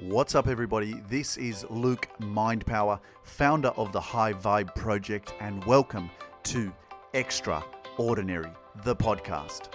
[0.00, 1.02] What's up, everybody?
[1.08, 6.08] This is Luke Mindpower, founder of the High Vibe Project, and welcome
[6.44, 6.72] to
[7.14, 8.52] Extraordinary,
[8.84, 9.72] the podcast,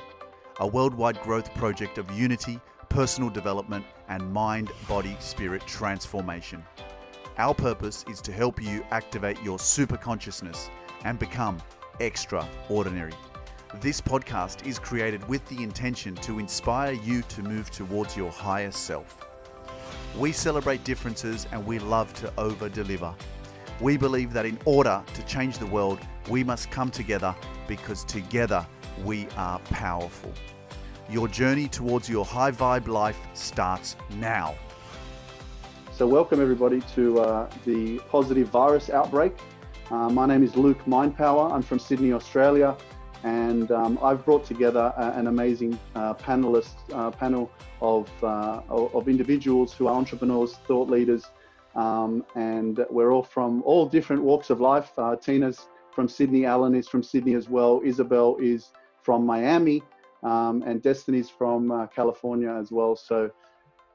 [0.62, 6.64] a worldwide growth project of unity, personal development, and mind body spirit transformation.
[7.38, 10.70] Our purpose is to help you activate your super consciousness
[11.04, 11.58] and become
[12.00, 13.12] extraordinary.
[13.82, 18.72] This podcast is created with the intention to inspire you to move towards your higher
[18.72, 19.28] self.
[20.18, 23.16] We celebrate differences and we love to over deliver.
[23.82, 26.00] We believe that in order to change the world,
[26.30, 27.36] we must come together
[27.68, 28.64] because together
[29.04, 30.32] we are powerful.
[31.10, 34.54] Your journey towards your high vibe life starts now.
[35.94, 39.34] So, welcome everybody to uh, the positive virus outbreak.
[39.90, 41.52] Uh, my name is Luke Mindpower.
[41.52, 42.78] I'm from Sydney, Australia,
[43.24, 47.50] and um, I've brought together a, an amazing uh, panelist uh, panel
[47.82, 51.26] of, uh, of individuals who are entrepreneurs, thought leaders,
[51.76, 54.92] um, and we're all from all different walks of life.
[54.98, 59.82] Uh, Tina's from Sydney, Alen is from Sydney as well, Isabel is from Miami,
[60.24, 62.96] um, and Destiny's from uh, California as well.
[62.96, 63.32] So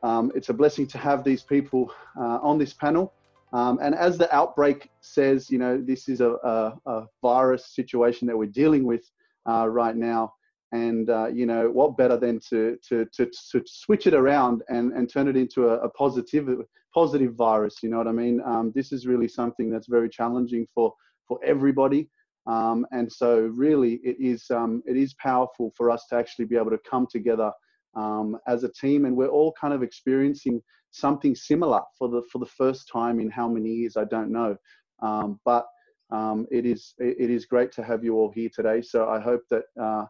[0.02, 3.12] um, it's a blessing to have these people on this panel.
[3.52, 8.28] Um, and as the outbreak says, you know, this is a, a, a virus situation
[8.28, 9.10] that we're dealing with
[9.48, 10.32] uh, right now.
[10.72, 14.92] And uh, you know, what better than to, to to to switch it around and
[14.92, 16.46] and turn it into a, a positive
[16.94, 17.76] positive virus?
[17.82, 18.42] You know what I mean?
[18.44, 20.92] Um, this is really something that's very challenging for
[21.26, 22.08] for everybody.
[22.46, 26.56] Um, and so really it is um, it is powerful for us to actually be
[26.56, 27.52] able to come together
[27.94, 32.38] um, as a team and we're all kind of experiencing something similar for the for
[32.38, 34.56] the first time in how many years I don't know
[35.02, 35.66] um, but
[36.10, 39.42] um, it is it is great to have you all here today so I hope
[39.50, 40.04] that uh,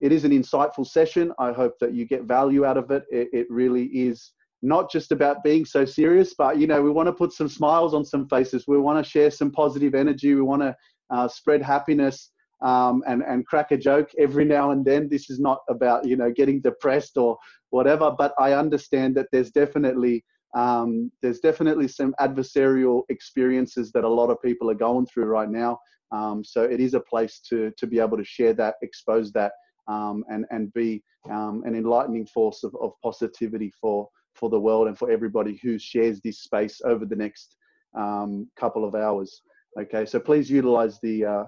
[0.00, 3.28] it is an insightful session I hope that you get value out of it it,
[3.32, 7.12] it really is not just about being so serious, but you know, we want to
[7.12, 8.64] put some smiles on some faces.
[8.68, 10.34] We want to share some positive energy.
[10.34, 10.76] We want to
[11.10, 12.30] uh, spread happiness
[12.62, 15.08] um, and and crack a joke every now and then.
[15.08, 17.36] This is not about you know getting depressed or
[17.70, 20.24] whatever, but I understand that there's definitely
[20.54, 25.50] um, there's definitely some adversarial experiences that a lot of people are going through right
[25.50, 25.78] now.
[26.10, 29.52] Um, so it is a place to to be able to share that, expose that,
[29.88, 34.88] um, and and be um, an enlightening force of, of positivity for for the world
[34.88, 37.56] and for everybody who shares this space over the next
[37.96, 39.42] um, couple of hours.
[39.80, 41.44] Okay, so please utilize the, uh,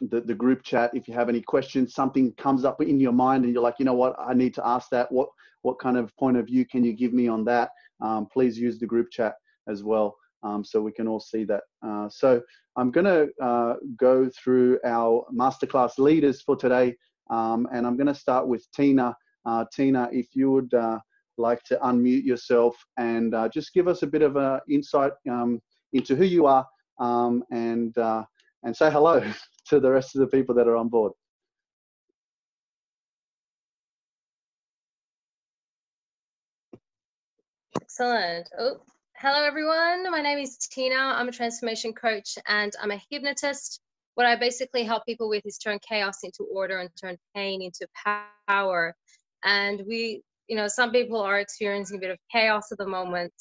[0.00, 1.94] the, the group chat if you have any questions.
[1.94, 4.66] Something comes up in your mind and you're like, you know what, I need to
[4.66, 5.10] ask that.
[5.10, 5.28] What
[5.62, 7.70] what kind of point of view can you give me on that?
[8.02, 9.34] Um, please use the group chat
[9.68, 11.62] as well, um, so we can all see that.
[11.86, 12.42] Uh, so
[12.76, 16.96] I'm going to uh, go through our masterclass leaders for today,
[17.30, 19.16] um, and I'm going to start with Tina.
[19.46, 20.98] Uh, Tina, if you would uh,
[21.38, 25.60] like to unmute yourself and uh, just give us a bit of an insight um,
[25.92, 26.66] into who you are
[26.98, 28.24] um, and uh,
[28.64, 29.22] and say hello
[29.66, 31.12] to the rest of the people that are on board.
[38.02, 38.48] Excellent.
[38.58, 38.80] Oh,
[39.14, 40.10] hello everyone.
[40.10, 40.96] My name is Tina.
[40.96, 43.78] I'm a transformation coach and I'm a hypnotist.
[44.16, 47.86] What I basically help people with is turn chaos into order and turn pain into
[48.48, 48.96] power.
[49.44, 53.32] And we you know, some people are experiencing a bit of chaos at the moment.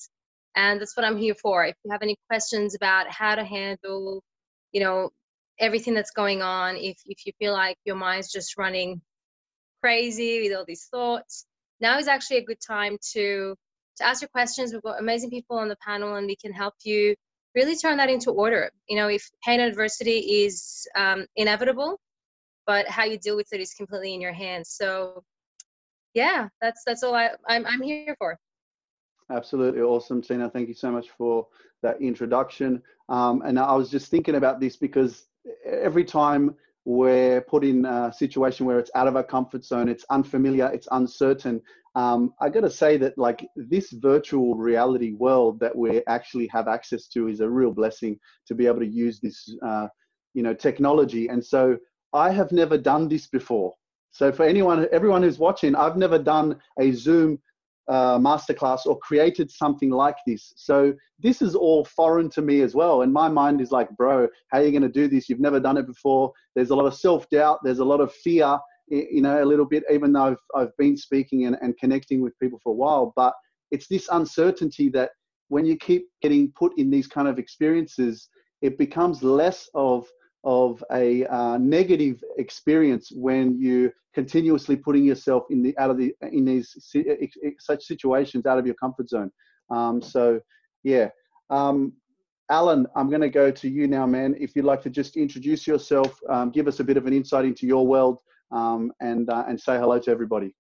[0.55, 1.65] And that's what I'm here for.
[1.65, 4.21] If you have any questions about how to handle,
[4.73, 5.09] you know,
[5.57, 9.01] everything that's going on, if, if you feel like your mind's just running
[9.81, 11.47] crazy with all these thoughts,
[11.79, 13.55] now is actually a good time to
[14.01, 14.73] ask your questions.
[14.73, 17.15] We've got amazing people on the panel and we can help you
[17.55, 18.71] really turn that into order.
[18.87, 21.99] You know, if pain and adversity is um, inevitable,
[22.65, 24.69] but how you deal with it is completely in your hands.
[24.69, 25.23] So
[26.13, 28.37] yeah, that's that's all I I'm I'm here for.
[29.29, 30.49] Absolutely awesome, Tina.
[30.49, 31.47] Thank you so much for
[31.83, 32.81] that introduction.
[33.09, 35.25] Um, and I was just thinking about this because
[35.65, 40.05] every time we're put in a situation where it's out of our comfort zone, it's
[40.09, 41.61] unfamiliar, it's uncertain.
[41.95, 46.67] Um, I got to say that like this virtual reality world that we actually have
[46.67, 48.17] access to is a real blessing
[48.47, 49.87] to be able to use this, uh,
[50.33, 51.27] you know, technology.
[51.27, 51.77] And so
[52.13, 53.73] I have never done this before.
[54.11, 57.39] So for anyone, everyone who's watching, I've never done a Zoom
[57.87, 60.53] uh, masterclass or created something like this.
[60.55, 63.01] So this is all foreign to me as well.
[63.01, 65.29] And my mind is like, bro, how are you going to do this?
[65.29, 66.31] You've never done it before.
[66.55, 67.59] There's a lot of self doubt.
[67.63, 68.57] There's a lot of fear,
[68.91, 72.37] you know, a little bit, even though I've, I've been speaking and, and connecting with
[72.39, 73.13] people for a while.
[73.15, 73.33] But
[73.71, 75.11] it's this uncertainty that
[75.47, 78.29] when you keep getting put in these kind of experiences,
[78.61, 80.07] it becomes less of
[80.43, 86.13] of a uh, negative experience when you continuously putting yourself in the out of the
[86.31, 86.75] in these
[87.59, 89.31] such situations out of your comfort zone.
[89.69, 90.39] Um, so,
[90.83, 91.09] yeah.
[91.49, 91.93] Um,
[92.51, 94.35] Alen, I'm going to go to you now, man.
[94.37, 97.45] If you'd like to just introduce yourself, um, give us a bit of an insight
[97.45, 98.19] into your world,
[98.51, 100.53] um, and uh, and say hello to everybody.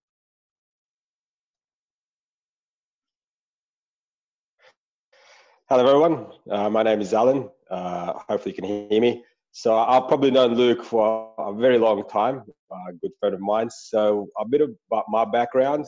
[5.69, 6.27] Hello, everyone.
[6.49, 7.49] Uh, my name is Alen.
[7.69, 9.23] Uh, hopefully, you can hear me.
[9.53, 13.69] So I've probably known Luke for a very long time, a good friend of mine.
[13.69, 15.85] So a bit about my background.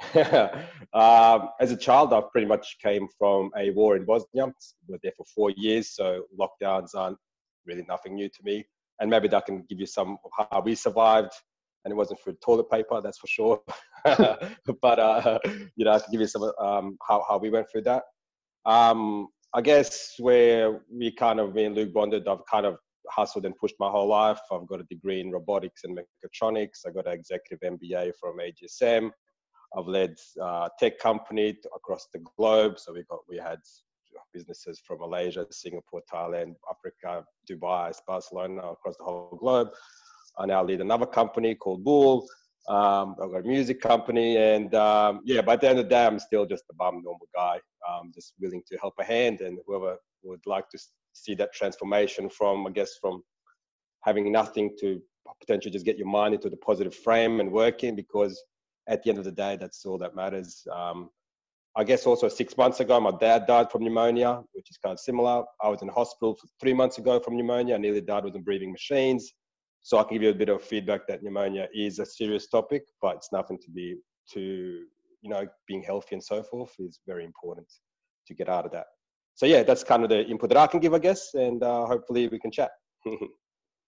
[0.14, 4.46] um, as a child, I pretty much came from a war in Bosnia.
[4.46, 7.18] We were there for four years, so lockdowns aren't
[7.66, 8.64] really nothing new to me.
[9.00, 10.18] And maybe that can give you some
[10.50, 11.32] how we survived.
[11.84, 13.62] And it wasn't for toilet paper, that's for sure.
[14.04, 15.38] but uh,
[15.76, 18.02] you know, I can give you some um, how how we went through that.
[18.66, 22.76] Um, I guess where we kind of me and Luke bonded, I've kind of
[23.10, 24.40] hustled and pushed my whole life.
[24.52, 26.80] I've got a degree in robotics and mechatronics.
[26.86, 29.10] I got an executive MBA from AGSM.
[29.76, 32.78] I've led uh, tech company across the globe.
[32.78, 33.58] So we got we had
[34.32, 39.68] businesses from Malaysia, Singapore, Thailand, Africa, Dubai, Barcelona, across the whole globe.
[40.38, 42.26] I now lead another company called Bull.
[42.68, 46.04] Um, I've got a music company, and um, yeah, by the end of the day,
[46.06, 49.58] I'm still just a bum, normal guy, um, just willing to help a hand, and
[49.66, 50.78] whoever would like to
[51.12, 53.22] see that transformation from, I guess, from
[54.04, 55.00] having nothing to
[55.40, 58.42] potentially just get your mind into the positive frame and working because
[58.88, 60.66] at the end of the day, that's all that matters.
[60.72, 61.10] Um,
[61.78, 65.00] I guess also six months ago, my dad died from pneumonia, which is kind of
[65.00, 65.44] similar.
[65.62, 67.76] I was in hospital three months ago from pneumonia.
[67.76, 69.32] I nearly died with the breathing machines.
[69.82, 72.82] So I can give you a bit of feedback that pneumonia is a serious topic,
[73.00, 73.96] but it's nothing to be
[74.34, 74.40] to
[75.22, 77.66] you know being healthy and so forth is very important
[78.26, 78.86] to get out of that
[79.38, 81.86] so yeah, that's kind of the input that I can give, I guess, and uh,
[81.86, 82.72] hopefully we can chat.
[83.04, 83.20] there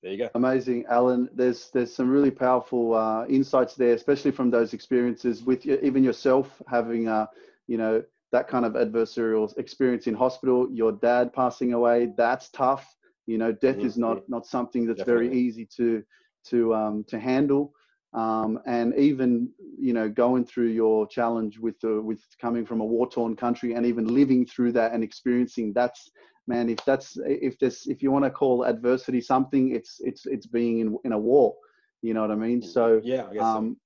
[0.04, 0.30] you go.
[0.36, 1.28] Amazing, Alen.
[1.34, 6.62] There's there's some really powerful uh, insights there, especially from those experiences with even yourself
[6.68, 7.26] having, uh,
[7.70, 8.02] you know,
[8.32, 10.68] that kind of adversarial experience in hospital.
[10.70, 12.84] Your dad passing away, that's tough.
[13.26, 13.86] You know, death mm-hmm.
[13.86, 15.28] is not not something that's Definitely.
[15.28, 16.02] very easy to
[16.50, 17.72] to um, to handle
[18.12, 22.84] um, and even you know going through your challenge with the, with coming from a
[22.84, 26.10] war torn country and even living through that and experiencing that's
[26.48, 30.46] man if that's if this if you want to call adversity something it's it's it's
[30.46, 31.54] being in, in a war
[32.02, 33.76] you know what i mean so yeah um,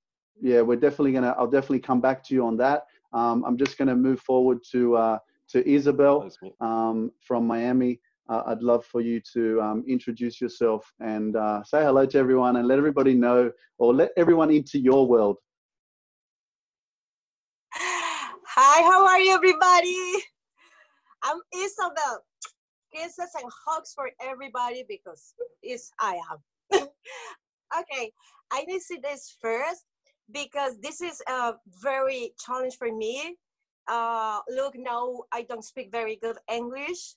[0.41, 0.47] so.
[0.47, 2.83] yeah we're definitely gonna i'll definitely come back to you on that
[3.15, 5.17] um, i'm just gonna move forward to uh
[5.47, 6.29] to isabel
[6.61, 11.83] um, from miami uh, I'd love for you to um, introduce yourself and uh, say
[11.83, 15.37] hello to everyone and let everybody know or let everyone into your world.
[18.57, 20.23] Hi, how are you, everybody?
[21.23, 22.23] I'm Isabel.
[22.93, 26.39] Kisses and hugs for everybody because it's I am.
[27.79, 28.11] okay,
[28.51, 29.83] I need to see this first
[30.31, 33.37] because this is a very challenge for me.
[33.87, 37.15] Uh, look, now I don't speak very good English,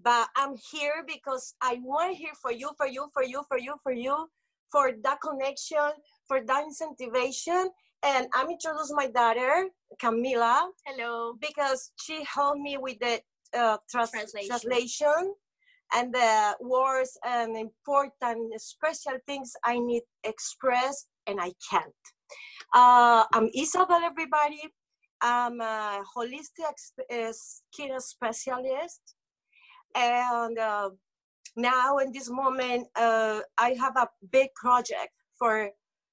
[0.00, 3.74] but I'm here because I want here for you, for you, for you, for you,
[3.82, 4.28] for you,
[4.70, 5.90] for that connection,
[6.28, 7.66] for that incentivation.
[8.02, 9.68] And I'm introducing my daughter,
[10.00, 10.68] Camila.
[10.86, 11.34] Hello.
[11.40, 13.20] Because she helped me with the
[13.52, 14.48] uh, trans- translation.
[14.48, 15.34] translation
[15.92, 21.92] and the words and important special things I need express and I can't.
[22.72, 24.62] Uh, I'm Isabel, everybody.
[25.20, 26.76] I'm a holistic
[27.10, 29.00] uh, skin specialist
[29.96, 30.90] and uh,
[31.56, 35.68] now in this moment uh, i have a big project for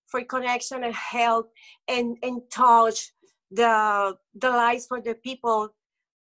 [0.08, 1.50] for connection and help
[1.88, 3.12] and and touch
[3.52, 5.70] the the lives for the people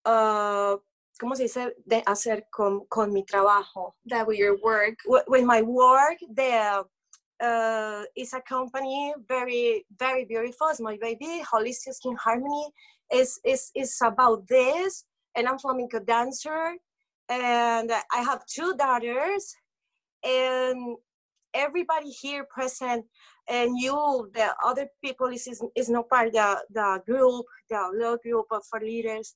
[0.05, 0.77] uh,
[1.19, 1.73] ¿cómo se dice?
[1.85, 3.95] De hacer con, con mi trabajo.
[4.05, 4.95] That with your work.
[5.05, 6.85] With, with my work, the
[7.41, 10.67] uh, is a company very very beautiful.
[10.69, 12.71] It's my baby, Holistic Skin Harmony.
[13.11, 16.75] is is is about this, and I'm flamenco dancer,
[17.29, 19.55] and I have two daughters,
[20.23, 20.97] and
[21.53, 23.05] everybody here present,
[23.47, 27.91] and you, the other people, is, is, is not part of the, the group, the
[27.97, 29.35] little group of for leaders.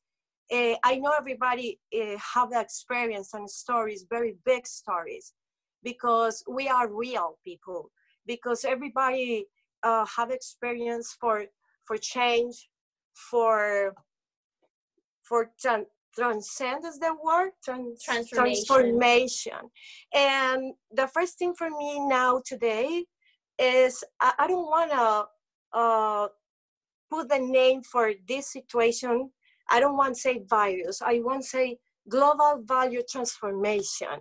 [0.51, 5.34] Uh, I know everybody uh, have the experience and stories, very big stories,
[5.83, 7.91] because we are real people.
[8.25, 9.47] Because everybody
[9.83, 11.45] uh, have experience for
[11.85, 12.69] for change,
[13.13, 13.93] for
[15.23, 15.50] for
[16.15, 18.65] transcends the word trans- transformation.
[18.65, 19.61] transformation
[20.13, 23.05] and the first thing for me now today
[23.57, 26.27] is i, I don't want to uh,
[27.09, 29.31] put the name for this situation
[29.69, 31.77] i don't want to say virus i want to say
[32.09, 34.19] global value transformation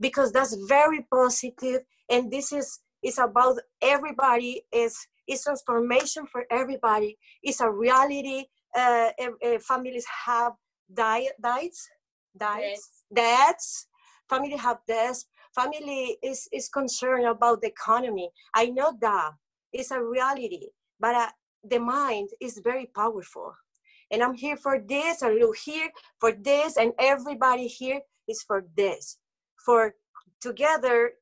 [0.00, 4.96] because that's very positive and this is is about everybody is
[5.28, 8.44] is transformation for everybody it's a reality
[8.76, 10.52] uh, uh, families have
[10.92, 11.88] diet, diets,
[12.36, 13.86] diets, debts.
[14.28, 15.26] Family have debts.
[15.54, 18.30] Family is, is concerned about the economy.
[18.54, 19.32] I know that
[19.72, 20.68] it's a reality,
[20.98, 21.28] but uh,
[21.64, 23.52] the mind is very powerful.
[24.10, 28.64] And I'm here for this, and you here for this, and everybody here is for
[28.76, 29.18] this.
[29.64, 29.94] For
[30.40, 31.12] together,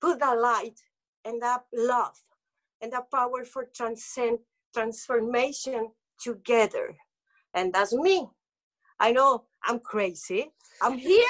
[0.00, 0.80] put that light
[1.24, 2.22] and that love
[2.80, 4.38] and that power for transcend
[4.74, 6.94] transformation together.
[7.54, 8.28] And that's me.
[9.00, 10.52] I know I'm crazy.
[10.82, 11.26] I'm here.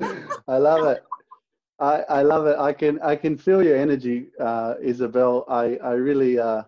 [0.48, 1.02] I love it.
[1.80, 2.58] I, I love it.
[2.58, 5.44] I can I can feel your energy, uh, Isabel.
[5.48, 6.62] I I really uh,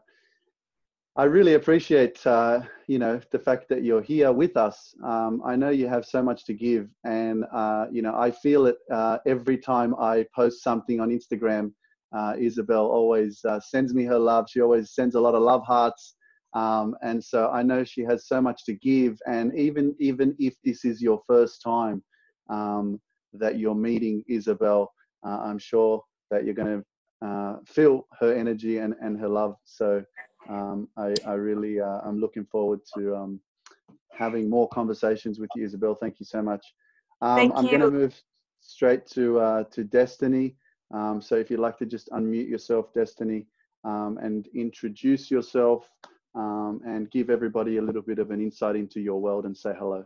[1.16, 4.95] I really appreciate uh, you know the fact that you're here with us.
[5.05, 8.66] Um, I know you have so much to give, and uh, you know I feel
[8.66, 11.73] it uh, every time I post something on Instagram.
[12.16, 14.47] Uh, Isabel always uh, sends me her love.
[14.49, 16.14] She always sends a lot of love hearts,
[16.55, 19.19] um, and so I know she has so much to give.
[19.26, 22.05] And even even if this is your first time
[22.50, 23.00] um,
[23.33, 24.93] that you're meeting Isabel,
[25.26, 29.57] uh, I'm sure that you're going to feel her energy and and her love.
[29.64, 30.05] So
[30.49, 33.41] um, I, I, really uh, I'm looking forward to um,
[34.12, 35.95] having more conversations with you, Isabel.
[35.95, 36.65] Thank you so much.
[37.21, 38.21] Um, Thank I'm going to move
[38.61, 40.57] straight to uh, to Destiny.
[40.95, 43.47] Um, so if you'd like to just unmute yourself, Destiny,
[43.85, 45.88] um, and introduce yourself
[46.35, 49.73] um, and give everybody a little bit of an insight into your world and say
[49.76, 50.05] hello.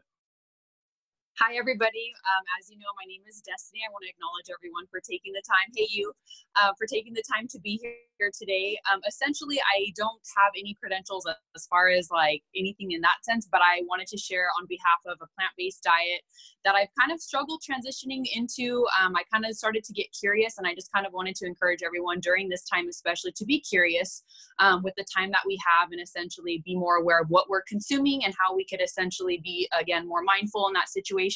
[1.40, 2.12] Hi, everybody.
[2.28, 3.80] Um, as you know, my name is Destiny.
[3.80, 6.12] I want to acknowledge everyone for taking the time, hey, you,
[6.60, 8.76] uh, for taking the time to be here today.
[8.92, 13.48] Um, essentially, I don't have any credentials as far as like anything in that sense,
[13.48, 16.20] but I wanted to share on behalf of a plant based diet
[16.68, 18.84] that I've kind of struggled transitioning into.
[19.00, 21.48] Um, I kind of started to get curious, and I just kind of wanted to
[21.48, 24.28] encourage everyone during this time, especially to be curious
[24.60, 27.64] um, with the time that we have and essentially be more aware of what we're
[27.64, 31.29] consuming and how we could essentially be, again, more mindful in that situation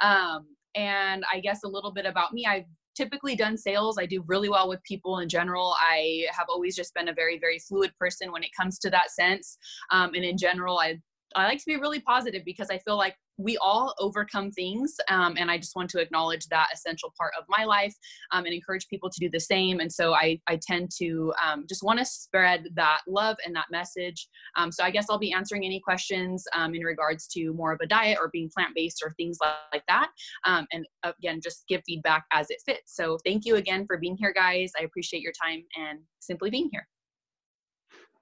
[0.00, 2.46] um, and I guess a little bit about me.
[2.46, 3.96] I've typically done sales.
[3.98, 5.74] I do really well with people in general.
[5.80, 9.10] I have always just been a very, very fluid person when it comes to that
[9.10, 9.56] sense.
[9.90, 10.98] Um, and in general, I
[11.36, 14.96] I like to be really positive because I feel like we all overcome things.
[15.08, 17.94] Um, and I just want to acknowledge that essential part of my life
[18.32, 19.80] um, and encourage people to do the same.
[19.80, 23.66] And so I, I tend to um, just want to spread that love and that
[23.70, 24.28] message.
[24.56, 27.80] Um, so I guess I'll be answering any questions um, in regards to more of
[27.80, 30.10] a diet or being plant based or things like, that.
[30.44, 32.96] Um, and again, just give feedback as it fits.
[32.96, 34.72] So thank you again for being here, guys.
[34.78, 36.86] I appreciate your time and simply being here.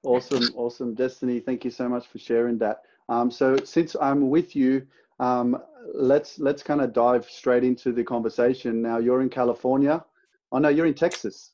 [0.02, 1.40] Awesome, awesome, Destiny.
[1.40, 2.82] Thank you so much for sharing that.
[3.08, 4.86] Um, so since I'm with you,
[5.20, 5.62] um,
[5.94, 8.82] let's let's kind of dive straight into the conversation.
[8.82, 10.04] Now you're in California.
[10.52, 11.52] Oh no, you're in Texas.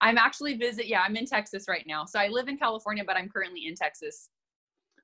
[0.00, 0.86] I'm actually visit.
[0.86, 2.04] Yeah, I'm in Texas right now.
[2.04, 4.28] So I live in California, but I'm currently in Texas.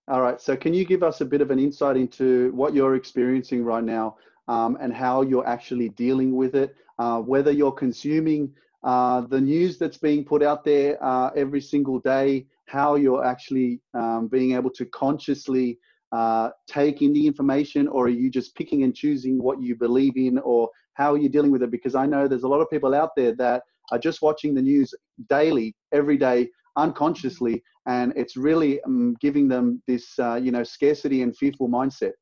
[0.07, 0.41] All right.
[0.41, 3.83] So can you give us a bit of an insight into what you're experiencing right
[3.83, 4.17] now
[4.49, 6.77] um, and how you're actually dealing with it?
[6.99, 8.53] Uh, whether you're consuming
[8.85, 13.81] uh, the news that's being put out there uh, every single day, how you're actually
[13.95, 15.79] um, being able to consciously
[16.15, 20.17] uh, take in the information, or are you just picking and choosing what you believe
[20.17, 21.71] in, or how are you dealing with it?
[21.71, 24.63] Because I know there's a lot of people out there that are just watching the
[24.63, 24.95] news
[25.29, 31.23] daily, every day, unconsciously, and it's really um, giving them this, uh, you know, scarcity
[31.23, 32.13] and fearful mindset.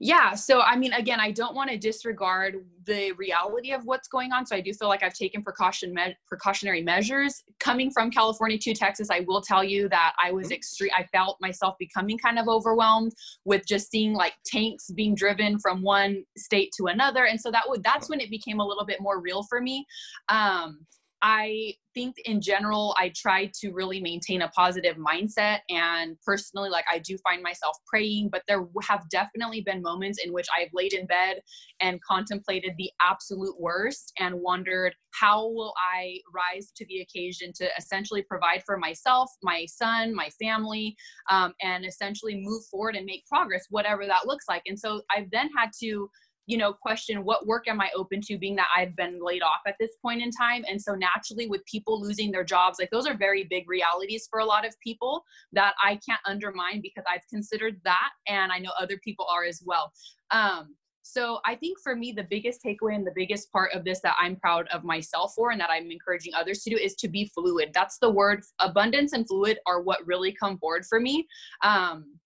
[0.00, 0.34] Yeah.
[0.34, 4.46] So, I mean, again, I don't want to disregard the reality of what's going on.
[4.46, 7.42] So, I do feel like I've taken precaution me- precautionary measures.
[7.60, 10.90] Coming from California to Texas, I will tell you that I was extreme.
[10.96, 13.12] I felt myself becoming kind of overwhelmed
[13.44, 17.64] with just seeing like tanks being driven from one state to another, and so that
[17.68, 19.86] would that's when it became a little bit more real for me.
[20.28, 20.86] Um,
[21.22, 25.60] I think in general, I try to really maintain a positive mindset.
[25.70, 30.32] And personally, like I do find myself praying, but there have definitely been moments in
[30.32, 31.40] which I've laid in bed
[31.80, 37.68] and contemplated the absolute worst and wondered how will I rise to the occasion to
[37.78, 40.96] essentially provide for myself, my son, my family,
[41.30, 44.62] um, and essentially move forward and make progress, whatever that looks like.
[44.66, 46.10] And so I've then had to
[46.46, 49.60] you know question what work am i open to being that i've been laid off
[49.66, 53.06] at this point in time and so naturally with people losing their jobs like those
[53.06, 57.26] are very big realities for a lot of people that i can't undermine because i've
[57.30, 59.92] considered that and i know other people are as well
[60.30, 60.74] um,
[61.06, 64.16] so I think for me, the biggest takeaway and the biggest part of this that
[64.18, 67.30] I'm proud of myself for and that I'm encouraging others to do is to be
[67.34, 67.72] fluid.
[67.74, 68.42] That's the word.
[68.58, 71.28] Abundance and fluid are what really come forward for me.
[71.62, 72.18] Um,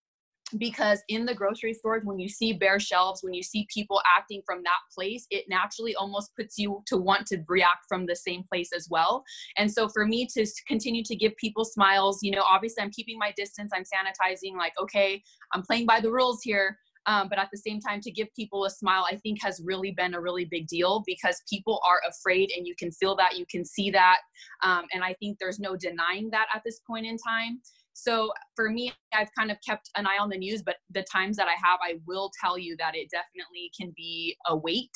[0.57, 4.41] because in the grocery stores when you see bare shelves when you see people acting
[4.45, 8.43] from that place it naturally almost puts you to want to react from the same
[8.49, 9.23] place as well.
[9.57, 13.17] And so for me to continue to give people smiles you know obviously i'm keeping
[13.17, 15.21] my distance i'm sanitizing like okay
[15.53, 18.65] i'm playing by the rules here um, but at the same time to give people
[18.65, 22.49] a smile i think has really been a really big deal because people are afraid
[22.55, 24.17] and you can feel that you can see that
[24.63, 27.59] um, and i think there's no denying that at this point in time
[28.01, 31.37] so for me, I've kind of kept an eye on the news, but the times
[31.37, 34.91] that I have, I will tell you that it definitely can be a weight.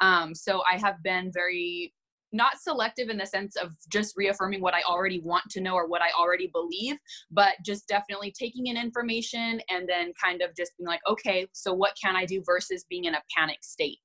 [0.00, 1.92] Um, so I have been very
[2.36, 5.88] not selective in the sense of just reaffirming what I already want to know or
[5.88, 6.96] what I already believe,
[7.30, 11.72] but just definitely taking in information and then kind of just being like, okay, so
[11.72, 13.98] what can I do versus being in a panic state.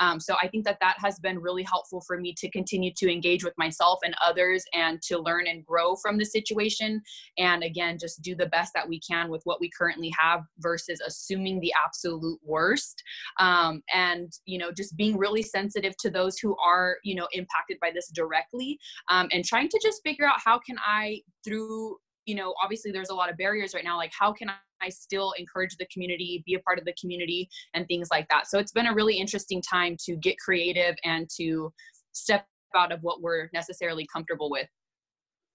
[0.00, 3.10] Um, so I think that that has been really helpful for me to continue to
[3.10, 7.02] engage with myself and others and to learn and grow from the situation.
[7.38, 11.00] And again, just do the best that we can with what we currently have versus
[11.06, 13.02] assuming the absolute worst.
[13.38, 17.75] Um, and, you know, just being really sensitive to those who are, you know, impacted
[17.80, 18.78] by this directly
[19.10, 23.10] um, and trying to just figure out how can i through you know obviously there's
[23.10, 26.54] a lot of barriers right now like how can i still encourage the community be
[26.54, 28.46] a part of the community and things like that.
[28.48, 31.72] So it's been a really interesting time to get creative and to
[32.12, 34.68] step out of what we're necessarily comfortable with.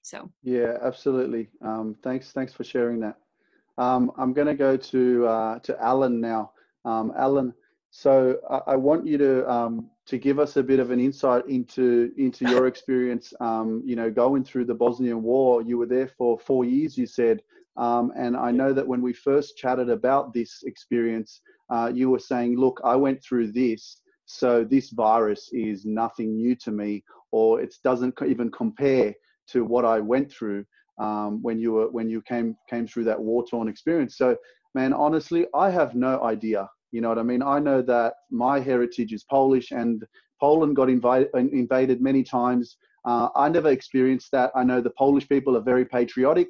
[0.01, 0.31] So.
[0.43, 1.49] Yeah absolutely.
[1.61, 3.17] Um, thanks thanks for sharing that.
[3.77, 6.51] Um, i'm going to go to uh, to alen now.
[6.85, 7.53] Um, alen
[7.91, 11.48] so I, I want you to um, to give us a bit of an insight
[11.48, 13.34] into into your experience.
[13.39, 16.98] Um, you know, going through the Bosnian War, you were there for four years.
[16.98, 17.41] You said,
[17.77, 22.20] um, and I know that when we first chatted about this experience, uh, you were
[22.20, 27.62] saying, "Look, I went through this, so this virus is nothing new to me, or
[27.62, 29.13] it doesn't even compare
[29.48, 30.65] to what I went through
[30.98, 34.36] um, when you were when you came came through that war torn experience." So,
[34.74, 37.41] man, honestly, I have no idea you know what I mean?
[37.41, 40.03] I know that my heritage is Polish and
[40.39, 42.77] Poland got invited, invaded many times.
[43.05, 44.51] Uh, I never experienced that.
[44.55, 46.48] I know the Polish people are very patriotic.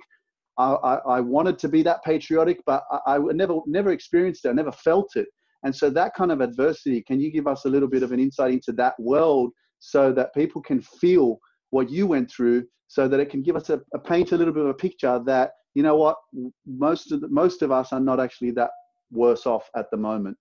[0.57, 4.49] I, I, I wanted to be that patriotic, but I, I, never never experienced it.
[4.49, 5.27] I never felt it.
[5.63, 8.19] And so that kind of adversity, can you give us a little bit of an
[8.19, 13.19] insight into that world so that people can feel what you went through so that
[13.19, 15.84] it can give us a, a paint a little bit of a picture that, you
[15.84, 16.17] know what,
[16.65, 18.71] most of the, most of us are not actually that
[19.12, 20.38] worse off at the moment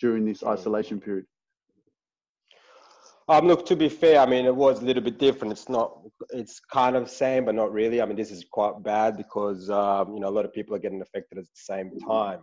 [0.00, 1.26] during this isolation period?
[3.26, 5.52] Um, look, to be fair, I mean, it was a little bit different.
[5.52, 5.98] It's not,
[6.30, 8.02] it's kind of same, but not really.
[8.02, 10.78] I mean, this is quite bad because, um, you know, a lot of people are
[10.78, 12.40] getting affected at the same time.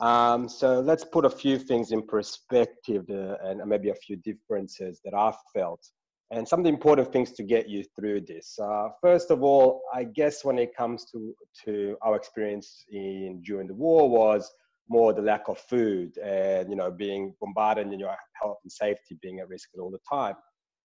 [0.00, 5.00] Um, so let's put a few things in perspective to, and maybe a few differences
[5.04, 5.84] that I've felt
[6.30, 8.58] and some of the important things to get you through this.
[8.58, 13.68] Uh, first of all, I guess when it comes to, to our experience in during
[13.68, 14.50] the war was
[14.88, 19.18] more the lack of food and you know being bombarded and your health and safety
[19.22, 20.34] being at risk all the time.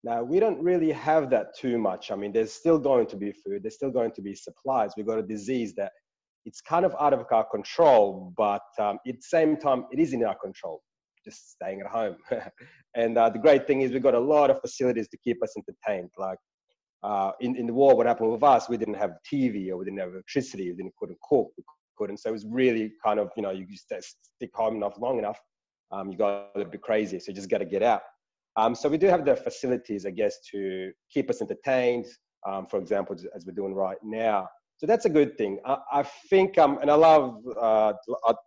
[0.03, 2.11] Now we don't really have that too much.
[2.11, 3.63] I mean there's still going to be food.
[3.63, 4.91] There's still going to be supplies.
[4.95, 5.91] We've got a disease that
[6.45, 10.13] it's kind of out of our control but um, at the same time it is
[10.13, 10.81] in our control
[11.23, 12.17] just staying at home.
[12.97, 15.53] And uh, the great thing is we've got a lot of facilities to keep us
[15.57, 16.11] entertained.
[16.17, 16.37] Like
[17.03, 19.85] uh, in, in the war, what happened with us, we didn't have TV or we
[19.85, 21.63] didn't have electricity, we didn't couldn't cook, we
[21.97, 22.17] couldn't.
[22.17, 23.91] So it was really kind of, you know, you just
[24.35, 25.39] stick home enough long enough,
[25.91, 27.19] um, you got a bit crazy.
[27.19, 28.01] So you just got to get out.
[28.57, 32.05] Um, so we do have the facilities, I guess, to keep us entertained.
[32.47, 34.47] Um, for example, as we're doing right now.
[34.77, 35.59] So that's a good thing.
[35.65, 37.93] I, I think, um, and I love uh,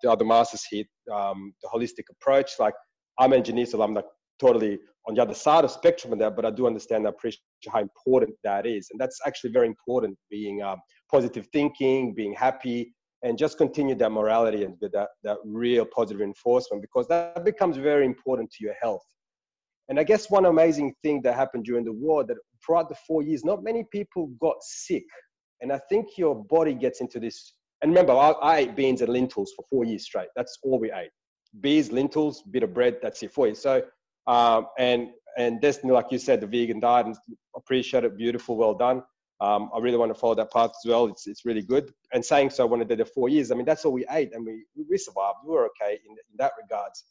[0.02, 2.52] the other masters here, um, the holistic approach.
[2.60, 2.74] Like
[3.18, 4.04] I'm an engineer, so I'm like
[4.38, 7.40] totally on the other side of spectrum of that, but I do understand and appreciate
[7.72, 8.88] how important that is.
[8.92, 10.78] And that's actually very important, being um,
[11.10, 16.82] positive thinking, being happy, and just continue that morality and that, that real positive reinforcement
[16.82, 19.04] because that becomes very important to your health.
[19.88, 23.22] And I guess one amazing thing that happened during the war that throughout the four
[23.22, 25.04] years, not many people got sick.
[25.60, 27.54] And I think your body gets into this.
[27.82, 30.28] And remember, I, I ate beans and lentils for four years straight.
[30.36, 31.10] That's all we ate.
[31.60, 32.98] Beans, lentils, bit of bread.
[33.02, 33.54] That's it for you.
[33.54, 33.82] So,
[34.26, 37.16] um, and and Destiny, like you said, the vegan diet, and
[37.56, 38.16] appreciate it.
[38.16, 39.02] Beautiful, well done.
[39.40, 41.06] Um, I really want to follow that path as well.
[41.06, 41.92] It's, it's really good.
[42.12, 44.34] And saying so when I did the four years, I mean, that's all we ate
[44.34, 45.38] and we, we survived.
[45.44, 47.04] We were okay in, in that regards.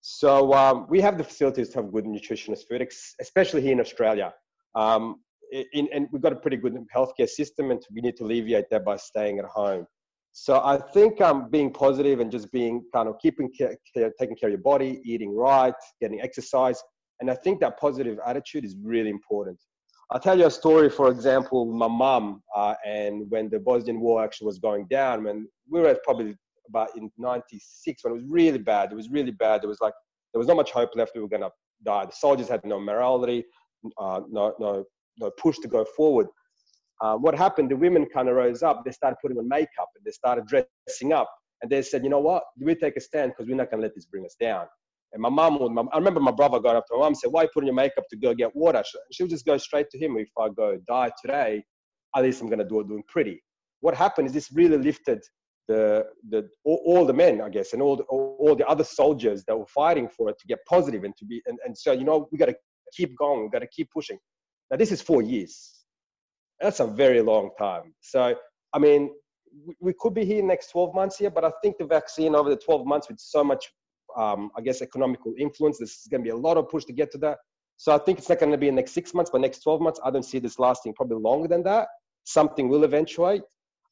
[0.00, 2.86] So um, we have the facilities to have good nutritionist food,
[3.20, 4.32] especially here in Australia.
[4.74, 5.20] Um,
[5.52, 8.84] in, and we've got a pretty good healthcare system and we need to alleviate that
[8.84, 9.86] by staying at home.
[10.32, 13.76] So I think um, being positive and just being kind of keeping care,
[14.18, 16.82] taking care of your body, eating right, getting exercise.
[17.20, 19.58] And I think that positive attitude is really important.
[20.10, 24.22] I'll tell you a story, for example, my mom, uh, and when the Bosnian War
[24.22, 26.36] actually was going down, when we were probably
[26.68, 29.62] about in '96 when it was really bad, it was really bad.
[29.62, 29.94] There was like
[30.32, 31.12] there was not much hope left.
[31.14, 31.50] We were going to
[31.84, 32.06] die.
[32.06, 33.44] The soldiers had no morality,
[33.98, 34.84] uh, no no
[35.18, 36.26] no push to go forward.
[37.00, 37.70] Uh, what happened?
[37.70, 38.84] The women kind of rose up.
[38.84, 41.28] They started putting on makeup and they started dressing up.
[41.60, 42.44] And they said, you know what?
[42.60, 44.66] We take a stand because we're not going to let this bring us down.
[45.12, 47.18] And my mom would, my, I remember my brother got up to my mom and
[47.18, 48.82] said, why are you putting your makeup to go get water?
[49.12, 50.16] She would just go straight to him.
[50.16, 51.62] If I go die today,
[52.16, 53.42] at least I'm going to do it doing pretty.
[53.80, 55.20] What happened is this really lifted
[55.68, 58.84] the, the, all, all the men, I guess, and all the, all, all the other
[58.84, 61.92] soldiers that were fighting for it to get positive and to be, and, and so,
[61.92, 62.56] you know, we got to
[62.94, 63.42] keep going.
[63.42, 64.18] We got to keep pushing.
[64.70, 65.84] Now, this is four years.
[66.60, 67.94] That's a very long time.
[68.00, 68.34] So,
[68.72, 69.10] I mean,
[69.80, 72.56] we could be here next 12 months here, but I think the vaccine over the
[72.56, 73.66] 12 months with so much
[74.16, 75.78] um, I guess, economical influence.
[75.78, 77.38] This is going to be a lot of push to get to that.
[77.76, 79.60] So I think it's not going to be in the next six months, but next
[79.60, 81.88] 12 months, I don't see this lasting probably longer than that.
[82.24, 83.42] Something will eventuate.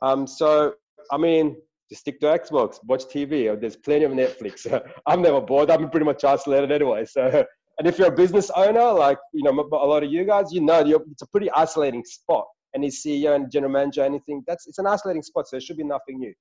[0.02, 0.74] Um, so,
[1.10, 1.56] I mean,
[1.88, 3.60] just stick to Xbox, watch TV.
[3.60, 4.66] There's plenty of Netflix.
[5.06, 5.70] I'm never bored.
[5.70, 7.04] I'm pretty much isolated anyway.
[7.04, 7.44] So,
[7.78, 10.60] and if you're a business owner, like, you know, a lot of you guys, you
[10.60, 12.44] know, it's a pretty isolating spot.
[12.76, 15.48] Any CEO and general manager, anything, that's, it's an isolating spot.
[15.48, 16.32] So there should be nothing new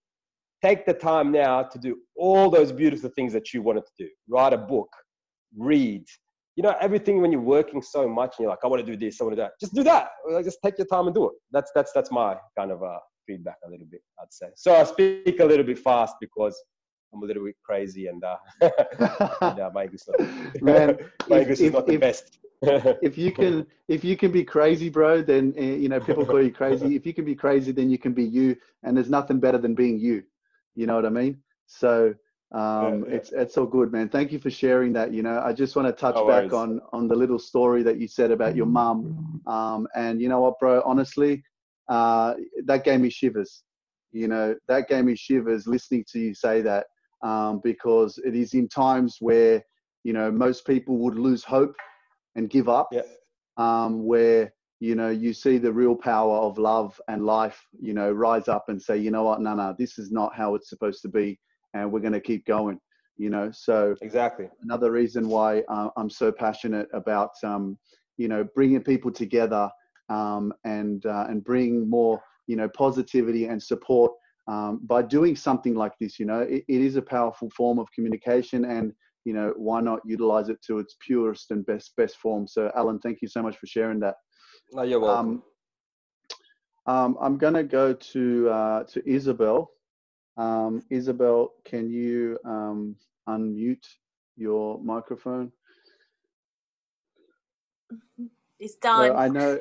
[0.61, 4.09] take the time now to do all those beautiful things that you wanted to do.
[4.27, 4.89] Write a book
[5.57, 6.05] read.
[6.55, 8.97] You know everything when you're working so much and you're like i want to do
[8.97, 9.51] this i want to do that.
[9.59, 10.09] Just do that.
[10.29, 11.33] Like, just take your time and do it.
[11.51, 14.47] That's that's that's my kind of uh, feedback a little bit i'd say.
[14.55, 16.61] So i speak a little bit fast because
[17.13, 18.37] i'm a little bit crazy and, uh,
[19.41, 20.97] and uh, my english, not, Man,
[21.29, 22.39] my if, english if, is not the if, best.
[22.61, 26.41] if you can if you can be crazy bro then uh, you know people call
[26.41, 26.95] you crazy.
[26.95, 29.75] If you can be crazy then you can be you and there's nothing better than
[29.75, 30.23] being you
[30.79, 31.37] you know what I mean?
[31.67, 32.13] So
[32.53, 33.15] um, yeah, yeah.
[33.17, 34.07] it's it's all good, man.
[34.07, 35.13] Thank you for sharing that.
[35.13, 37.99] You know, I just want to touch no back on on the little story that
[37.99, 39.41] you said about your mum.
[39.45, 40.81] Um, and you know what, bro?
[40.85, 41.43] Honestly,
[41.89, 43.63] uh, that gave me shivers.
[44.13, 46.85] You know, that gave me shivers listening to you say that
[47.21, 49.61] um, because it is in times where
[50.05, 51.75] you know most people would lose hope
[52.35, 52.87] and give up.
[52.93, 53.01] Yeah.
[53.57, 58.11] Um, where you know you see the real power of love and life you know
[58.11, 59.41] rise up and say you know what?
[59.41, 61.39] No no this is not how it's supposed to be
[61.73, 62.79] and we're going to keep going
[63.17, 63.51] you know?
[63.51, 64.49] So exactly.
[64.63, 67.77] another reason why uh, i'm so passionate about um,
[68.17, 69.69] you know bringing people together
[70.09, 74.11] um, and uh, and bring more you know positivity and support
[74.47, 76.39] um, by doing something like this you know?
[76.39, 78.93] It, it is a powerful form of communication and
[79.25, 82.47] you know why not utilize it to its purest and best best form?
[82.47, 84.15] So alen thank you so much for sharing that
[84.73, 85.43] no, you're welcome.
[86.85, 89.71] Um, um, I'm going to go to uh, to Isabel.
[90.37, 92.95] Um, Isabel, can you um,
[93.27, 93.85] unmute
[94.37, 95.51] your microphone?
[98.59, 99.09] It's done.
[99.09, 99.59] So I know,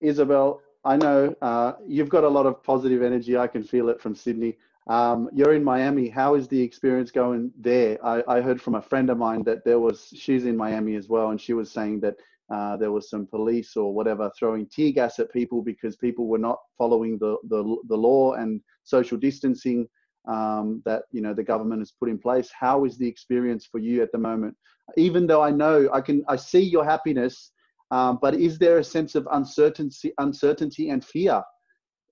[0.00, 0.60] Isabel.
[0.84, 3.36] I know uh, you've got a lot of positive energy.
[3.36, 4.56] I can feel it from Sydney.
[4.86, 6.08] Um, you're in Miami.
[6.08, 7.98] How is the experience going there?
[8.06, 10.12] I, I, heard from a friend of mine that there was.
[10.14, 12.16] She's in Miami as well, and she was saying that
[12.52, 16.38] uh, there was some police or whatever throwing tear gas at people because people were
[16.38, 19.88] not following the, the, the law and social distancing
[20.28, 22.50] um, that you know the government has put in place.
[22.58, 24.56] How is the experience for you at the moment?
[24.96, 27.52] Even though I know I can, I see your happiness,
[27.90, 31.42] um, but is there a sense of uncertainty, uncertainty and fear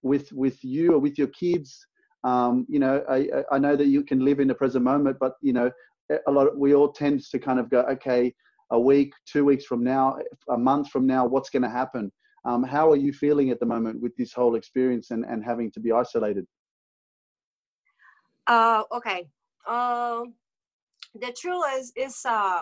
[0.03, 1.87] with with you or with your kids?
[2.23, 5.35] Um, you know, I, I know that you can live in the present moment, but
[5.43, 5.71] you know,
[6.27, 8.33] a lot we all tend to kind of go, okay,
[8.75, 10.19] a week, two weeks from now,
[10.51, 12.11] a month from now, what's going to happen?
[12.45, 15.71] Um, how are you feeling at the moment with this whole experience and, and having
[15.73, 16.45] to be isolated?
[18.47, 19.29] Uh, okay.
[19.67, 20.23] Uh,
[21.15, 22.61] the truth is, is uh,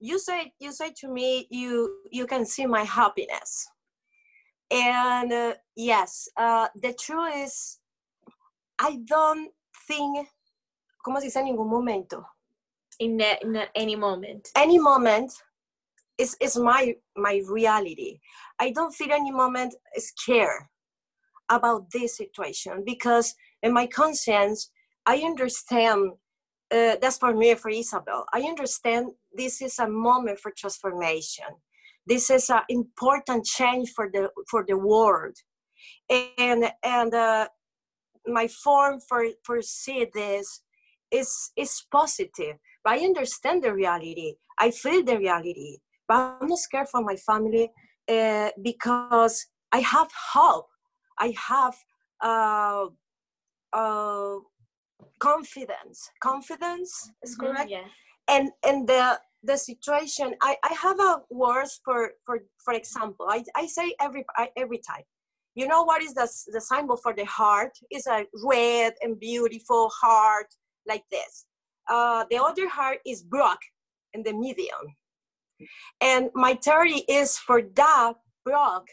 [0.00, 3.68] you say you say to me, you you can see my happiness,
[4.70, 7.78] and uh, yes, uh, the truth is,
[8.78, 9.50] I don't
[9.86, 10.26] think,
[11.06, 12.24] ¿cómo se dice en ningún momento?
[13.00, 14.48] In, the, in any moment.
[14.56, 15.32] Any moment
[16.18, 18.18] is is my my reality.
[18.58, 20.62] I don't feel any moment is scared
[21.50, 24.70] about this situation because in my conscience
[25.06, 26.10] i understand
[26.72, 28.26] uh, that's for me for isabel.
[28.32, 31.46] I understand this is a moment for transformation.
[32.06, 35.36] This is an important change for the for the world.
[36.38, 37.48] And and uh,
[38.26, 40.62] my form for for see this
[41.12, 42.56] is is positive
[42.86, 44.34] I understand the reality.
[44.58, 45.78] I feel the reality.
[46.08, 47.70] But I'm not scared for my family
[48.08, 50.68] uh, because I have hope.
[51.18, 51.74] I have
[52.22, 52.86] uh,
[53.72, 54.36] uh,
[55.18, 56.10] confidence.
[56.22, 57.70] Confidence is mm-hmm, correct.
[57.70, 57.88] Yes.
[58.28, 60.34] And and the the situation.
[60.42, 63.26] I, I have a words for for for example.
[63.28, 65.04] I, I say every I, every time.
[65.54, 67.72] you know what is the, the symbol for the heart?
[67.90, 70.48] It's a red and beautiful heart
[70.86, 71.46] like this.
[71.88, 73.62] Uh, the other heart is broke
[74.12, 74.84] in the medium.
[76.00, 78.88] And my theory is for that broke,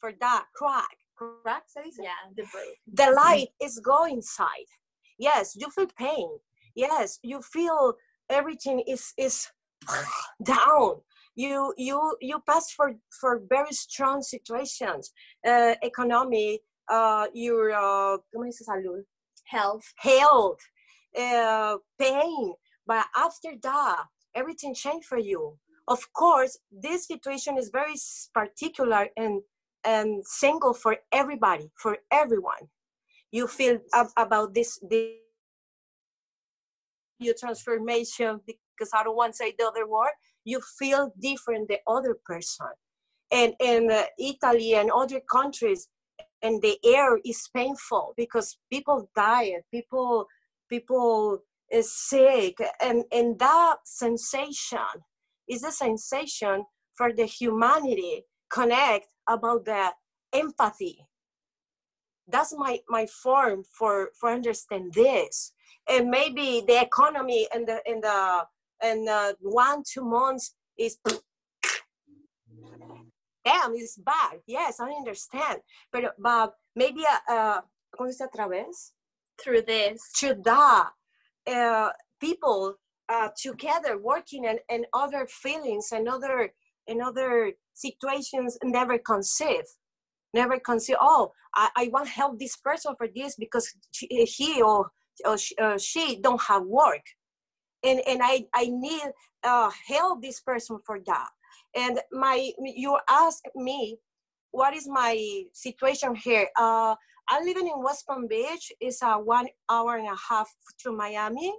[0.00, 1.64] for that crack, crack?
[1.76, 2.76] Yeah, the broke.
[2.92, 4.68] the light is going inside
[5.18, 6.28] yes you feel pain
[6.74, 7.94] yes you feel
[8.30, 9.48] everything is is
[10.42, 10.96] down
[11.34, 15.12] you you you pass for for very strong situations
[15.46, 18.16] uh, economy uh your uh.
[19.44, 19.84] Health.
[19.98, 20.58] health
[21.18, 22.54] uh, pain
[22.86, 25.56] but after that everything changed for you.
[25.88, 27.94] Of course this situation is very
[28.34, 29.42] particular and
[29.84, 32.68] and single for everybody for everyone.
[33.30, 35.12] You feel ab- about this, this
[37.18, 40.12] your transformation because i don't want to say the other word
[40.44, 42.68] you feel different the other person.
[43.32, 45.88] And in uh, italy and other countries
[46.42, 50.26] and the air is painful because people die people
[50.68, 55.04] people is sick and and that sensation
[55.48, 59.92] is a sensation for the humanity connect about the
[60.32, 61.06] empathy.
[62.28, 65.52] That's my my form for for understand this.
[65.88, 68.46] And maybe the economy and the in the
[68.82, 70.98] and uh, one two months is
[73.44, 74.40] damn it's bad.
[74.46, 75.60] Yes i understand.
[75.92, 77.60] But but maybe uh, uh
[77.94, 78.95] ¿cómo se dice otra vez?
[79.42, 80.00] Through this.
[80.20, 80.86] to the
[81.52, 82.74] uh, people
[83.08, 86.52] uh, together working and, and other feelings and other
[86.88, 89.64] and other situations never conceive
[90.34, 94.62] never conceive oh i, I want to help this person for this because she, he
[94.62, 94.90] or,
[95.24, 97.04] or she, uh, she don't have work
[97.84, 99.08] and and i i need
[99.44, 101.28] uh, help this person for that
[101.76, 103.98] and my you ask me
[104.50, 106.94] what is my situation here uh,
[107.28, 111.52] i'm living in west palm beach it's a one hour and a half to miami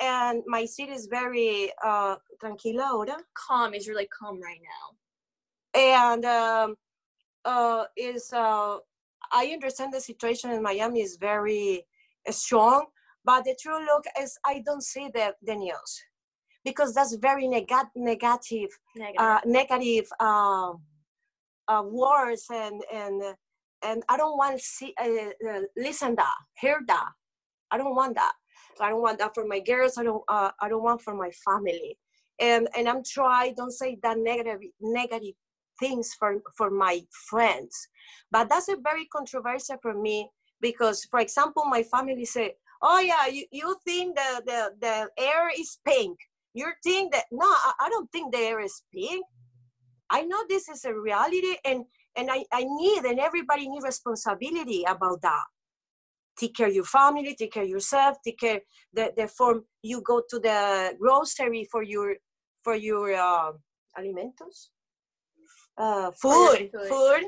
[0.00, 5.80] and my city is very uh, tranquila ahora Calm is really calm right now.
[5.80, 6.76] and um,
[7.44, 8.78] uh, is uh,
[9.32, 11.86] I understand the situation in Miami is very
[12.28, 12.86] uh, strong,
[13.24, 16.02] but the true look is I don't see the, the news
[16.64, 19.18] because that's very nega- negative, Negative.
[19.18, 20.72] uh, negative uh,
[21.68, 23.22] uh, words and and
[23.84, 27.10] and I don't want to see uh, uh, listen that hear that.
[27.70, 28.32] I don't want that.
[28.80, 29.98] I don't want that for my girls.
[29.98, 30.22] I don't.
[30.28, 31.98] Uh, I don't want for my family.
[32.40, 33.54] And and I'm trying.
[33.54, 35.34] Don't say that negative negative
[35.80, 37.88] things for for my friends
[38.30, 40.28] but that's a very controversial for me
[40.60, 45.50] because for example my family say oh yeah you, you think the, the the air
[45.58, 46.16] is pink
[46.54, 49.24] you think that no I, I don't think the air is pink
[50.10, 51.84] i know this is a reality and
[52.16, 55.44] and i, I need and everybody need responsibility about that
[56.38, 58.60] take care of your family take care of yourself take care
[58.92, 62.16] the, the form you go to the grocery for your
[62.62, 63.52] for your uh,
[63.98, 64.70] alimentos
[65.76, 67.24] uh, food, food, food.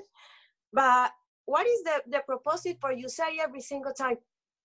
[0.72, 1.10] But
[1.46, 4.16] what is the, the proposal for you say every single time?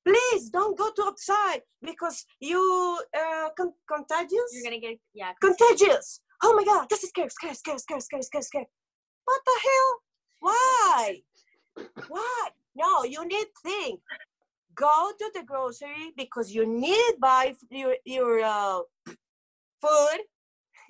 [0.03, 4.49] Please don't go to outside because you uh, con- contagious.
[4.51, 5.31] You're gonna get yeah.
[5.39, 6.21] contagious.
[6.43, 8.67] Oh my God, this is scary, scary, scary, scary, scary, scary, scary.
[9.25, 9.99] What the hell?
[10.41, 11.21] Why?
[12.09, 12.49] Why?
[12.75, 14.01] No, you need think.
[14.75, 18.81] Go to the grocery because you need buy your your uh,
[19.81, 20.19] food,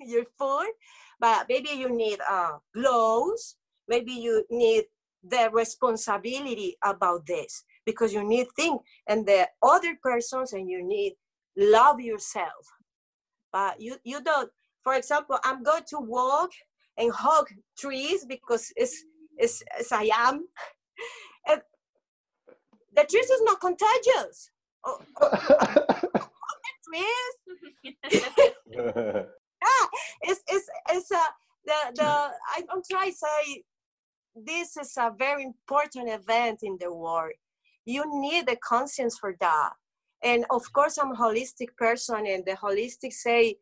[0.00, 0.72] your food.
[1.20, 3.56] But maybe you need uh, gloves.
[3.86, 4.84] Maybe you need
[5.22, 11.14] the responsibility about this because you need think and the other persons and you need
[11.56, 12.64] love yourself.
[13.52, 14.50] But you you don't.
[14.82, 16.50] For example, I'm going to walk
[16.96, 19.04] and hug trees because it's
[19.42, 20.46] it's as I am.
[21.48, 21.60] And
[22.94, 24.50] the truth is not contagious.
[24.84, 24.98] Oh,
[26.92, 27.34] trees
[29.64, 29.88] ah,
[30.22, 31.24] it's it's it's a
[31.64, 33.62] the the I, I'm trying to say
[34.34, 37.32] this is a very important event in the world.
[37.84, 39.72] You need a conscience for that.
[40.22, 43.56] And of course I'm a holistic person and the holistic say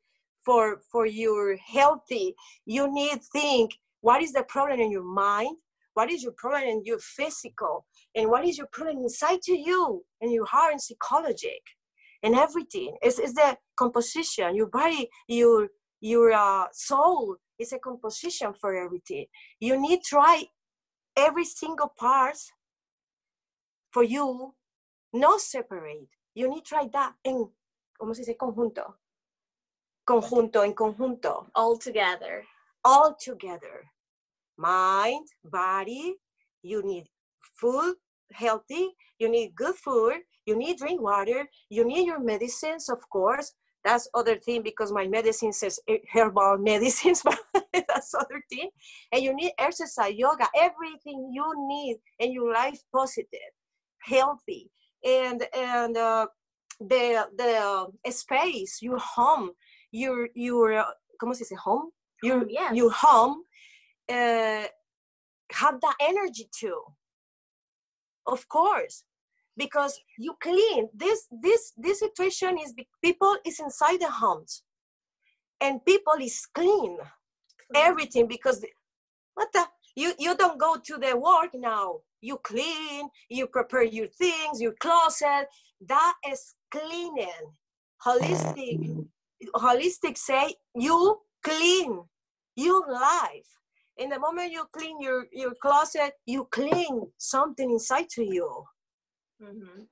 [0.45, 2.35] for for your healthy,
[2.67, 5.57] you need think what is the problem in your mind,
[5.95, 10.05] what is your problem in your physical, and what is your problem inside to you
[10.21, 11.63] and your heart and psychologic
[12.23, 12.97] and everything.
[13.03, 15.69] It's, it's the composition, your body, your
[16.01, 19.27] your uh, soul is a composition for everything.
[19.61, 20.45] You need try
[21.17, 22.39] every single part
[23.93, 24.55] for you,
[25.13, 26.09] not separate.
[26.35, 27.51] You need try that en,
[28.01, 28.37] ¿cómo se dice?
[28.37, 28.95] Conjunto.
[30.07, 31.51] Conjunto, en conjunto.
[31.55, 32.45] All together.
[32.83, 33.91] All together.
[34.61, 36.15] Mind, body,
[36.63, 37.07] you need
[37.59, 37.95] food
[38.33, 43.53] healthy you need good food you need drink water you need your medicines of course.
[43.83, 45.81] That's other thing because my medicine says
[46.13, 47.39] herbal medicines but
[47.73, 48.69] that's other thing.
[49.11, 53.53] And you need exercise yoga everything you need and your life positive
[54.03, 54.71] healthy.
[55.03, 56.27] And and uh,
[56.79, 59.53] the the uh, space your home
[59.93, 60.85] your your uh,
[61.21, 61.57] ¿cómo se dice?
[61.65, 61.91] Home?
[62.23, 62.75] Your Home, yes.
[62.75, 63.45] your home
[64.11, 64.67] uh,
[65.53, 66.81] have that energy too.
[68.27, 69.05] Of course
[69.61, 74.63] because you clean this this this situation is people is inside the homes
[75.61, 76.97] and people is clean
[77.75, 78.65] everything because
[79.35, 79.65] what the
[79.97, 81.87] you you don't go to the work now.
[82.23, 85.47] You clean you prepare your things your closet.
[85.87, 87.45] That is cleaning.
[88.07, 89.07] Holistic
[89.55, 92.03] holistic say you clean
[92.57, 93.60] your life
[94.01, 98.49] in the moment you clean your your closet you clean something inside to you
[99.41, 99.87] Mhm.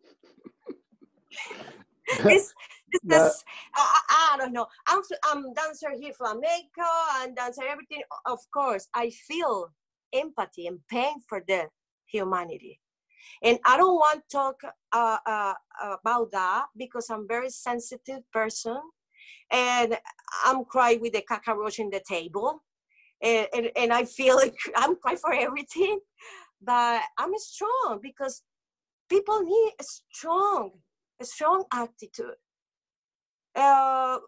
[2.34, 2.52] it's,
[2.92, 3.44] it's That- this,
[3.74, 4.00] I,
[4.32, 4.66] I don't know.
[4.86, 6.88] I'm I'm dancer here flamenco
[7.20, 8.02] and dancer everything.
[8.26, 9.72] Of course, I feel
[10.12, 11.68] empathy and pain for the
[12.06, 12.80] humanity,
[13.42, 14.56] and I don't want to talk
[14.92, 15.54] uh, uh,
[16.00, 18.80] about that because I'm very sensitive person,
[19.50, 19.98] and
[20.46, 22.64] I'm crying with the cockroach in the table,
[23.22, 25.98] and, and, and I feel like I'm crying for everything,
[26.62, 28.42] but I'm strong because
[29.08, 30.72] people need a strong
[31.20, 32.36] a strong attitude.
[33.56, 34.18] Uh,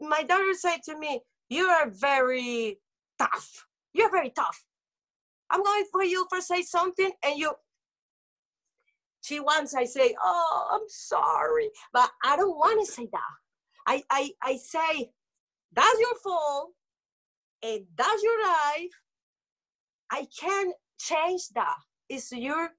[0.00, 2.78] my daughter said to me, "You are very
[3.18, 3.66] tough.
[3.94, 4.64] You're very tough.
[5.50, 7.52] I'm going for you for say something, and you."
[9.22, 13.34] She wants I say, "Oh, I'm sorry," but I don't want to say that.
[13.86, 15.10] I I I say,
[15.72, 16.72] "That's your fault,
[17.62, 18.90] and that's your life.
[20.10, 21.76] I can't change that.
[22.08, 22.70] It's your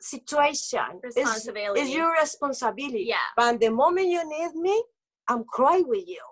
[0.00, 1.00] situation.
[1.04, 1.80] It's- Responsibility.
[1.80, 3.04] It's your responsibility.
[3.06, 3.16] Yeah.
[3.36, 4.82] But the moment you need me,
[5.28, 6.22] I'm crying with you.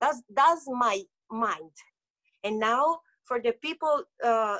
[0.00, 1.70] That's that's my mind.
[2.44, 4.58] And now for the people, uh,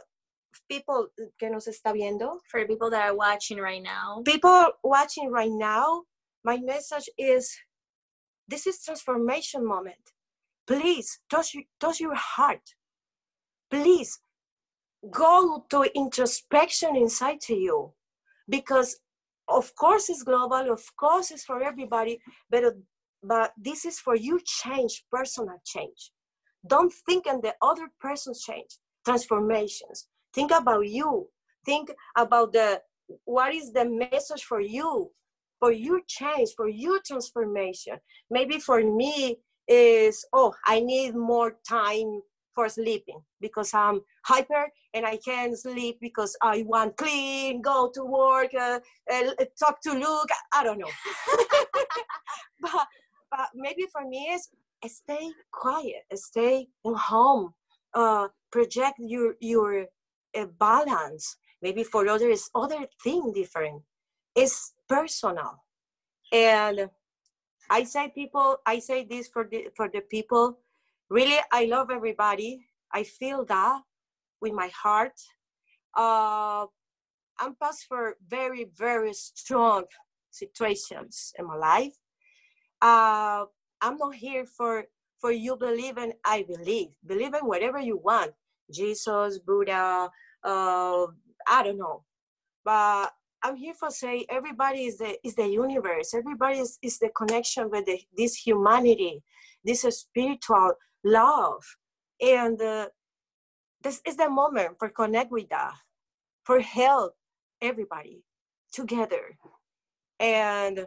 [0.68, 4.22] people que nos está viendo, For people that are watching right now.
[4.24, 6.04] people watching right now,
[6.44, 7.56] my message is:
[8.48, 10.12] this is transformation moment.
[10.68, 12.60] Please touch your, touch your heart.
[13.70, 14.20] Please
[15.10, 17.92] go to introspection inside to you,
[18.48, 19.00] because
[19.48, 22.64] of course it's global, of course it's for everybody, but
[23.22, 26.12] but this is for you change, personal change.
[26.66, 30.06] Don't think on the other person's change, transformations.
[30.34, 31.28] Think about you.
[31.64, 32.82] Think about the
[33.24, 35.10] what is the message for you,
[35.60, 37.96] for your change, for your transformation.
[38.30, 42.22] Maybe for me is oh, I need more time
[42.54, 48.04] for sleeping because I'm hyper and I can't sleep because I want clean, go to
[48.04, 48.80] work, uh,
[49.12, 49.30] uh,
[49.62, 50.30] talk to Luke.
[50.52, 50.90] I don't know.
[52.60, 52.86] but,
[53.30, 54.48] but maybe for me is
[54.86, 57.54] stay quiet, stay in home,
[57.94, 59.86] uh, project your your
[60.36, 61.36] uh, balance.
[61.62, 63.82] Maybe for others, other thing different.
[64.34, 65.64] It's personal,
[66.32, 66.90] and
[67.70, 68.58] I say people.
[68.66, 70.58] I say this for the for the people.
[71.10, 72.66] Really, I love everybody.
[72.92, 73.82] I feel that
[74.40, 75.18] with my heart.
[75.96, 76.66] Uh,
[77.40, 79.84] I'm past for very very strong
[80.30, 81.94] situations in my life.
[82.80, 83.44] Uh,
[83.80, 84.84] I'm not here for
[85.20, 86.90] for you believe and I believe.
[87.06, 88.32] Believe in whatever you want.
[88.72, 90.10] Jesus, Buddha,
[90.44, 91.06] uh,
[91.48, 92.04] I don't know.
[92.64, 96.12] But I'm here for say everybody is the is the universe.
[96.14, 99.22] Everybody is, is the connection with the, this humanity,
[99.64, 100.72] this spiritual
[101.04, 101.62] love,
[102.20, 102.88] and uh,
[103.82, 105.74] this is the moment for connect with that,
[106.44, 107.14] for help
[107.62, 108.24] everybody
[108.72, 109.38] together,
[110.18, 110.86] and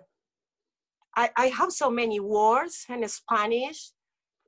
[1.16, 3.92] I, I have so many words in Spanish.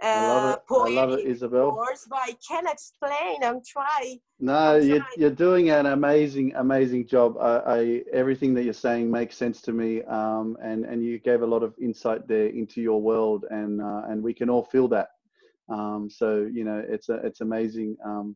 [0.01, 0.60] Uh, I love it.
[0.69, 1.75] I love it, poetic Isabel.
[1.75, 3.43] words, but I can't explain.
[3.43, 4.19] I'm trying.
[4.39, 5.08] No, I'm you're, trying.
[5.17, 7.38] you're doing an amazing, amazing job.
[7.39, 11.41] I, I, everything that you're saying makes sense to me, um, and and you gave
[11.41, 14.88] a lot of insight there into your world, and uh, and we can all feel
[14.89, 15.08] that.
[15.69, 18.36] Um, so you know, it's a, it's amazing um,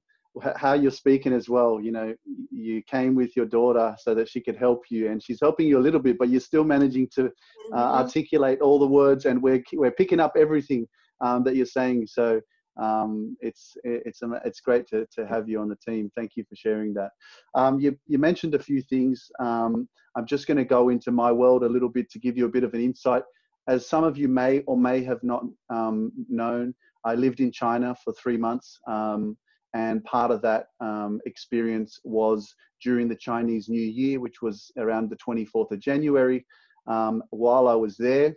[0.55, 1.81] how you're speaking as well.
[1.81, 2.15] You know,
[2.51, 5.77] you came with your daughter so that she could help you, and she's helping you
[5.77, 7.25] a little bit, but you're still managing to
[7.73, 7.95] uh, Mhm.
[8.03, 10.87] articulate all the words, and we're we're picking up everything
[11.21, 12.07] um, that you're saying.
[12.07, 12.41] So
[12.81, 16.11] um, it's it's it's great to, to have you on the team.
[16.15, 17.11] Thank you for sharing that.
[17.55, 19.29] Um, you you mentioned a few things.
[19.39, 22.45] Um, I'm just going to go into my world a little bit to give you
[22.45, 23.23] a bit of an insight.
[23.67, 27.95] As some of you may or may have not um, known, I lived in China
[28.03, 29.37] for three months, um,
[29.73, 35.09] and part of that um, experience was during the Chinese New Year, which was around
[35.09, 36.45] the 24th of January.
[36.85, 38.35] While I was there,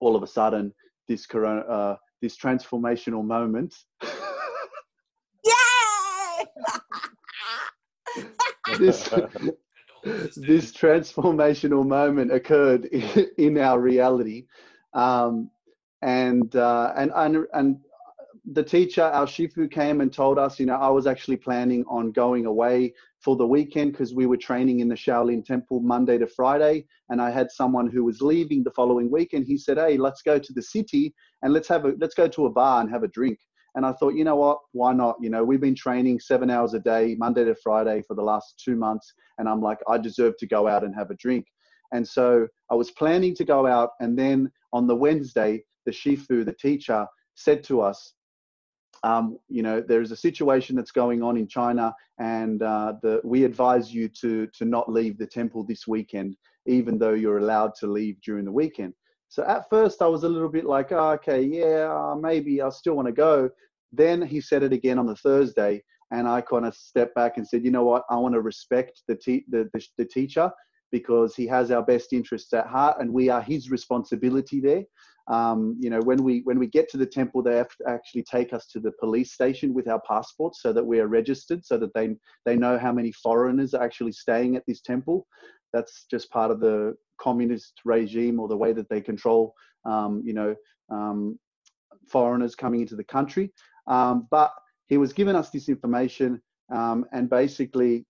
[0.00, 0.72] all of a sudden,
[1.08, 3.74] this corona, uh, this transformational moment.
[5.44, 5.54] Yay!
[8.78, 9.08] this,
[10.36, 14.46] this transformational moment occurred in, in our reality,
[14.94, 15.50] um,
[16.02, 17.78] and, uh, and and and
[18.52, 22.12] the teacher, our shifu, came and told us, you know, I was actually planning on
[22.12, 26.28] going away for the weekend because we were training in the Shaolin Temple Monday to
[26.28, 29.46] Friday, and I had someone who was leaving the following weekend.
[29.46, 32.46] He said, "Hey, let's go to the city and let's have a let's go to
[32.46, 33.38] a bar and have a drink."
[33.74, 34.60] And I thought, you know what?
[34.72, 35.16] Why not?
[35.20, 38.62] You know, we've been training seven hours a day, Monday to Friday, for the last
[38.64, 41.46] two months, and I'm like, I deserve to go out and have a drink.
[41.92, 46.44] And so I was planning to go out, and then on the Wednesday, the shifu,
[46.44, 48.14] the teacher, said to us,
[49.02, 53.44] um, you know, there's a situation that's going on in China, and uh, the, we
[53.44, 56.36] advise you to to not leave the temple this weekend,
[56.66, 58.94] even though you're allowed to leave during the weekend.
[59.28, 62.68] So at first, I was a little bit like, oh, okay, yeah, uh, maybe I
[62.70, 63.50] still want to go.
[63.92, 67.46] Then he said it again on the Thursday, and I kind of stepped back and
[67.46, 70.50] said, you know what, I want to respect the, te- the, the, the teacher
[70.92, 74.84] because he has our best interests at heart, and we are his responsibility there.
[75.28, 78.22] Um, you know, when we when we get to the temple, they have to actually
[78.22, 81.76] take us to the police station with our passports so that we are registered, so
[81.78, 85.26] that they they know how many foreigners are actually staying at this temple.
[85.72, 89.52] That's just part of the communist regime or the way that they control,
[89.84, 90.54] um, you know,
[90.90, 91.38] um,
[92.08, 93.52] foreigners coming into the country.
[93.88, 94.52] Um, but
[94.88, 96.40] he was giving us this information,
[96.72, 98.06] um, and basically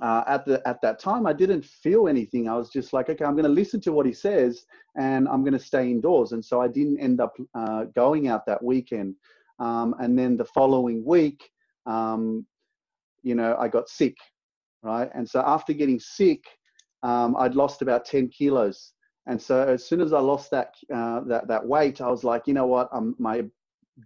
[0.00, 2.48] uh, at the at that time I didn't feel anything.
[2.48, 4.64] I was just like, okay, I'm going to listen to what he says,
[4.96, 6.32] and I'm going to stay indoors.
[6.32, 9.14] And so I didn't end up uh, going out that weekend.
[9.58, 11.50] Um, and then the following week,
[11.86, 12.46] um,
[13.22, 14.16] you know, I got sick,
[14.82, 15.10] right?
[15.14, 16.44] And so after getting sick,
[17.02, 18.92] um, I'd lost about 10 kilos.
[19.26, 22.46] And so as soon as I lost that uh, that that weight, I was like,
[22.46, 23.44] you know what, um, my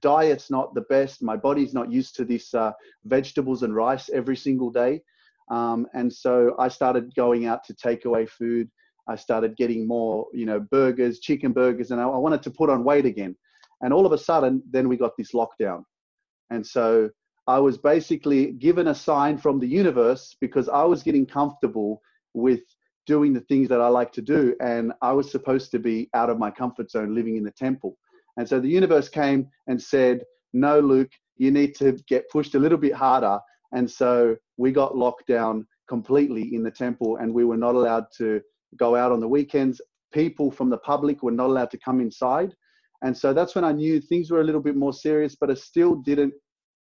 [0.01, 1.23] diet's not the best.
[1.23, 2.73] My body's not used to this uh,
[3.05, 5.03] vegetables and rice every single day.
[5.53, 8.71] Um, and so I started going out to take away food.
[9.07, 12.71] I started getting more, you know, burgers, chicken burgers, and I, I wanted to put
[12.71, 13.37] on weight again.
[13.83, 15.83] And all of a sudden, then we got this lockdown.
[16.51, 17.11] And so
[17.47, 22.01] I was basically given a sign from the universe because I was getting comfortable
[22.33, 22.61] with
[23.07, 24.55] doing the things that I like to do.
[24.61, 27.99] And I was supposed to be out of my comfort zone living in the temple.
[28.39, 30.23] And so the universe came and said,
[30.55, 33.39] No, Luke, you need to get pushed a little bit harder
[33.73, 38.05] and so we got locked down completely in the temple and we were not allowed
[38.19, 38.41] to
[38.77, 39.81] go out on the weekends.
[40.13, 42.55] People from the public were not allowed to come inside.
[43.03, 45.59] And so that's when I knew things were a little bit more serious, but it
[45.59, 46.35] still didn't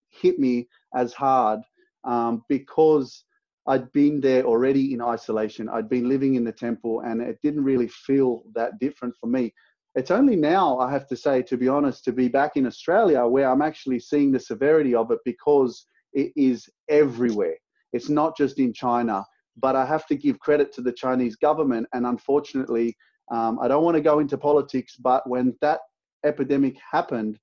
[0.10, 1.62] hit me as hard
[2.04, 3.24] um, because
[3.68, 5.70] I'd been there already in isolation.
[5.70, 9.54] I'd been living in the temple and it didn't really feel that different for me.
[9.96, 13.26] It's only now, I have to say, to be honest, to be back in Australia
[13.26, 17.56] where I'm actually seeing the severity of it because it is everywhere.
[17.94, 19.26] It's not just in China,
[19.58, 21.88] but I have to give credit to the Chinese government.
[21.94, 22.96] And unfortunately,
[23.32, 25.80] um, I don't want to go into politics, but when that
[26.26, 27.40] epidemic happened,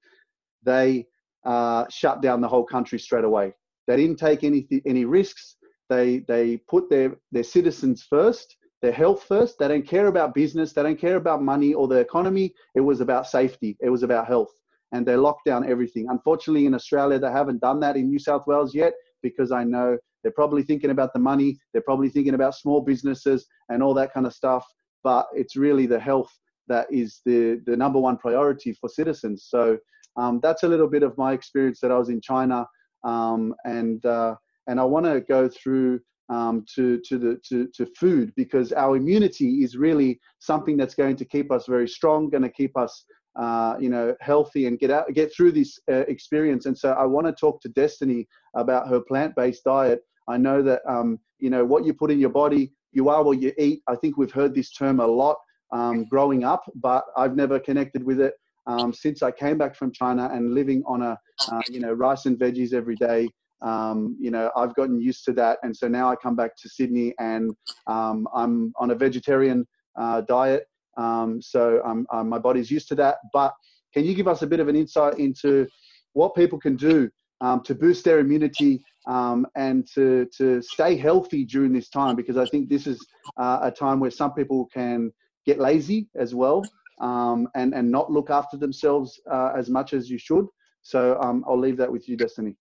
[0.62, 1.06] they
[1.44, 3.52] uh, shut down the whole country straight away.
[3.86, 5.56] They didn't take any any risks.
[5.88, 9.58] They they put their their citizens first, their health first.
[9.58, 10.72] They don't care about business.
[10.72, 12.54] They don't care about money or the economy.
[12.74, 13.78] It was about safety.
[13.80, 14.50] It was about health
[14.92, 16.06] and they lock down everything.
[16.08, 19.98] Unfortunately, in Australia, they haven't done that in New South Wales yet because I know
[20.22, 24.12] they're probably thinking about the money, they're probably thinking about small businesses and all that
[24.12, 24.66] kind of stuff.
[25.04, 26.30] But it's really the health
[26.68, 29.46] that is the, the number one priority for citizens.
[29.48, 29.78] So
[30.16, 32.66] um, that's a little bit of my experience that I was in China.
[33.04, 34.34] Um, and, uh,
[34.66, 38.96] and I want to go through um, to, to, the, to, to food because our
[38.96, 43.04] immunity is really something that's going to keep us very strong, going to keep us
[43.38, 46.66] uh, you know, healthy and get out, get through this uh, experience.
[46.66, 50.00] And so I want to talk to Destiny about her plant-based diet.
[50.26, 53.40] I know that, um, you know, what you put in your body, you are what
[53.40, 53.82] you eat.
[53.86, 55.36] I think we've heard this term a lot
[55.72, 58.34] um, growing up, but I've never connected with it
[58.66, 61.18] um, since I came back from China and living on a,
[61.50, 63.28] uh, you know, rice and veggies every day.
[63.62, 66.68] Um, you know, I've gotten used to that, and so now I come back to
[66.68, 67.50] Sydney and
[67.86, 69.66] um, I'm on a vegetarian
[69.98, 70.66] uh, diet,
[70.98, 73.16] um, so um, um, my body's used to that.
[73.32, 73.54] But
[73.94, 75.66] can you give us a bit of an insight into
[76.12, 77.08] what people can do
[77.40, 82.16] um, to boost their immunity um, and to, to stay healthy during this time?
[82.16, 83.06] Because I think this is
[83.38, 85.10] uh, a time where some people can
[85.46, 86.70] get lazy as well
[87.00, 90.46] um, and, and not look after themselves uh, as much as you should.
[90.82, 91.14] So
[91.46, 92.56] I'll leave that with you, Destiny.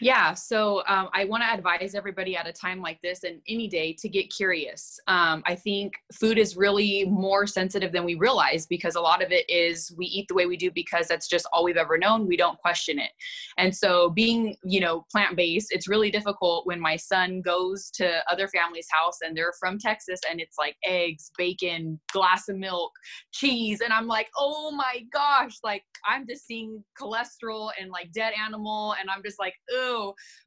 [0.00, 3.68] Yeah, so um, I want to advise everybody at a time like this and any
[3.68, 4.98] day to get curious.
[5.06, 9.30] Um, I think food is really more sensitive than we realize because a lot of
[9.32, 12.26] it is we eat the way we do because that's just all we've ever known.
[12.26, 13.10] We don't question it.
[13.58, 18.22] And so, being, you know, plant based, it's really difficult when my son goes to
[18.30, 22.92] other families' house and they're from Texas and it's like eggs, bacon, glass of milk,
[23.32, 23.80] cheese.
[23.80, 28.94] And I'm like, oh my gosh, like I'm just seeing cholesterol and like dead animal.
[29.00, 29.54] And I'm just like,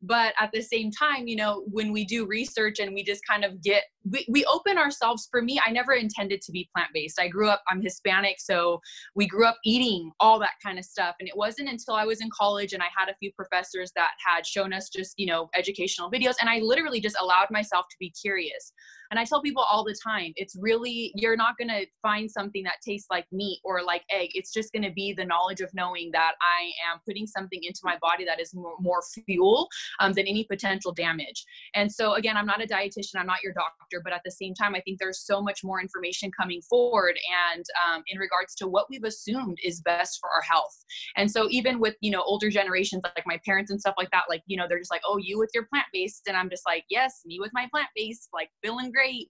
[0.01, 3.43] but at the same time you know when we do research and we just kind
[3.43, 5.27] of get we, we open ourselves.
[5.29, 7.19] For me i never intended to be plant-based.
[7.19, 8.79] I grew up i'm hispanic so
[9.15, 11.15] we grew up eating all that kind of stuff.
[11.19, 14.11] And it wasn't until i was in college and i had a few professors that
[14.25, 17.97] had shown us just you know educational videos and i literally just allowed myself to
[17.99, 18.71] be curious.
[19.11, 22.63] And I tell people all the time, it's really, you're not going to find something
[22.63, 24.29] that tastes like meat or like egg.
[24.33, 27.79] It's just going to be the knowledge of knowing that I am putting something into
[27.83, 29.67] my body that is more, more fuel
[29.99, 31.45] um, than any potential damage.
[31.75, 34.55] And so, again, I'm not a dietitian, I'm not your doctor, but at the same
[34.55, 37.15] time, I think there's so much more information coming forward
[37.53, 40.75] and um, in regards to what we've assumed is best for our health.
[41.15, 44.23] And so, even with, you know, older generations, like my parents and stuff like that,
[44.30, 46.23] like, you know, they're just like, oh, you with your plant based.
[46.28, 49.30] And I'm just like, yes, me with my plant based, like feeling great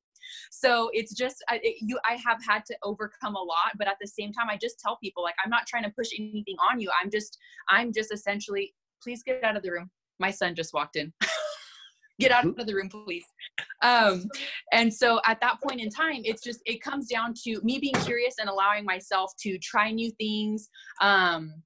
[0.51, 3.97] so it's just I, it, you i have had to overcome a lot but at
[4.01, 6.79] the same time i just tell people like i'm not trying to push anything on
[6.79, 7.37] you i'm just
[7.69, 9.89] i'm just essentially please get out of the room.
[10.19, 11.13] My son just walked in.
[12.19, 13.25] Get out of the room please.
[13.83, 14.25] Um
[14.73, 17.93] and so at that point in time it's just it comes down to me being
[18.05, 20.67] curious and allowing myself to try new things.
[20.99, 21.61] Um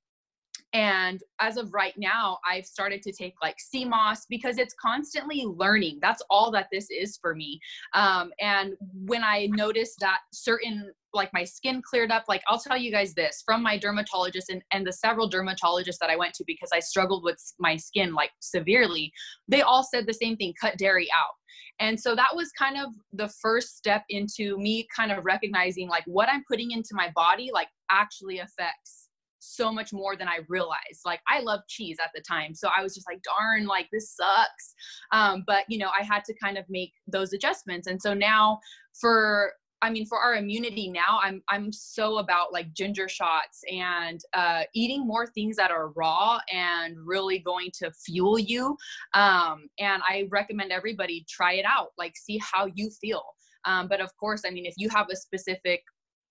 [0.73, 5.45] and as of right now, I've started to take like sea moss because it's constantly
[5.45, 5.99] learning.
[6.01, 7.59] That's all that this is for me.
[7.93, 12.77] Um, and when I notice that certain like my skin cleared up like i'll tell
[12.77, 16.43] you guys this from my dermatologist and, and the several dermatologists that i went to
[16.45, 19.11] because i struggled with my skin like severely
[19.47, 21.33] they all said the same thing cut dairy out
[21.79, 26.03] and so that was kind of the first step into me kind of recognizing like
[26.05, 29.01] what i'm putting into my body like actually affects
[29.41, 31.01] so much more than I realized.
[31.03, 32.53] Like I love cheese at the time.
[32.53, 34.73] So I was just like, darn, like this sucks.
[35.11, 37.87] Um, but you know, I had to kind of make those adjustments.
[37.87, 38.59] And so now
[38.99, 44.19] for I mean, for our immunity now, I'm I'm so about like ginger shots and
[44.33, 48.77] uh, eating more things that are raw and really going to fuel you.
[49.13, 53.23] Um, and I recommend everybody try it out, like see how you feel.
[53.65, 55.83] Um, but of course, I mean, if you have a specific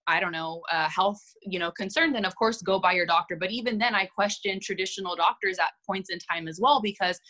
[0.06, 3.36] I don't know, uh, health, you know, concern, then of course go by your doctor.
[3.36, 7.20] But even then, I question traditional doctors at points in time as well because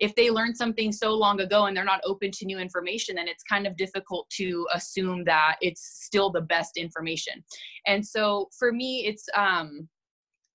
[0.00, 3.28] if they learned something so long ago and they're not open to new information, then
[3.28, 7.44] it's kind of difficult to assume that it's still the best information.
[7.86, 9.88] And so for me, it's um,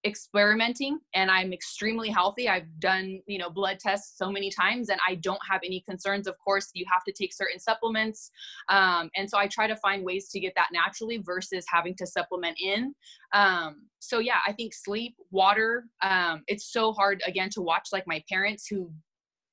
[0.05, 2.47] experimenting and i'm extremely healthy.
[2.47, 6.27] I've done you know blood tests so many times and i don't have any concerns.
[6.27, 8.29] Of course you have to take certain supplements
[8.69, 12.05] um, and so i try to find ways to get that naturally versus having to
[12.05, 12.93] supplement in.
[13.33, 18.05] Um, so yeah i think sleep water um, it's so hard again to watch like
[18.05, 18.91] my parents who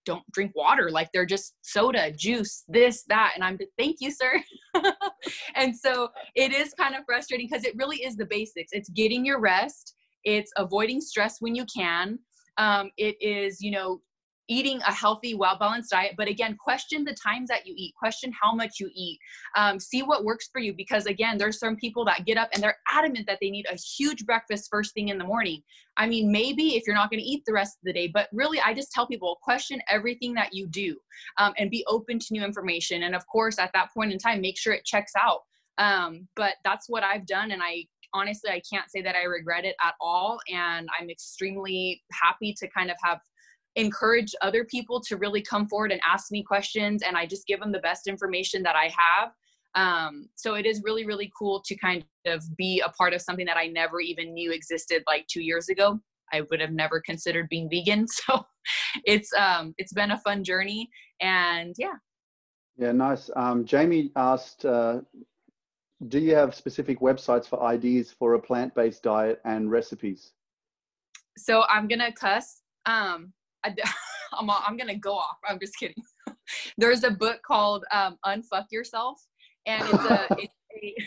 [0.05, 4.41] don't drink water like they're just soda juice this that and i'm thank you sir.
[5.55, 8.71] And so it is kind of frustrating because it really is the basics.
[8.73, 9.95] It's getting your rest.
[10.25, 12.19] It's avoiding stress when you can.
[12.59, 14.01] Um, it is you know
[14.53, 18.31] eating a healthy well balanced diet but again question the times that you eat question
[18.41, 19.19] how much you eat.
[19.57, 22.63] Um, see what works for you because again there's some people that get up and
[22.63, 25.63] they're adamant that they need a huge breakfast first thing in the morning.
[25.97, 28.29] I mean maybe if you're not going to eat the rest of the day but
[28.33, 30.97] really i just tell people question everything that you do
[31.39, 33.05] um, and be open to new information.
[33.05, 35.41] And of course at that point in time make sure it checks out.
[35.79, 39.65] Um, but that's what i've done and i honestly, I can't say that I regret
[39.65, 40.39] it at all.
[40.53, 43.21] And I'm extremely happy to kind of have
[43.77, 47.03] encouraged other people to really come forward and ask me questions.
[47.03, 49.33] And I just give them the best information that I have.
[49.75, 53.47] Um, so it is really, really cool to kind of be a part of something
[53.47, 55.99] that I never even knew existed like two years ago.
[56.33, 58.07] I would have never considered being vegan.
[58.29, 58.45] So
[59.05, 60.89] it's um it's been a fun journey
[61.20, 61.95] and yeah.
[62.77, 63.31] Yeah, nice.
[63.35, 65.01] Um, Jamie asked uh,
[66.09, 70.33] do you have specific websites for ideas for a plant-based diet and recipes?
[71.37, 72.62] So I'm gonna cuss.
[72.87, 73.33] Um,
[73.65, 73.75] I,
[74.39, 75.37] I'm, I'm gonna go off.
[75.49, 76.03] I'm just kidding.
[76.79, 79.21] There's a book called um, "Unfuck Yourself,"
[79.67, 80.29] and it's a.
[80.39, 81.07] It's a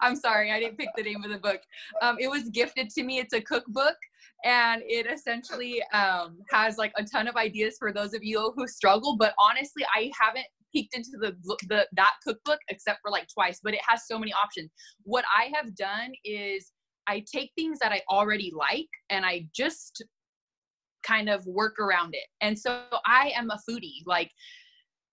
[0.00, 1.60] I'm sorry, I didn't pick the name of the book.
[2.00, 3.18] Um, it was gifted to me.
[3.18, 3.96] It's a cookbook,
[4.44, 8.66] and it essentially um, has like a ton of ideas for those of you who
[8.68, 9.16] struggle.
[9.16, 11.36] But honestly, I haven't peeked into the,
[11.68, 14.70] the that cookbook except for like twice, but it has so many options.
[15.02, 16.72] What I have done is
[17.06, 20.04] I take things that I already like and I just
[21.02, 22.28] kind of work around it.
[22.40, 24.02] And so I am a foodie.
[24.06, 24.30] Like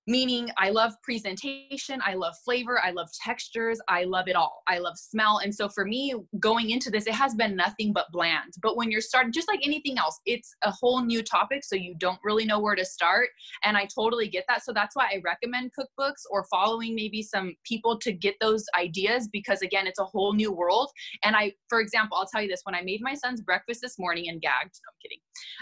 [0.10, 4.64] meaning I love presentation, I love flavor, I love textures, I love it all.
[4.68, 5.38] I love smell.
[5.38, 8.53] And so for me, going into this, it has been nothing but bland.
[8.64, 11.64] But when you're starting, just like anything else, it's a whole new topic.
[11.64, 13.30] So you don't really know where to start.
[13.64, 14.66] And I totally get that.
[14.66, 19.30] So that's why I recommend cookbooks or following maybe some people to get those ideas
[19.32, 20.89] because, again, it's a whole new world.
[21.24, 23.99] And I, for example, I'll tell you this when I made my son's breakfast this
[23.99, 25.20] morning and gagged, no, I'm kidding.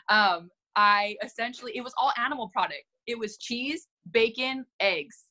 [0.07, 2.83] Um, I essentially, it was all animal product.
[3.07, 5.23] It was cheese, bacon, eggs.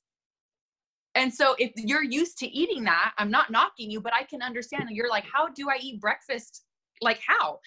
[1.14, 4.42] And so if you're used to eating that, I'm not knocking you, but I can
[4.42, 4.84] understand.
[4.90, 6.64] You're like, how do I eat breakfast?
[7.00, 7.58] Like how?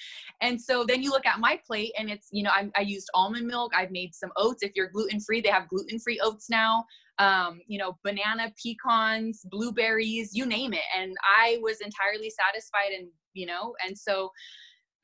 [0.42, 3.10] And so then you look at my plate and it's, you know, I, I used
[3.14, 3.72] almond milk.
[3.76, 4.64] I've made some oats.
[4.64, 6.86] If you're gluten free, they have gluten free oats now.
[7.18, 10.86] Um, you know, banana, pecans, blueberries, you name it.
[10.98, 14.32] And I was entirely satisfied and, you know, and so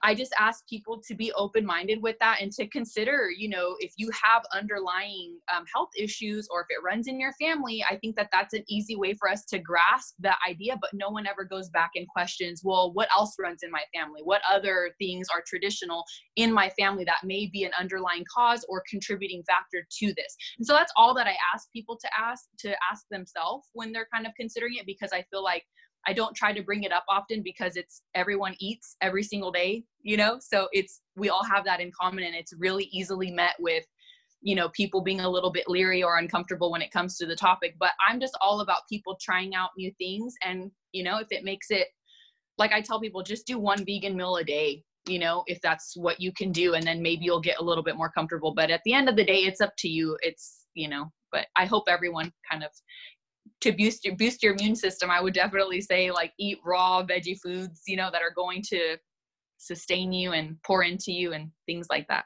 [0.06, 3.76] I just ask people to be open minded with that and to consider, you know,
[3.80, 7.96] if you have underlying um, health issues or if it runs in your family, I
[7.96, 10.78] think that that's an easy way for us to grasp that idea.
[10.80, 14.22] But no one ever goes back and questions, well, what else runs in my family?
[14.24, 16.04] What other things are traditional
[16.36, 20.36] in my family that may be an underlying cause or contributing factor to this?
[20.60, 24.08] And so that's all that I ask people to ask to ask themselves when they're
[24.14, 25.64] kind of considering it because I feel like
[26.08, 29.84] I don't try to bring it up often because it's everyone eats every single day,
[30.02, 30.38] you know?
[30.40, 33.84] So it's, we all have that in common and it's really easily met with,
[34.42, 37.36] you know, people being a little bit leery or uncomfortable when it comes to the
[37.36, 37.76] topic.
[37.80, 40.36] But I'm just all about people trying out new things.
[40.44, 41.88] And, you know, if it makes it,
[42.58, 45.98] like I tell people, just do one vegan meal a day, you know, if that's
[45.98, 46.76] what you can do.
[46.76, 48.54] And then maybe you'll get a little bit more comfortable.
[48.54, 50.18] But at the end of the day, it's up to you.
[50.22, 52.70] It's, you know, but I hope everyone kind of
[53.62, 57.40] to boost your boost your immune system, I would definitely say like eat raw veggie
[57.42, 58.98] foods, you know, that are going to
[59.58, 62.26] sustain you and pour into you and things like that.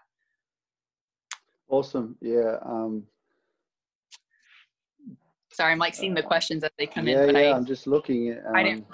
[1.69, 2.17] Awesome.
[2.21, 2.57] Yeah.
[2.65, 3.03] Um,
[5.51, 7.33] Sorry, I'm like seeing the uh, questions as they come yeah, in.
[7.33, 8.29] But yeah, I, am just looking.
[8.29, 8.85] At, um, I didn't.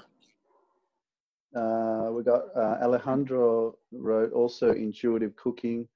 [1.56, 5.88] Uh, we got uh, Alejandro wrote also intuitive cooking.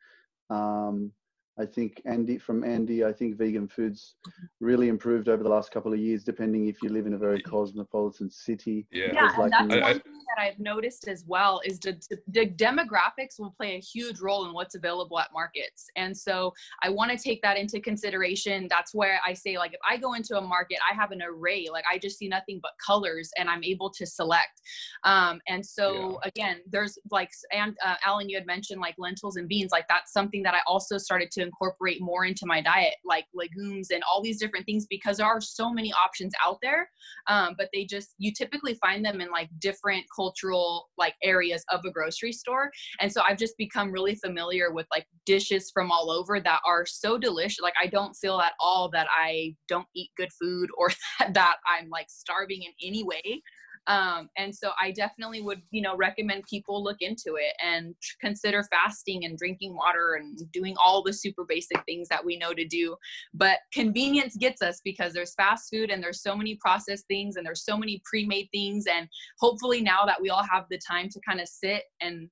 [0.49, 1.11] Um,
[1.60, 4.16] I think Andy from Andy, I think vegan foods
[4.62, 7.41] really improved over the last couple of years, depending if you live in a very
[7.41, 8.88] cosmopolitan city.
[8.91, 11.99] Yeah, yeah like and that's one thing that I've noticed as well is the,
[12.30, 15.88] the demographics will play a huge role in what's available at markets.
[15.97, 18.68] And so I want to take that into consideration.
[18.70, 21.68] That's where I say, like, if I go into a market, I have an array,
[21.70, 24.62] like I just see nothing but colors and I'm able to select.
[25.03, 26.30] Um, and so yeah.
[26.30, 30.14] again, there's like, and uh, Alen, you had mentioned like lentils and beans, like that's
[30.14, 34.22] something that I also started to incorporate more into my diet, like legumes and all
[34.22, 36.89] these different things, because there are so many options out there.
[37.28, 41.82] Um, but they just, you typically find them in like different cultural like areas of
[41.86, 42.72] a grocery store.
[43.00, 46.86] And so I've just become really familiar with like dishes from all over that are
[46.86, 47.60] so delicious.
[47.62, 50.89] Like I don't feel at all that I don't eat good food or
[51.34, 53.41] that I'm like starving in any way
[53.89, 58.63] um, and so i definitely would you know recommend people look into it and consider
[58.71, 62.65] fasting and drinking water and doing all the super basic things that we know to
[62.65, 62.95] do.
[63.33, 67.45] But convenience gets us because there's fast food and there's so many processed things and
[67.45, 68.85] there's so many pre-made things.
[68.85, 69.07] And
[69.39, 72.29] hopefully now that we all have the time to kind of sit and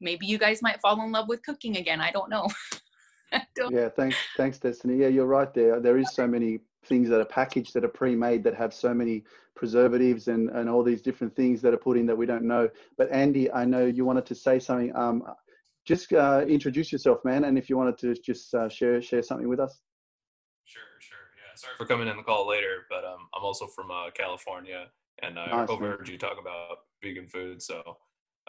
[0.00, 2.00] maybe you guys might fall in love with cooking again.
[2.00, 2.48] I don't know.
[3.70, 4.98] Yeah thanks thanks destiny.
[4.98, 5.80] Yeah you're right there.
[5.80, 9.24] There is so many things that are packaged that are pre-made that have so many
[9.56, 12.68] preservatives and, and all these different things that are put in that we don't know.
[12.96, 14.94] But Andy, I know you wanted to say something.
[14.94, 15.24] Um,
[15.84, 19.48] just uh, introduce yourself, man, and if you wanted to just uh, share share something
[19.48, 19.80] with us.
[20.64, 21.18] Sure, sure.
[21.36, 24.86] Yeah, sorry for coming in the call later, but um, I'm also from uh, California,
[25.22, 26.12] and I nice, overheard man.
[26.12, 27.62] you talk about vegan food.
[27.62, 27.82] So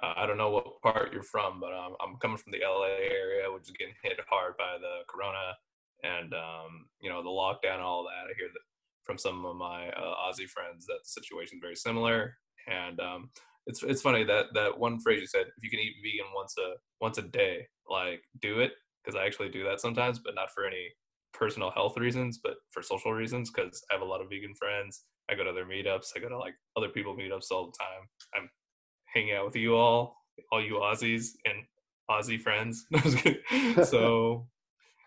[0.01, 3.05] uh, I don't know what part you're from, but um, I'm coming from the LA
[3.05, 5.53] area, which is getting hit hard by the corona
[6.03, 8.29] and um, you know the lockdown and all that.
[8.29, 8.65] I hear that
[9.07, 12.35] from some of my uh, Aussie friends that the situation is very similar,
[12.67, 13.29] and um,
[13.65, 16.53] it's it's funny that that one phrase you said, if you can eat vegan once
[16.59, 20.51] a once a day, like do it, because I actually do that sometimes, but not
[20.53, 20.89] for any
[21.33, 25.05] personal health reasons, but for social reasons, because I have a lot of vegan friends.
[25.29, 26.11] I go to their meetups.
[26.15, 28.07] I go to like other people meetups all the time.
[28.35, 28.49] I'm
[29.05, 30.17] hanging out with you all,
[30.51, 31.63] all you Aussies and
[32.09, 32.85] Aussie friends.
[33.89, 34.47] so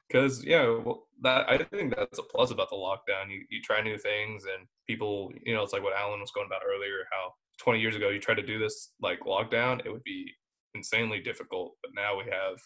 [0.09, 3.31] because yeah well, that i think that's a plus about the lockdown.
[3.31, 6.47] You, you try new things and people you know it's like what alen was going
[6.47, 10.05] about earlier how 20 years ago you tried to do this like lockdown it would
[10.05, 10.33] be
[10.75, 11.77] insanely difficult.
[11.83, 12.59] But now we have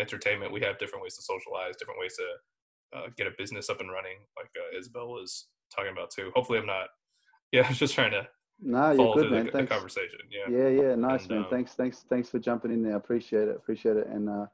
[0.00, 3.80] entertainment we have different ways to socialize different ways to uh, get a business up
[3.80, 6.32] and running like uh, isabel was talking about too.
[6.34, 6.88] Hopefully i'm not
[7.52, 8.26] yeah i was just trying to
[8.60, 9.46] no you're good man.
[9.46, 9.68] the, thanks.
[9.68, 10.56] The conversation yeah.
[10.58, 11.38] Yeah yeah nice and, man.
[11.40, 12.94] um, thanks thanks thanks for jumping in there.
[12.94, 14.08] I appreciate it appreciate it.
[14.08, 14.46] And uh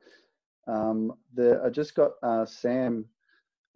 [0.67, 3.05] Um, the, I just got uh, Sam.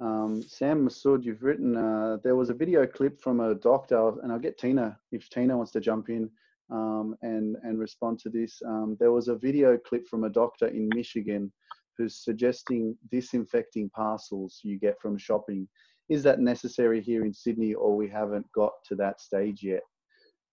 [0.01, 4.33] Um, Sam Masood, you've written, uh, there was a video clip from a doctor, and
[4.33, 6.29] I'll get Tina, if Tina wants to jump in
[6.71, 8.61] um, and, and respond to this.
[8.67, 11.53] Um, there was a video clip from a doctor in Michigan
[11.97, 15.69] who's suggesting disinfecting parcels you get from shopping.
[16.09, 19.83] Is that necessary here in Sydney, or we haven't got to that stage yet?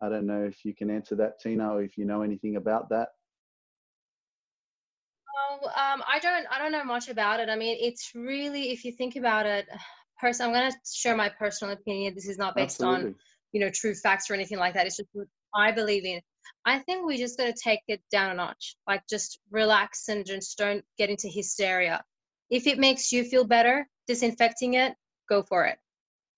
[0.04, 2.90] I don't know if you can answer that, Tina, or if you know anything about
[2.90, 3.10] that.
[5.38, 6.46] Oh, um, I don't.
[6.52, 7.50] I don't know much about it.
[7.50, 9.68] I mean, it's really, if you think about it,
[10.20, 10.46] person.
[10.46, 12.14] I'm going to share my personal opinion.
[12.16, 13.10] This is not based Absolutely.
[13.10, 13.16] on,
[13.54, 14.86] you know, true facts or anything like that.
[14.86, 16.22] It's just what I believe in.
[16.66, 18.76] I think we just got to take it down a notch.
[18.88, 22.04] Like, just relax and just don't get into hysteria.
[22.50, 24.94] If it makes you feel better, disinfecting it,
[25.30, 25.78] go for it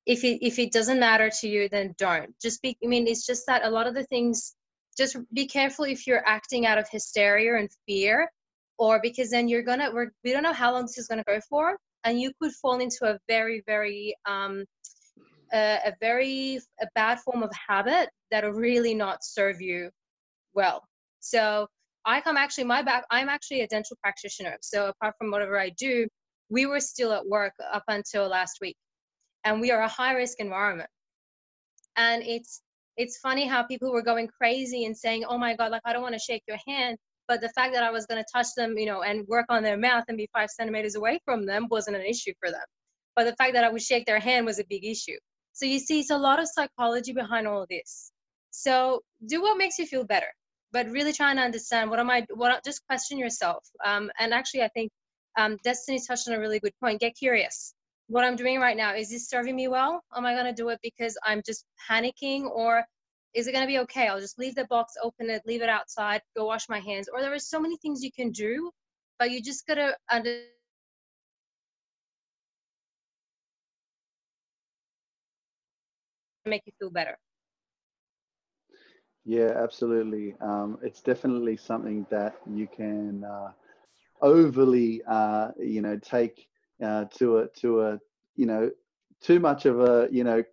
[0.06, 3.26] if it if it doesn't matter to you then don't just be i mean it's
[3.26, 4.56] just that a lot of the things
[4.98, 8.30] just be careful if you're acting out of hysteria and fear
[8.78, 11.40] or because then you're gonna we're, we don't know how long this is gonna go
[11.50, 14.64] for and you could fall into a very very um
[15.54, 19.90] a, a very a bad form of habit that'll really not serve you
[20.54, 20.84] well.
[21.20, 21.68] So
[22.06, 25.70] i come actually my back i'm actually a dental practitioner so apart from whatever i
[25.78, 26.06] do
[26.50, 28.76] we were still at work up until last week
[29.44, 30.90] and we are a high risk environment.
[31.96, 32.62] And it's
[32.98, 36.04] it's funny how people were going crazy and saying oh my god like i don't
[36.04, 36.96] want to shake your hand
[37.28, 39.64] but the fact that i was going to touch them you know and work on
[39.64, 42.66] their mouth and be five centimeters away from them wasn't an issue for them.
[43.16, 45.18] But the fact that i would shake their hand was a big issue.
[45.54, 48.12] So you see it's a lot of psychology behind all of this.
[48.50, 50.32] So do what makes you feel better
[50.72, 53.64] but really trying to understand what am i what just question yourself.
[53.86, 54.92] Um, and actually i think
[55.38, 57.00] um, destiny touched on a really good point.
[57.00, 57.74] Get curious.
[58.08, 60.02] What I'm doing right now, is this serving me well?
[60.16, 62.84] Am I going to do it because I'm just panicking or
[63.34, 64.08] is it going to be okay?
[64.08, 67.10] I'll just leave the box, open it, leave it outside, go wash my hands.
[67.12, 68.72] Or there are so many things you can do,
[69.20, 70.44] but you just got to under
[76.46, 77.18] make you feel better.
[79.26, 80.36] Yeah, absolutely.
[80.42, 83.52] Um, it's definitely something that you can uh,
[84.22, 86.48] overly, uh, you know, take
[86.84, 88.00] uh, to a to a
[88.36, 88.70] you know
[89.22, 90.44] too much of a you know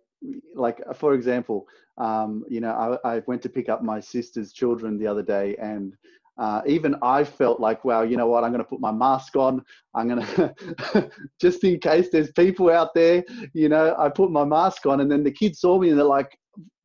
[0.55, 1.67] like for example
[1.97, 5.55] um, you know I, I went to pick up my sister's children the other day
[5.61, 5.93] and
[6.37, 8.43] uh, even I felt like, wow, you know what?
[8.43, 9.63] I'm going to put my mask on.
[9.93, 14.43] I'm going to, just in case there's people out there, you know, I put my
[14.43, 16.35] mask on and then the kids saw me and they're like,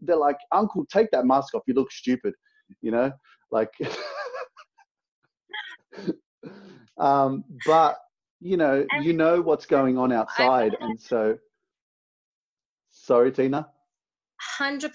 [0.01, 1.62] they're like, uncle, take that mask off.
[1.66, 2.34] You look stupid,
[2.82, 3.11] you know,
[3.51, 3.70] like,
[6.99, 7.97] um, but
[8.41, 11.37] you know you know what's going on outside and so
[13.07, 13.68] sorry tina?
[14.61, 14.90] 100%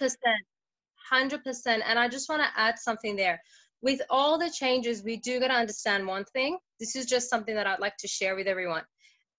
[1.11, 3.41] 100% and i just want to add something there.
[3.81, 6.59] With all the changes we do got to understand one thing.
[6.79, 8.83] This is just something that i'd like to share with everyone.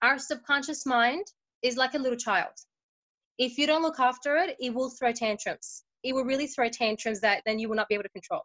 [0.01, 1.27] Our subconscious mind
[1.63, 2.55] is like a little child.
[3.39, 5.85] If you don't look after it it will throw tantrums.
[6.03, 8.43] It will really throw tantrums that then you will not be able to control.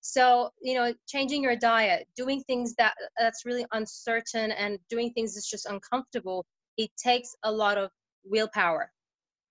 [0.00, 5.34] So you know changing your diet doing things that that's really uncertain and doing things
[5.34, 6.44] that's just uncomfortable
[6.76, 7.90] it takes a lot of
[8.24, 8.92] willpower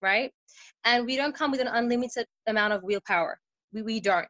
[0.01, 0.31] right?
[0.85, 3.39] And we don't come with an unlimited amount of willpower.
[3.73, 4.27] We, we don't.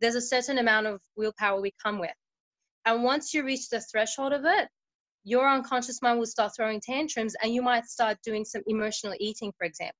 [0.00, 2.14] There's a certain amount of willpower we come with.
[2.86, 4.68] And once you reach the threshold of it
[5.24, 9.52] your unconscious mind will start throwing tantrums and you might start doing some emotional eating
[9.56, 9.96] for example.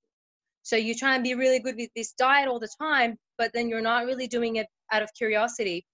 [0.63, 3.69] So you try and be really good with this diet all the time, but then
[3.69, 5.85] you're not really doing it out of curiosity,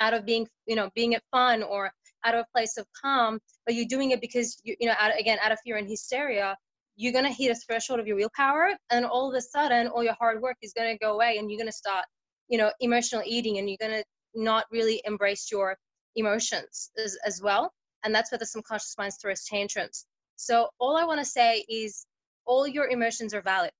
[0.00, 1.90] out of being, you know, being it fun or
[2.24, 5.12] out of a place of calm, but you're doing it because you, you know, out,
[5.18, 6.56] again, out of fear and hysteria,
[6.98, 10.16] you're gonna hit a threshold of your willpower, and all of a sudden, all your
[10.18, 12.04] hard work is gonna go away, and you're gonna start,
[12.48, 14.02] you know, emotional eating, and you're gonna
[14.34, 15.76] not really embrace your
[16.16, 17.72] emotions as, as well,
[18.04, 20.06] and that's where the subconscious mind throws tantrums.
[20.34, 22.04] So all I want to say is
[22.46, 23.70] all your emotions are valid.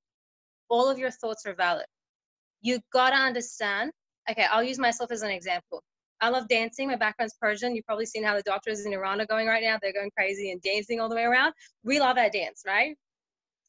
[0.68, 1.86] All of your thoughts are valid.
[2.62, 3.90] You gotta understand
[4.30, 5.82] okay i'll use myself as an example.
[6.20, 6.88] I love dancing.
[6.88, 7.74] My background's persian.
[7.74, 9.78] You've probably seen how the doctors in iran are going right now.
[9.80, 11.52] They're going crazy and dancing all the way around.
[11.82, 12.96] We love that dance right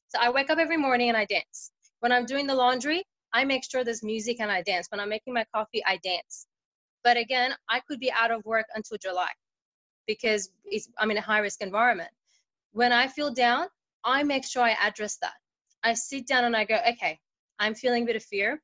[0.09, 3.03] so i wake up every morning and i dance when i'm doing the laundry
[3.33, 6.47] i make sure there's music and i dance when i'm making my coffee i dance
[7.03, 9.29] but again i could be out of work until july
[10.07, 10.51] because
[10.97, 12.09] i'm in a high risk environment
[12.73, 13.67] when i feel down
[14.03, 15.33] I make sure I address that.
[15.83, 17.19] I sit down and I go, okay,
[17.59, 18.61] I'm feeling a bit of fear.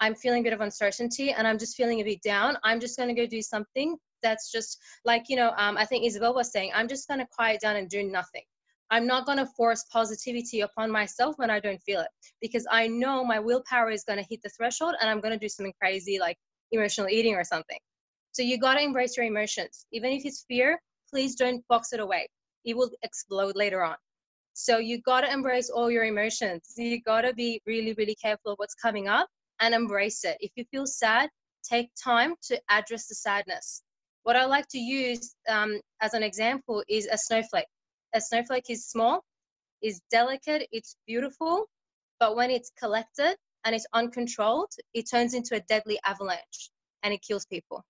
[0.00, 2.56] I'm feeling a bit of uncertainty and I'm just feeling a bit down.
[2.64, 6.04] I'm just going to go do something that's just like, you know, um, I think
[6.04, 8.42] Isabel was saying, I'm just going to quiet down and do nothing.
[8.92, 12.08] I'm not going to force positivity upon myself when I don't feel it
[12.42, 15.38] because I know my willpower is going to hit the threshold and I'm going to
[15.38, 16.36] do something crazy like
[16.72, 17.78] emotional eating or something.
[18.32, 19.86] So you got to embrace your emotions.
[19.92, 20.78] Even if it's fear,
[21.08, 22.28] please don't box it away.
[22.66, 23.96] It will explode later on.
[24.52, 26.74] So you got to embrace all your emotions.
[26.76, 29.26] You got to be really, really careful of what's coming up
[29.60, 30.36] and embrace it.
[30.40, 31.30] If you feel sad,
[31.64, 33.82] take time to address the sadness.
[34.24, 37.64] What I like to use um, as an example is a snowflake.
[38.14, 39.24] A snowflake is small,
[39.82, 41.66] is delicate, it's beautiful,
[42.20, 46.70] but when it's collected and it's uncontrolled, it turns into a deadly avalanche
[47.02, 47.84] and it kills people.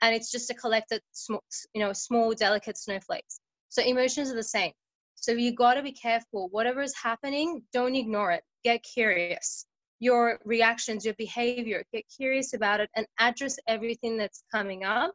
[0.00, 1.44] And it's just a collected, small,
[1.74, 3.40] you know, small, delicate snowflakes.
[3.68, 4.72] So emotions are the same.
[5.14, 6.48] So you got to be careful.
[6.50, 8.42] Whatever is happening, don't ignore it.
[8.64, 9.66] Get curious.
[10.00, 15.14] Your reactions, your behavior, get curious about it and address everything that's coming up.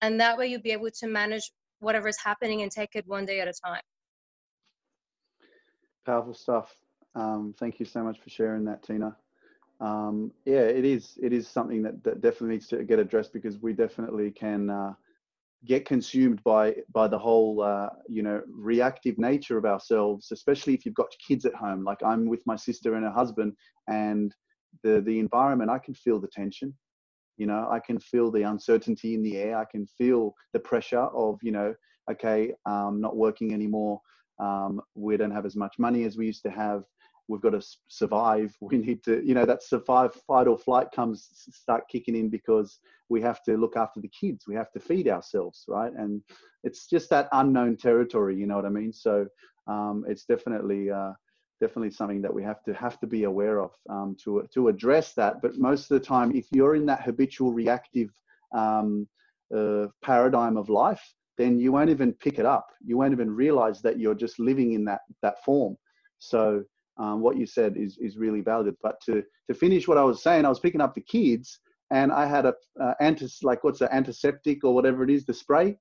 [0.00, 1.50] And that way you'll be able to manage
[1.84, 3.82] whatever is happening and take it one day at a time.
[6.04, 6.74] Powerful stuff.
[7.14, 9.16] Um, thank you so much for sharing that, Tina.
[9.80, 11.18] Um, yeah, it is.
[11.22, 14.94] It is something that, that definitely needs to get addressed because we definitely can uh,
[15.64, 20.84] get consumed by by the whole uh, you know reactive nature of ourselves especially if
[20.84, 23.52] you've got kids at home like i'm with my sister and her husband
[23.88, 24.34] and
[24.82, 26.74] the the environment i can feel the tension
[27.36, 29.58] you know i can feel the uncertainty in the air.
[29.58, 31.74] I can feel the pressure of you know
[32.10, 34.00] okay um, not working anymore.
[34.38, 36.84] Um, we don't have as much money as we used to have.
[37.28, 38.54] We've got to survive.
[38.60, 42.78] We need to you know that survive fight or flight comes start kicking in because
[43.08, 44.46] we have to look after the kids.
[44.46, 45.92] We have to feed ourselves right?
[45.96, 46.22] And
[46.62, 48.92] it's just that unknown territory you know what i mean?
[48.92, 49.26] So
[49.66, 51.12] um, it's definitely uh,
[51.64, 55.06] definitely something that we have to have to be aware of um, to to address
[55.20, 55.32] that.
[55.42, 58.10] But most of the time if you're in that habitual reactive
[58.62, 58.88] um,
[59.58, 61.04] uh, paradigm of life
[61.36, 62.68] then you won't even pick it up.
[62.84, 65.76] You won't even realize that you're just living in that that form.
[66.18, 66.64] So
[66.96, 68.76] um, what you said is is really valid.
[68.82, 71.58] But to to finish what I was saying, I was picking up the kids,
[71.90, 75.34] and I had a uh, antis like what's the antiseptic or whatever it is, the
[75.34, 75.76] spray,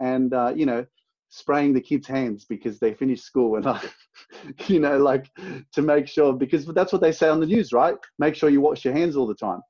[0.00, 0.86] and uh, you know,
[1.34, 3.80] spraying the kids' hands because they finished school, and I,
[4.68, 5.30] you know, like
[5.72, 7.96] to make sure because that's what they say on the news, right?
[8.18, 9.60] Make sure you wash your hands all the time.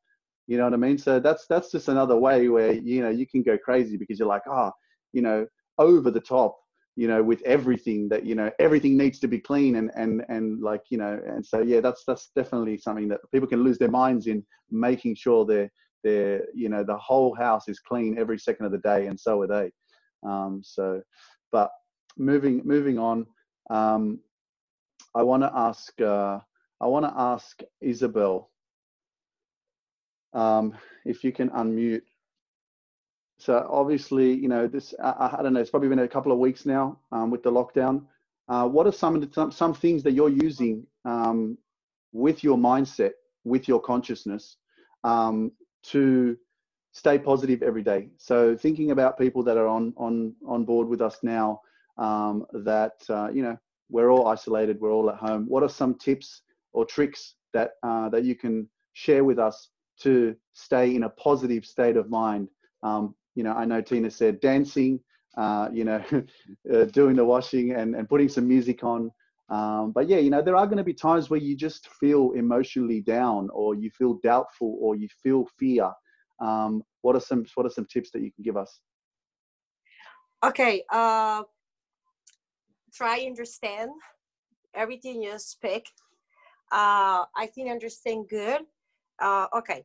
[0.46, 0.98] You know what I mean?
[0.98, 4.28] So that's that's just another way where you know you can go crazy because you're
[4.28, 4.72] like, ah, oh,
[5.12, 5.46] you know,
[5.78, 6.58] over the top
[6.96, 10.62] you know with everything that you know everything needs to be clean and and and
[10.62, 13.90] like you know and so yeah that's that's definitely something that people can lose their
[13.90, 15.68] minds in making sure they're
[16.04, 19.40] they're you know the whole house is clean every second of the day and so
[19.40, 19.72] are they
[20.24, 21.02] um, so
[21.54, 21.70] but
[22.30, 23.26] moving moving on
[23.70, 24.18] um,
[25.14, 26.38] i want to ask uh,
[26.80, 28.50] i want to ask isabel
[30.32, 30.74] um,
[31.04, 32.02] if you can unmute
[33.38, 35.60] so obviously, you know, this I, I, don't know.
[35.60, 38.04] It's probably been a couple of weeks now um, with the lockdown.
[38.48, 41.58] Uh, what are some the, some, some things that you're using um,
[42.12, 43.12] with your mindset,
[43.44, 44.56] with your consciousness,
[45.02, 45.50] um,
[45.82, 46.36] to
[46.94, 48.08] stay positive every day?
[48.16, 51.60] So thinking about people that are on on on board with us now,
[51.98, 53.58] um, that uh, you know
[53.90, 55.44] we're all isolated, we're all at home.
[55.46, 56.42] What are some tips
[56.72, 59.68] or tricks that uh, that you can share with us
[60.00, 62.48] to stay in a positive state of mind
[62.84, 65.00] um, you know, I know Tina said dancing,
[65.36, 66.04] uh, you know,
[66.72, 69.10] uh, doing the washing and, and putting some music on.
[69.48, 72.32] Um, but yeah, you know, there are going to be times where you just feel
[72.32, 75.90] emotionally down or you feel doubtful or you feel fear.
[76.40, 78.80] Um, what are some what are some tips that you can give us?
[80.44, 81.42] Okay, uh,
[82.92, 83.90] try understand
[84.74, 85.88] everything you speak.
[86.72, 88.62] Uh, I think understand good.
[89.20, 89.84] Uh, okay.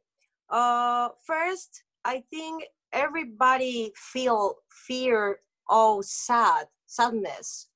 [0.49, 4.55] Uh, first, I think everybody feel
[4.87, 5.39] fear
[5.69, 7.69] or sad sadness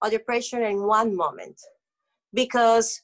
[0.00, 1.60] or depression in one moment
[2.32, 3.02] because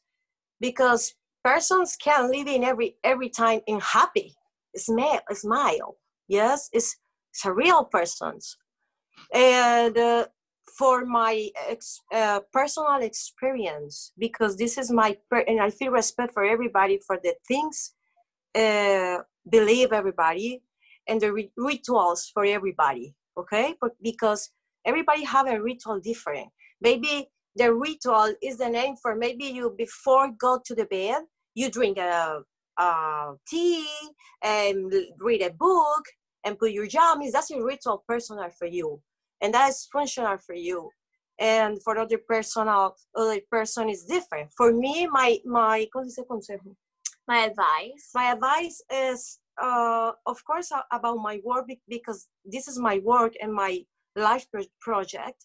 [0.60, 4.36] because persons can live in every every time in happy
[4.76, 5.96] smile smile
[6.28, 6.96] yes it's,
[7.32, 8.56] it's a real persons
[9.34, 10.26] and uh,
[10.78, 16.44] for my ex, uh, personal experience because this is my and i feel respect for
[16.44, 17.94] everybody for the things
[18.54, 19.18] uh,
[19.50, 20.62] believe everybody
[21.08, 23.74] and the rituals for everybody okay?
[23.80, 24.50] But because
[24.84, 26.48] everybody have a ritual different.
[26.80, 31.22] Maybe the ritual is the name for maybe you before go to the bed
[31.54, 32.40] you drink a,
[32.78, 33.86] a tea
[34.42, 36.04] and read a book
[36.44, 39.00] and put your jammies that's your ritual personal for you.
[39.42, 40.90] And that's functional for you.
[41.38, 44.50] And for other personal other person is different.
[44.56, 45.86] For me my my
[47.28, 48.10] my advice.
[48.14, 53.52] My advice is uh, of course about my work because this is my work and
[53.52, 54.46] my life
[54.80, 55.44] project.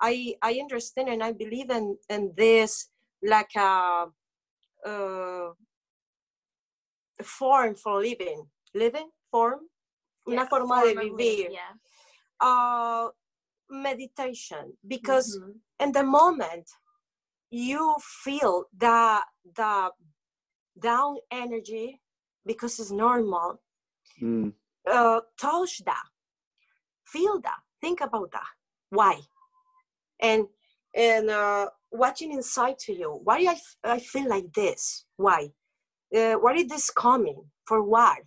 [0.00, 2.90] I i understand and i believe in in this
[3.22, 4.06] like a,
[4.86, 5.52] uh, a
[7.22, 8.46] form for living.
[8.74, 9.60] Living form
[10.26, 11.50] yeah, una forma form de vivir.
[11.50, 11.72] yeah.
[12.40, 13.08] uh,
[13.70, 15.84] meditation because mm-hmm.
[15.84, 16.68] in the moment
[17.50, 17.94] you
[18.24, 19.20] feel the
[19.54, 19.90] the
[20.78, 22.00] down energy
[22.44, 23.60] because it's normal.
[24.22, 24.52] Mm.
[24.86, 26.04] uh, touch that.
[27.06, 27.58] Feel that.
[27.80, 28.48] Think about that.
[28.90, 29.20] Why?
[30.20, 30.46] And
[30.94, 33.20] and uh, watching inside to you.
[33.22, 35.04] Why I, I feel like this?
[35.16, 35.50] Why
[36.14, 37.42] uh, what is this coming?
[37.66, 38.18] For what?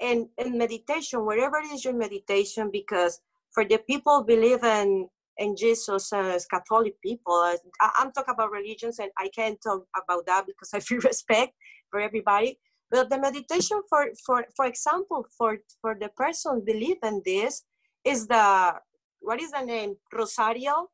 [0.00, 3.20] And in meditation wherever it is your meditation because
[3.52, 7.56] for the people believe in in jesus as catholic people I,
[7.98, 11.54] i'm talking about religions and i can't talk about that because i feel respect
[11.90, 12.58] for everybody.
[12.90, 17.64] But the meditation for for for example for for the person believe in this
[18.04, 18.74] is the
[19.20, 19.96] what is the name?
[20.12, 20.88] Rosario?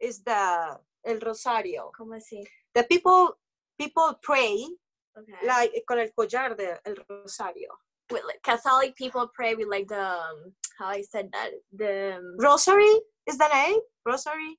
[0.00, 1.90] Is the el rosario.
[1.98, 2.44] ¿Cómo así?
[2.74, 3.38] the people
[3.78, 4.66] people pray
[5.18, 5.46] okay.
[5.46, 7.68] like con el collar de el rosario.
[8.10, 12.36] With like, catholic people pray with like the um, how i said that the um,
[12.38, 12.92] rosary?
[13.28, 14.58] Is the name rosary?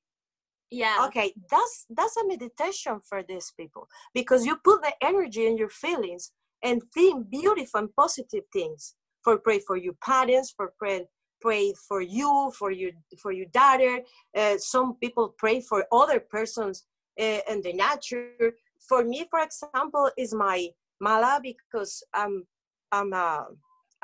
[0.69, 1.05] Yeah.
[1.07, 5.69] Okay that's that's a meditation for these people because you put the energy in your
[5.69, 6.31] feelings
[6.63, 8.95] and think beautiful and positive things.
[9.23, 11.05] For pray for your parents for pray
[11.41, 12.91] pray for you for your
[13.21, 13.99] for your daughter.
[14.35, 16.85] Uh, some people pray for other persons
[17.19, 18.53] uh, in the nature
[18.87, 20.67] for me for example is my
[20.99, 22.45] mala because i'm
[22.91, 23.45] i'm a,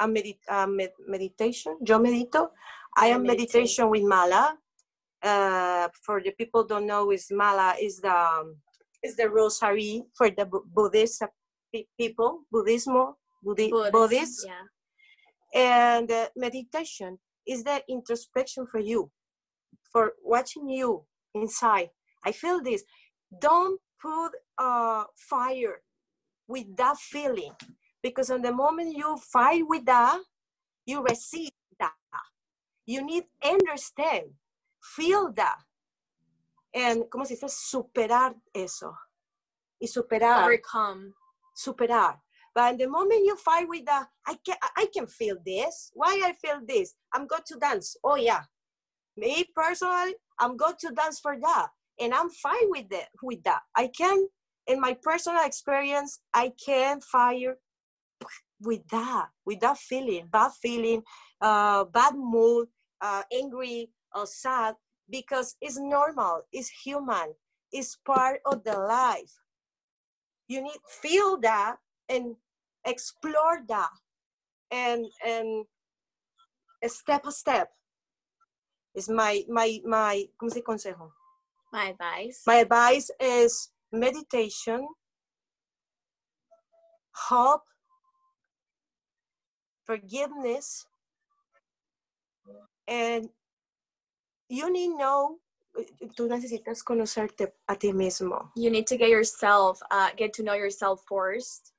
[0.08, 1.78] medit- uh, med- meditation.
[1.86, 2.50] Yo medito.
[2.96, 4.58] I am meditation with mala.
[5.22, 8.56] Uh, for the people don't know is mala is the um,
[9.04, 11.24] is the rosary for the buddhist
[12.00, 13.14] people buddhismo
[13.44, 14.48] Buddhi- Buddhist, Buddhist.
[14.48, 14.66] Yeah.
[15.56, 17.18] and uh, meditation
[17.48, 19.10] is the introspection for you
[19.92, 21.90] for watching you inside.
[22.26, 22.84] I feel this.
[23.40, 25.82] Don't put uh, fire
[26.48, 27.54] with that feeling
[28.02, 30.20] because on the moment you fight with that
[30.86, 31.92] you receive that
[32.86, 34.26] you need understand
[34.82, 35.58] feel that
[36.74, 38.94] and como se dice superar eso
[39.82, 41.14] y superar overcome
[41.56, 42.22] superar
[42.58, 45.92] but in the moment you fight with that, I can I can feel this.
[45.94, 46.96] Why I feel this?
[47.14, 47.96] I'm going to dance.
[48.04, 48.42] Oh yeah.
[49.16, 51.68] Me personally, I'm going to dance for that.
[52.00, 53.62] And I'm fine with that with that.
[53.76, 54.28] I can
[54.68, 57.58] in my personal experience, I can fire
[58.62, 61.04] with that, with that feeling, bad feeling,
[61.42, 62.68] uh, bad mood,
[63.02, 64.76] uh, angry or sad,
[65.10, 67.34] because it's normal, it's human,
[67.72, 69.32] it's part of the life.
[70.48, 71.78] You need feel that
[72.10, 72.36] and
[72.86, 73.90] explore that
[74.72, 75.66] and and
[76.88, 77.70] step a step
[78.96, 81.17] is my my my ¿cómo se consejo?
[81.72, 82.44] My advice.
[82.48, 84.88] My advice is meditation,
[87.30, 87.64] hope,
[89.86, 90.86] forgiveness,
[92.88, 93.30] and
[94.50, 95.40] you need know
[96.16, 98.50] tú necesitas conocerte a ti mismo.
[98.56, 101.74] You need to get yourself, uh, get to know yourself first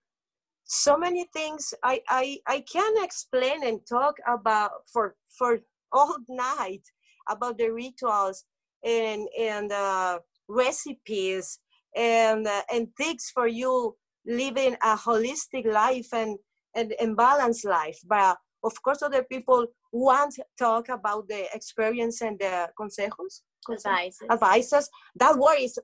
[0.69, 5.61] so many things I, I I can explain and talk about for for
[5.93, 6.83] all night
[7.29, 8.45] about the rituals
[8.85, 10.19] and and uh,
[10.49, 11.59] recipes
[11.97, 16.39] and uh, and things for you living a holistic life and
[16.75, 17.99] and, and balanced life.
[18.07, 24.29] But of course, other people want to talk about the experience and the consejos, advices.
[24.31, 24.91] advices.
[25.17, 25.79] That word is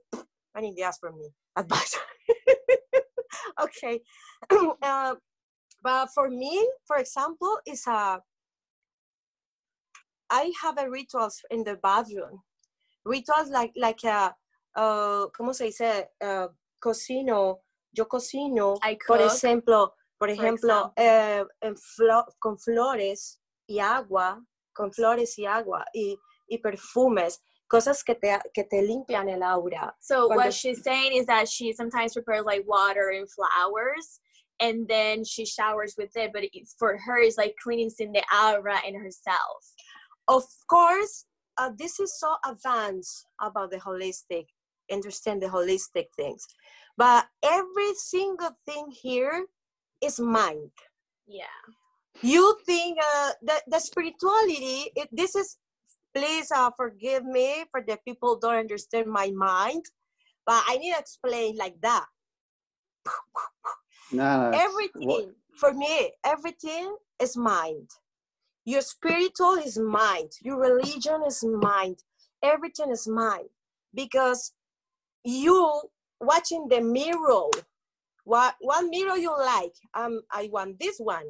[0.54, 1.96] I need to ask for me advice.
[3.62, 4.00] okay.
[4.82, 5.14] uh,
[5.82, 8.20] but for me, for example, is a
[10.30, 12.42] I have a rituals in the bathroom.
[13.04, 14.34] Rituals like like a
[14.76, 16.10] uh, ¿cómo se dice?
[16.20, 16.48] Uh,
[16.80, 18.74] cocino, yo cocino,
[19.06, 24.42] por ejemplo, por ejemplo, eh, en flo con flores y agua,
[24.74, 29.94] con flores y agua y, y perfumes cosas que te, que te limpian el aura.
[30.00, 34.20] So Cuando what she's saying is that she sometimes prepares like water and flowers
[34.60, 36.44] and then she showers with it, but
[36.78, 39.64] for her it's like cleansing the aura in herself.
[40.28, 41.26] Of course,
[41.58, 44.46] uh, this is so advanced about the holistic,
[44.90, 46.44] understand the holistic things.
[46.96, 49.46] But every single thing here
[50.02, 50.70] is mind.
[51.26, 51.44] Yeah.
[52.22, 55.56] You think uh, the, the spirituality, it, this is
[56.14, 59.84] please uh, forgive me for the people don't understand my mind,
[60.46, 62.06] but I need to explain like that.
[64.12, 65.34] No, no everything what?
[65.56, 67.90] for me, everything is mind.
[68.64, 70.32] Your spiritual is mind.
[70.40, 72.02] Your religion is mind.
[72.42, 73.48] Everything is mind
[73.94, 74.52] because
[75.24, 75.82] you
[76.20, 77.48] watching the mirror.
[78.24, 79.74] What one mirror you like?
[79.94, 81.26] Um, I want this one,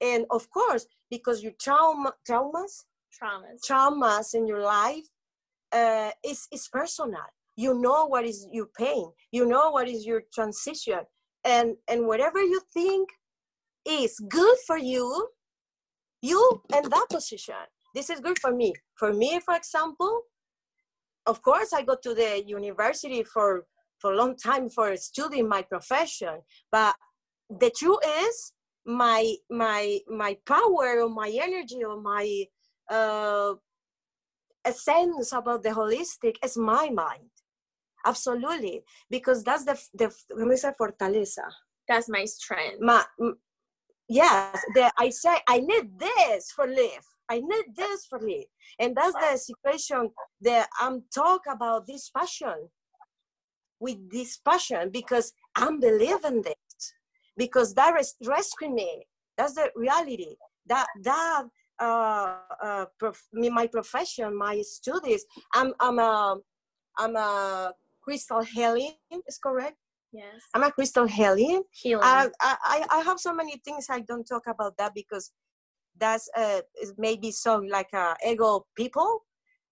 [0.00, 2.84] and of course because your trauma traumas
[3.16, 5.06] traumas traumas in your life
[5.72, 7.24] uh, is is personal.
[7.56, 9.10] You know what is your pain.
[9.32, 11.00] You know what is your transition,
[11.44, 13.08] and and whatever you think
[13.86, 15.28] is good for you,
[16.22, 17.54] you in that position.
[17.94, 18.74] This is good for me.
[18.96, 20.22] For me, for example,
[21.26, 23.66] of course, I go to the university for
[23.98, 26.94] for a long time for studying my profession, but
[27.50, 28.52] the truth is
[28.86, 32.44] my my my power or my energy or my
[32.90, 33.54] uh,
[34.72, 37.30] sense about the holistic is my mind
[38.06, 40.08] absolutely because that's the the
[40.80, 41.46] fortaleza
[41.88, 43.04] that's my strength my
[44.08, 48.46] yes the, i say i need this for live i need this for live
[48.78, 52.68] and that's the situation that i'm talk about this passion
[53.80, 56.92] with this passion because i'm believing this
[57.36, 59.06] because that is rescuing me
[59.36, 60.34] that's the reality
[60.66, 61.44] that that
[61.78, 65.24] uh, uh, prof- my profession, my studies.
[65.54, 66.36] I'm I'm a
[66.98, 68.94] I'm a crystal healing.
[69.26, 69.76] Is correct?
[70.12, 70.42] Yes.
[70.54, 71.62] I'm a crystal healing.
[71.72, 72.02] Healing.
[72.04, 75.32] I, I I have so many things I don't talk about that because
[75.98, 76.60] that's uh
[76.96, 79.26] maybe some like uh, ego people,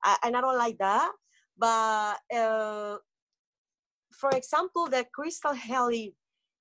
[0.05, 1.13] I, and I don't like that.
[1.57, 2.99] But uh,
[4.13, 6.13] for example, the crystal healing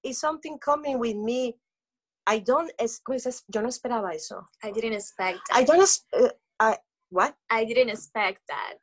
[0.03, 1.55] is something coming with me
[2.27, 3.01] I don't, es,
[3.53, 4.47] yo no esperaba eso.
[4.63, 5.57] I didn't expect that.
[5.57, 6.77] I don't, uh, I,
[7.09, 7.35] what?
[7.49, 8.75] I didn't expect that.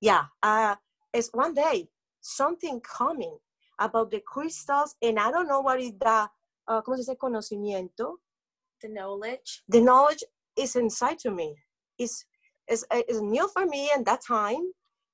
[0.00, 0.76] Yeah, uh,
[1.12, 1.90] it's one day,
[2.22, 3.36] something coming
[3.80, 6.28] about the crystals, and I don't know what is the,
[6.68, 7.16] uh, ¿cómo se dice?
[7.18, 8.16] Conocimiento.
[8.82, 9.62] The knowledge.
[9.68, 10.22] The knowledge
[10.56, 11.56] is inside to me.
[11.98, 12.24] It's,
[12.68, 14.72] it's, it's new for me at that time.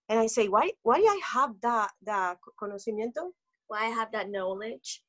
[0.08, 3.30] And I say, why, why do I have that, the conocimiento?
[3.66, 5.02] Why I have that knowledge?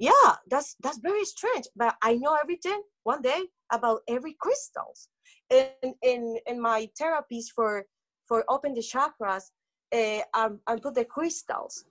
[0.00, 5.08] yeah that's that's very strange but i know everything one day about every crystals
[5.50, 7.84] in in in my therapies for
[8.26, 9.44] for open the chakras
[9.92, 11.84] uh, I, I put the crystals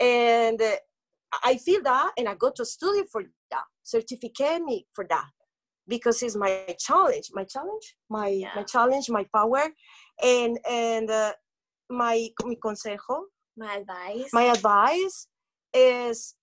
[0.00, 0.60] and
[1.44, 5.28] i feel that and i go to study for that certificate me for that
[5.88, 8.50] because it's my challenge my challenge my yeah.
[8.56, 9.64] my challenge my power
[10.22, 11.32] and and uh,
[11.88, 13.22] my mi consejo
[13.56, 14.30] my advice.
[14.32, 15.28] my advice
[15.72, 16.34] is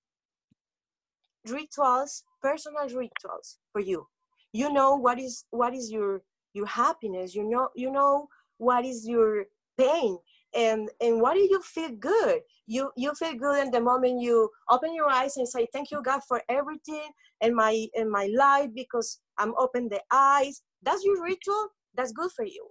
[1.48, 4.06] rituals personal rituals for you.
[4.52, 6.22] You know what is what is your
[6.54, 7.34] your happiness.
[7.34, 8.28] You know you know
[8.58, 9.46] what is your
[9.78, 10.18] pain
[10.56, 12.42] and and what do you feel good?
[12.66, 16.02] You you feel good in the moment you open your eyes and say thank you
[16.02, 17.10] god for everything
[17.42, 20.62] in my in my life because i'm open the eyes.
[20.82, 21.70] That's your ritual?
[21.96, 22.68] That's good for you.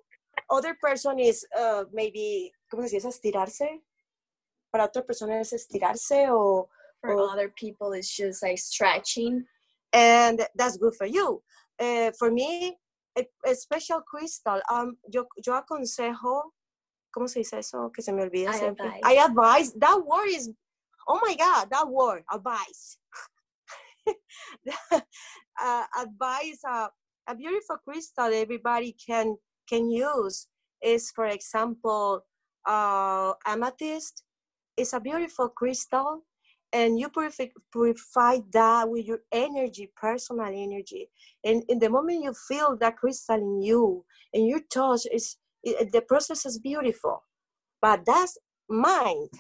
[0.51, 3.09] Other person is uh, maybe ¿cómo se dice?
[3.09, 3.83] estirarse.
[4.72, 6.68] Para otra persona es estirarse o
[7.01, 9.45] for or, other people it's just like stretching.
[9.93, 11.43] And that's good for you.
[11.78, 12.76] Uh, for me
[13.18, 14.61] a, a, special crystal.
[14.70, 16.53] Um yo yo aconsejo
[17.13, 17.91] cómo se dice eso?
[17.93, 18.89] Que se me olvida I siempre.
[18.89, 19.03] advise.
[19.05, 20.51] I advise that word is
[21.07, 22.99] oh my god that word advice.
[25.63, 26.89] Uh, advice uh,
[27.29, 29.37] a beautiful crystal everybody can
[29.69, 30.49] can use
[30.83, 32.25] is for example
[32.67, 34.25] uh, amethyst
[34.77, 36.25] is a beautiful crystal
[36.73, 37.11] and you
[37.71, 41.09] purify that with your energy personal energy.
[41.45, 45.93] And in the moment you feel that crystal in you and your touch is it,
[45.93, 47.23] the process is beautiful
[47.81, 48.39] but that's
[48.69, 49.31] mind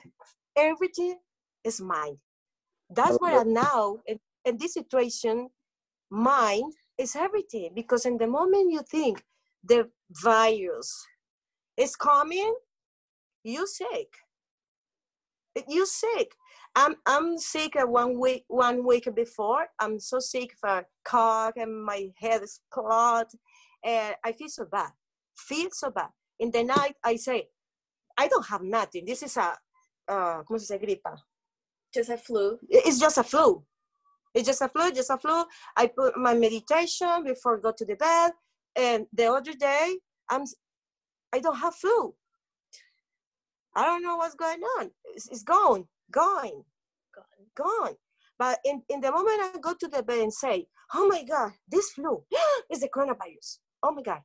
[0.56, 1.16] everything
[1.64, 2.18] is mind
[2.90, 5.48] that's why now in, in this situation
[6.10, 9.22] mind is everything because in the moment you think
[9.64, 11.06] the virus
[11.76, 12.54] is coming
[13.44, 14.08] you sick
[15.68, 16.32] you sick
[16.74, 19.66] I'm I'm sick one week one week before.
[19.78, 23.34] I'm so sick for cough and my head is clogged,
[23.84, 24.90] and I feel so bad.
[25.36, 26.08] Feel so bad.
[26.42, 27.48] In the night, I say,
[28.18, 29.04] I don't have nothing.
[29.06, 29.56] This is a
[30.08, 31.16] uh, ¿cómo se dice gripa?
[31.94, 32.58] Just a flu.
[32.68, 33.64] It's just a flu.
[34.34, 34.92] It's just a flu.
[34.92, 35.44] Just a flu.
[35.76, 38.32] I put my meditation before I go to the bed,
[38.76, 39.98] and the other day
[40.28, 40.42] I'm
[41.32, 42.12] I don't have flu.
[43.74, 44.90] I don't know what's going on.
[45.14, 46.64] It's, it's gone gone,
[47.14, 47.94] gone, gone.
[48.38, 51.52] But in, in the moment I go to the bed and say, oh my God,
[51.68, 52.22] this flu
[52.70, 53.58] is the coronavirus.
[53.82, 54.20] Oh my God.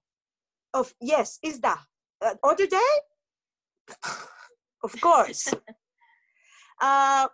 [0.73, 1.79] Of yes, is that.
[2.21, 2.93] Uh, other day?
[4.83, 5.47] of course.
[6.81, 7.27] uh,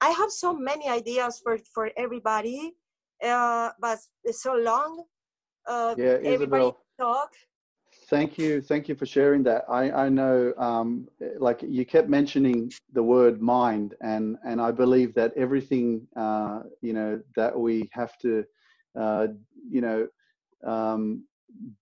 [0.00, 2.72] I have so many ideas for, for everybody,
[3.22, 5.04] uh, but it's so long.
[5.66, 6.78] Uh, yeah, everybody Isabel.
[6.98, 7.30] talk.
[8.08, 8.60] Thank you.
[8.60, 9.64] Thank you for sharing that.
[9.68, 15.14] I, I know, um, like you kept mentioning the word mind, and, and I believe
[15.14, 18.44] that everything, uh, you know, that we have to,
[18.98, 19.28] uh,
[19.70, 20.06] you know,
[20.66, 21.24] um,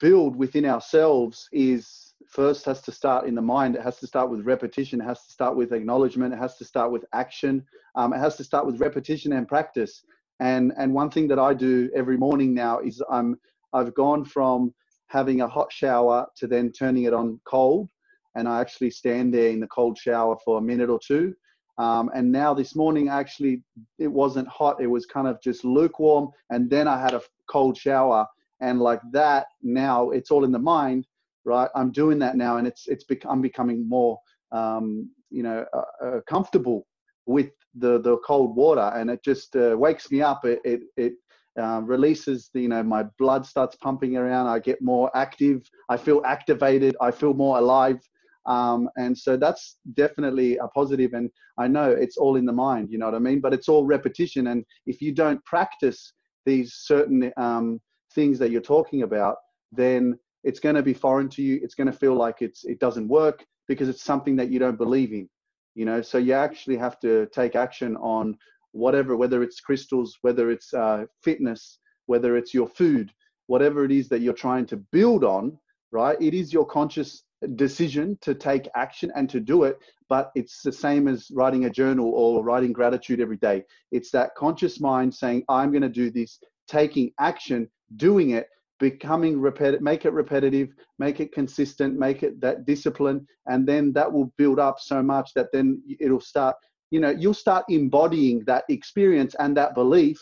[0.01, 3.76] build within ourselves is first has to start in the mind.
[3.76, 5.00] It has to start with repetition.
[5.00, 6.34] It has to start with acknowledgement.
[6.34, 7.64] It has to start with action.
[7.94, 10.04] Um, it has to start with repetition and practice.
[10.40, 13.38] And and one thing that I do every morning now is I'm
[13.72, 14.74] I've gone from
[15.09, 17.88] having a hot shower to then turning it on cold,
[18.34, 21.34] and I actually stand there in the cold shower for a minute or two.
[21.78, 23.62] Um, and now this morning, actually,
[23.98, 24.80] it wasn't hot.
[24.80, 26.30] It was kind of just lukewarm.
[26.50, 28.26] And then I had a cold shower.
[28.60, 31.06] And like that, now it's all in the mind,
[31.44, 31.69] right?
[31.74, 32.56] I'm doing that now.
[32.56, 34.19] And it's, it's bec- I'm becoming more,
[34.52, 36.86] um, you know, uh, uh, comfortable
[37.27, 38.93] with the, the cold water.
[38.94, 40.44] And it just uh, wakes me up.
[40.44, 41.12] It, it, it
[41.60, 45.60] uh, releases the, you know my blood starts pumping around i get more active
[45.90, 48.01] i feel activated i feel more alive
[48.47, 51.12] um, and so that's definitely a positive.
[51.14, 53.40] And I know it's all in the mind, you know what I mean?
[53.40, 54.48] But it's all repetition.
[54.48, 56.12] And if you don't practice
[56.44, 57.81] these certain um,
[58.14, 59.36] things that you're talking about,
[59.70, 61.60] then it's going to be foreign to you.
[61.62, 64.78] It's going to feel like it's it doesn't work because it's something that you don't
[64.78, 65.28] believe in.
[65.74, 68.36] You know, so you actually have to take action on
[68.73, 73.10] whatever, whether it's crystals, whether it's uh, fitness, whether it's your food,
[73.47, 75.59] whatever it is that you're trying to build on.
[75.90, 76.16] Right?
[76.20, 77.24] It is your conscious
[77.56, 79.78] decision to take action and to do it
[80.09, 84.35] but it's the same as writing a journal or writing gratitude every day it's that
[84.36, 86.39] conscious mind saying i'm going to do this
[86.69, 88.47] taking action doing it
[88.80, 94.10] becoming repetitive make it repetitive make it consistent make it that discipline and then that
[94.10, 96.56] will build up so much that then it'll start
[96.90, 100.18] you know you'll start embodying that experience and that belief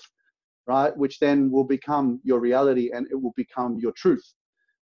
[0.67, 4.35] right which then will become your reality and it will become your truth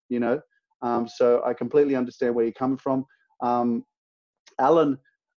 [0.08, 0.40] you know
[0.82, 3.04] um, so I completely understand where you're coming from.
[3.42, 3.84] Um,
[4.60, 4.98] Alen,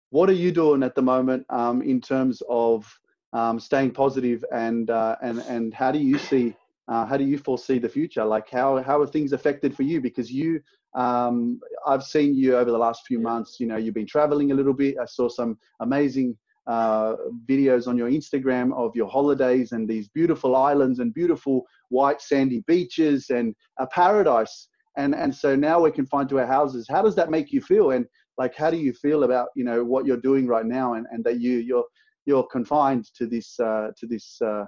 [0.10, 2.91] what are you doing at the moment um, in terms of
[3.34, 6.56] um, staying positive and uh, and and how do you see
[6.90, 8.26] uh, how do you foresee the future?
[8.26, 10.02] Like how how are things affected for you?
[10.02, 10.60] Because you
[10.95, 13.60] um, I've seen you over the last few months.
[13.60, 14.95] You know, you've been traveling a little bit.
[14.99, 16.36] I saw some amazing
[16.68, 17.16] uh,
[17.48, 22.64] videos on your Instagram of your holidays and these beautiful islands and beautiful white sandy
[22.68, 24.68] beaches and a paradise
[24.98, 27.91] and and so now we're confined to our houses how does that make you feel
[27.91, 28.06] and
[28.38, 31.24] like how do you feel about you know what you're doing right now and, and
[31.24, 31.86] that you you're
[32.26, 34.66] you're confined to this uh, to this uh,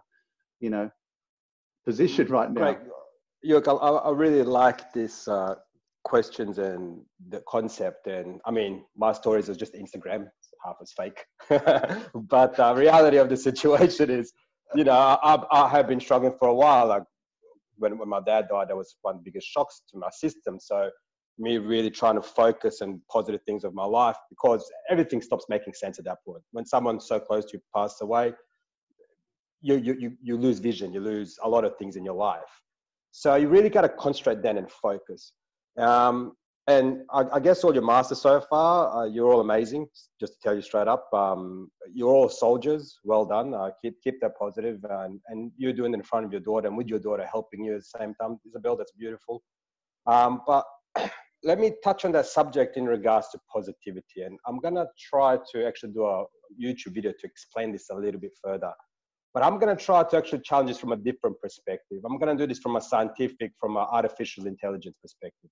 [0.60, 0.90] you know
[1.86, 2.76] position right now
[3.44, 3.68] Great.
[3.68, 5.56] I, I really like this uh,
[6.04, 10.26] questions and the concept and i mean my stories are just instagram
[10.66, 11.26] half is fake
[12.16, 14.34] but the reality of the situation is
[14.74, 17.04] you know I, I have been struggling for a while like
[17.82, 20.60] when, when my dad died, that was one of the biggest shocks to my system.
[20.60, 20.90] So
[21.38, 25.74] me really trying to focus on positive things of my life because everything stops making
[25.74, 26.44] sense at that point.
[26.52, 28.34] When someone so close to you passes away,
[29.62, 32.62] you, you, you lose vision, you lose a lot of things in your life.
[33.12, 35.34] So you really got to concentrate then and focus.
[35.78, 36.34] Um,
[36.68, 39.88] and I, I, guess all your masters so far, uh, you're all amazing.
[40.20, 43.00] Just to tell you straight up, um, you're all soldiers.
[43.04, 43.54] Well done.
[43.54, 46.68] Uh, keep keep that positive, and and you're doing it in front of your daughter
[46.68, 48.78] and with your daughter helping you at the same time, Isabel.
[48.78, 49.42] That's beautiful.
[50.06, 50.66] Um, but
[51.44, 55.66] let me touch on that subject in regards to positivity, and I'm gonna try to
[55.66, 56.26] actually do a
[56.62, 58.72] YouTube video to explain this a little bit further.
[59.34, 62.00] But I'm gonna try to actually challenge this from a different perspective.
[62.06, 65.50] I'm gonna do this from a scientific, from an artificial intelligence perspective.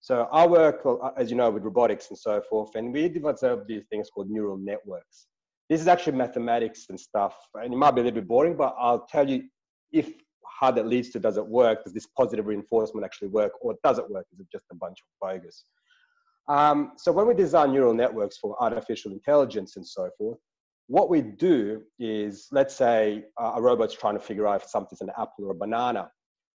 [0.00, 0.86] So I work,
[1.16, 4.58] as you know, with robotics and so forth, and we develop these things called neural
[4.58, 5.28] networks.
[5.70, 8.74] This is actually mathematics and stuff, and it might be a little bit boring, but
[8.78, 9.44] I'll tell you
[9.92, 10.12] if
[10.60, 11.84] how that leads to does it work?
[11.84, 14.26] Does this positive reinforcement actually work, or does it work?
[14.32, 15.64] Is it just a bunch of bogus?
[16.48, 20.38] Um, so when we design neural networks for artificial intelligence and so forth,
[20.86, 25.10] what we do is, let's say a robot's trying to figure out if something's an
[25.16, 26.10] apple or a banana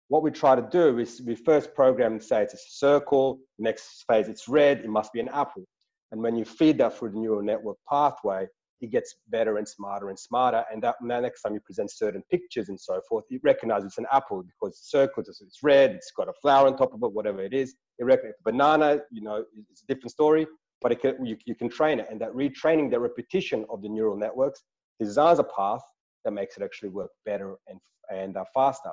[0.09, 4.05] what we try to do is we first program and say it's a circle, next
[4.09, 5.65] phase it's red, it must be an apple.
[6.11, 8.47] And when you feed that through the neural network pathway,
[8.79, 10.63] it gets better and smarter and smarter.
[10.71, 14.05] And that next time you present certain pictures and so forth, it recognizes it's an
[14.11, 17.53] apple because circles, it's red, it's got a flower on top of it, whatever it
[17.53, 17.75] is.
[17.99, 20.47] It recognizes banana, you know, it's a different story,
[20.81, 22.07] but it can, you, you can train it.
[22.09, 24.63] And that retraining, that repetition of the neural networks
[24.99, 25.81] designs a path
[26.25, 27.79] that makes it actually work better and,
[28.11, 28.91] and uh, faster.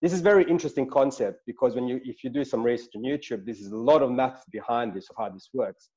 [0.00, 3.44] This is very interesting concept because when you, if you do some research on YouTube,
[3.44, 5.90] this is a lot of maths behind this of how this works.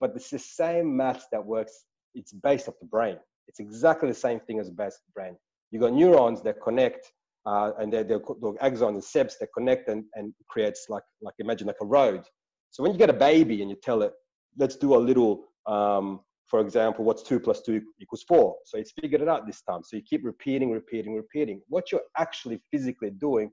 [0.00, 1.84] But it's the same maths that works.
[2.14, 3.16] It's based off the brain.
[3.46, 5.36] It's exactly the same thing as based the brain.
[5.70, 7.12] You got neurons that connect,
[7.46, 11.66] uh, and they're, they're, axons and septs that connect and, and creates like like imagine
[11.66, 12.24] like a road.
[12.70, 14.12] So when you get a baby and you tell it,
[14.58, 18.56] let's do a little um, for example, what's two plus two equals four.
[18.64, 19.82] So it's figured it out this time.
[19.84, 21.60] So you keep repeating, repeating, repeating.
[21.68, 23.50] What you're actually physically doing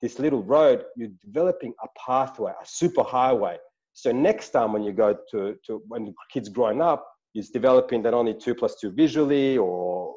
[0.00, 3.58] this little road, you're developing a pathway, a super highway.
[3.92, 8.02] So next time when you go to, to when the kids growing up, is developing
[8.02, 10.14] that only two plus two visually or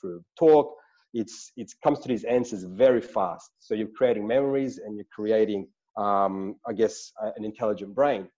[0.00, 0.74] through talk.
[1.12, 3.50] It's it comes to these answers very fast.
[3.60, 8.28] So you're creating memories and you're creating, um, I guess, an intelligent brain.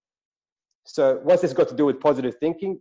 [0.87, 2.81] So what's this got to do with positive thinking?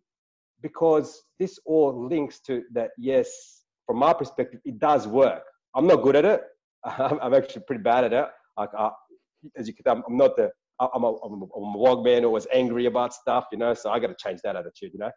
[0.61, 2.91] Because this all links to that.
[2.97, 5.43] Yes, from my perspective, it does work.
[5.75, 6.41] I'm not good at it.
[6.85, 8.27] I'm actually pretty bad at it.
[8.57, 8.91] Like, I,
[9.57, 12.29] as you can, I'm not the I'm a, I'm a, I'm a log man who
[12.29, 13.73] was angry about stuff, you know.
[13.73, 15.11] So I got to change that attitude, you know.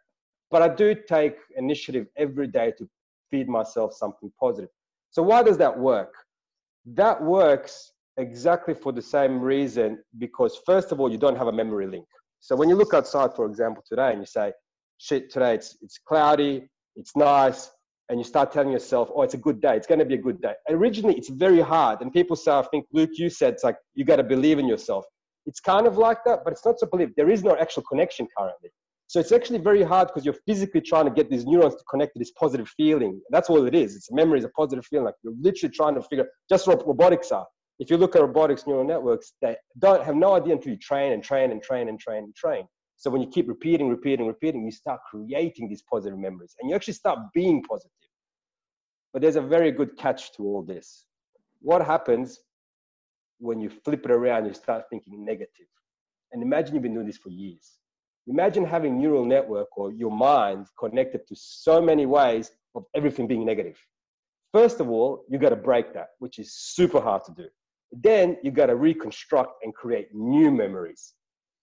[0.51, 2.89] But I do take initiative every day to
[3.29, 4.69] feed myself something positive.
[5.11, 6.13] So why does that work?
[6.85, 11.51] That works exactly for the same reason because first of all, you don't have a
[11.51, 12.05] memory link.
[12.39, 14.53] So when you look outside, for example, today and you say,
[14.97, 17.71] shit, today it's, it's cloudy, it's nice,
[18.09, 20.21] and you start telling yourself, oh, it's a good day, it's going to be a
[20.21, 20.53] good day.
[20.69, 22.01] Originally, it's very hard.
[22.01, 24.67] And people say, I think, Luke, you said, it's like, you got to believe in
[24.67, 25.05] yourself.
[25.45, 27.11] It's kind of like that, but it's not so believe.
[27.15, 28.69] There is no actual connection currently.
[29.07, 32.13] So it's actually very hard because you're physically trying to get these neurons to connect
[32.13, 33.19] to this positive feeling.
[33.31, 33.95] That's all it is.
[33.95, 35.05] It's a memory is a positive feeling.
[35.05, 37.47] Like you're literally trying to figure just what robotics are.
[37.79, 41.13] If you look at robotics neural networks, they don't have no idea until you train
[41.13, 42.65] and train and train and train and train.
[42.97, 46.75] So when you keep repeating, repeating, repeating, you start creating these positive memories and you
[46.75, 47.91] actually start being positive.
[49.13, 51.05] But there's a very good catch to all this.
[51.61, 52.39] What happens
[53.39, 55.67] when you flip it around, you start thinking negative?
[56.31, 57.79] And imagine you've been doing this for years
[58.29, 63.43] Imagine having neural network or your mind connected to so many ways of everything being
[63.43, 63.75] negative.
[64.53, 67.47] First of all, you got to break that, which is super hard to do.
[67.91, 71.13] Then you got to reconstruct and create new memories.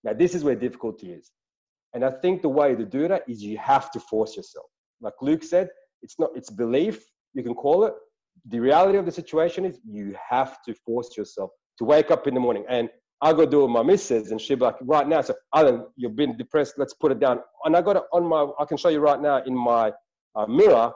[0.05, 1.31] Now, this is where difficulty is.
[1.95, 4.67] And I think the way to do that is you have to force yourself.
[5.01, 5.69] Like Luke said,
[6.03, 7.05] it's not, it's belief,
[7.35, 7.95] you can call it.
[8.49, 12.35] The reality of the situation is you have to force yourself to wake up in
[12.35, 12.65] the morning.
[12.69, 12.91] And
[13.23, 15.87] I go do it with my missus, and she'll be like, right now, so Alen,
[15.97, 16.75] you've been depressed.
[16.77, 17.41] Let's put it down.
[17.65, 18.47] And I got it on my.
[18.59, 19.93] I can show you right now in my
[20.35, 20.93] uh, mirror.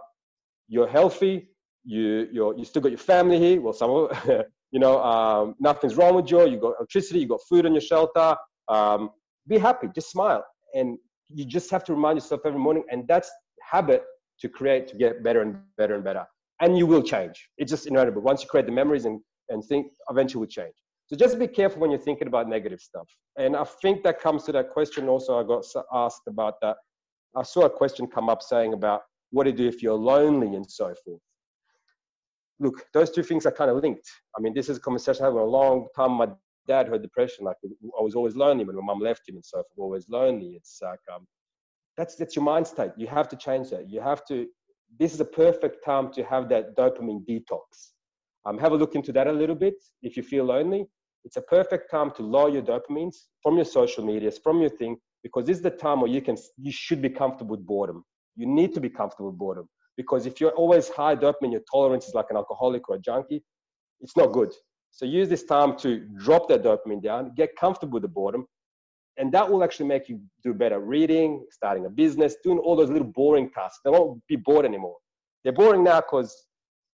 [0.68, 1.48] You're healthy.
[1.84, 3.60] you, you're, you still got your family here.
[3.60, 4.10] Well, some of
[4.70, 6.46] you know um, nothing's wrong with you.
[6.48, 7.20] You got electricity.
[7.20, 8.36] You got food on your shelter.
[8.68, 9.10] Um,
[9.48, 9.88] be happy.
[9.94, 10.44] Just smile,
[10.74, 10.98] and
[11.28, 12.84] you just have to remind yourself every morning.
[12.90, 13.30] And that's
[13.62, 14.04] habit
[14.40, 16.24] to create to get better and better and better.
[16.60, 17.48] And you will change.
[17.58, 18.22] It's just inevitable.
[18.22, 20.74] Once you create the memories and and think, eventually will change.
[21.06, 23.08] So just be careful when you're thinking about negative stuff.
[23.36, 26.76] And I think that comes to that question also I got asked about that.
[27.36, 30.68] I saw a question come up saying about what you do if you're lonely and
[30.68, 31.20] so forth.
[32.60, 34.08] Look, those two things are kind of linked.
[34.36, 36.12] I mean, this is a conversation I had a long time.
[36.12, 36.28] My
[36.68, 37.44] dad had depression.
[37.44, 39.78] Like I was always lonely when my mom left him and so forth.
[39.78, 40.52] Always lonely.
[40.56, 41.26] It's like um,
[41.96, 42.92] that's that's your mind state.
[42.96, 43.90] You have to change that.
[43.90, 44.46] You have to.
[44.98, 47.92] This is a perfect time to have that dopamine detox.
[48.44, 50.86] Um, have a look into that a little bit if you feel lonely
[51.24, 54.96] it's a perfect time to lower your dopamines from your social medias, from your thing,
[55.22, 58.04] because this is the time where you can you should be comfortable with boredom.
[58.36, 59.68] You need to be comfortable with boredom
[60.02, 63.42] because if you're always high dopamine, your tolerance is like an alcoholic or a junkie,
[64.00, 64.52] it's not good.
[64.90, 68.46] So use this time to drop that dopamine down, get comfortable with the boredom,
[69.18, 72.90] and that will actually make you do better reading, starting a business, doing all those
[72.90, 73.80] little boring tasks.
[73.84, 74.96] They won't be bored anymore.
[75.44, 76.34] They're boring now because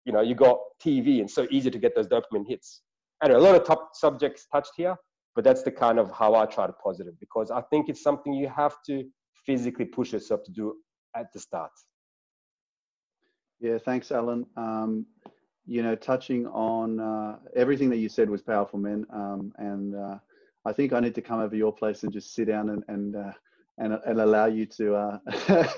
[0.04, 2.82] you know you got TV and so easy to get those dopamine hits
[3.22, 4.96] anyway, a lot of top subjects touched here,
[5.34, 8.32] but that's the kind of how I try to positive because I think it's something
[8.32, 9.04] you have to
[9.44, 10.74] physically push yourself to do
[11.14, 11.70] at the start.
[13.60, 14.46] Yeah, thanks, Alen.
[14.56, 15.06] Um,
[15.66, 19.06] you know, touching on uh, everything that you said was powerful, man.
[19.12, 20.18] Um, and uh,
[20.64, 23.16] I think I need to come over your place and just sit down and and
[23.16, 23.32] uh,
[23.78, 25.18] and, and allow you to uh,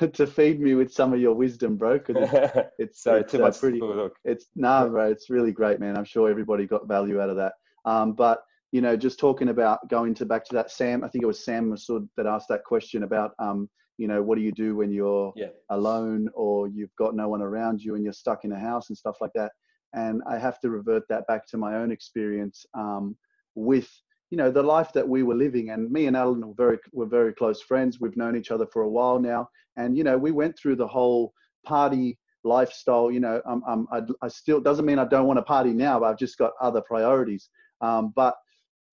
[0.13, 1.99] to feed me with some of your wisdom, bro.
[1.99, 3.81] Because it's, it's, it's too uh, much pretty.
[3.81, 4.17] Look.
[4.25, 5.11] It's nah, bro.
[5.11, 5.97] It's really great, man.
[5.97, 7.55] I'm sure everybody got value out of that.
[7.85, 8.43] Um, but
[8.73, 11.03] you know, just talking about going to back to that Sam.
[11.03, 13.69] I think it was Sam Masood that asked that question about um,
[13.99, 15.49] you know, what do you do when you're yeah.
[15.70, 18.97] alone or you've got no one around you and you're stuck in a house and
[18.97, 19.51] stuff like that.
[19.93, 23.16] And I have to revert that back to my own experience um,
[23.55, 23.91] with
[24.31, 25.70] you know the life that we were living.
[25.70, 28.01] And me and alen were very were very close friends.
[28.01, 29.49] We've known each other for a while now.
[29.77, 31.33] And you know we went through the whole
[31.65, 33.11] party lifestyle.
[33.11, 35.99] You know um, um, I, I still doesn't mean i don't want to party now
[35.99, 37.49] but i've just got other priorities.
[37.81, 38.37] Um, but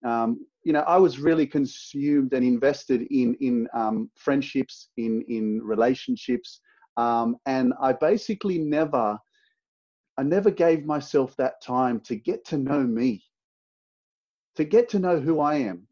[0.06, 5.62] um, you know i was really consumed and invested in in um, friendships in in
[5.64, 6.60] relationships
[6.98, 9.18] um, and i basically never
[10.18, 13.24] i never gave myself that time to get to know me
[14.56, 15.88] to get to know who I am,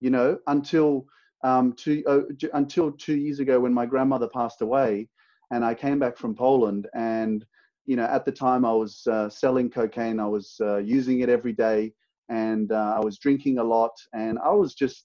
[0.00, 1.06] you know, until
[1.44, 2.20] um, two, uh,
[2.54, 5.08] until two years ago when my grandmother passed away
[5.50, 7.44] and I came back from Poland and,
[7.84, 11.28] you know, at the time I was uh, selling cocaine, I was uh, using it
[11.28, 11.92] every day.
[12.32, 15.04] And uh, I was drinking a lot, and I was just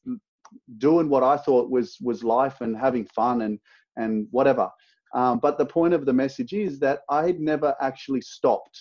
[0.77, 3.59] doing what I thought was was life and having fun and
[3.97, 4.69] and whatever.
[5.13, 8.77] Um, but the point of the message is that I had never actually stopped.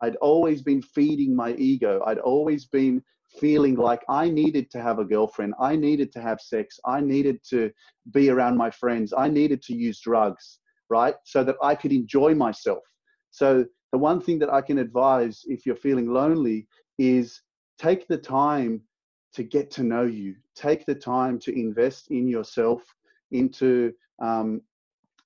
[0.00, 2.02] I'd always been feeding my ego.
[2.06, 3.02] I'd always been
[3.40, 5.54] feeling like I needed to have a girlfriend.
[5.60, 6.78] I needed to have sex.
[6.84, 7.70] I needed to
[8.12, 9.12] be around my friends.
[9.16, 11.14] I needed to use drugs, right?
[11.24, 12.84] So that I could enjoy myself.
[13.30, 16.66] So, the one thing that I can advise if you're feeling lonely
[16.98, 17.40] is
[17.78, 18.80] take the time
[19.34, 20.34] to get to know you.
[20.54, 22.82] Take the time to invest in yourself,
[23.32, 24.62] into um,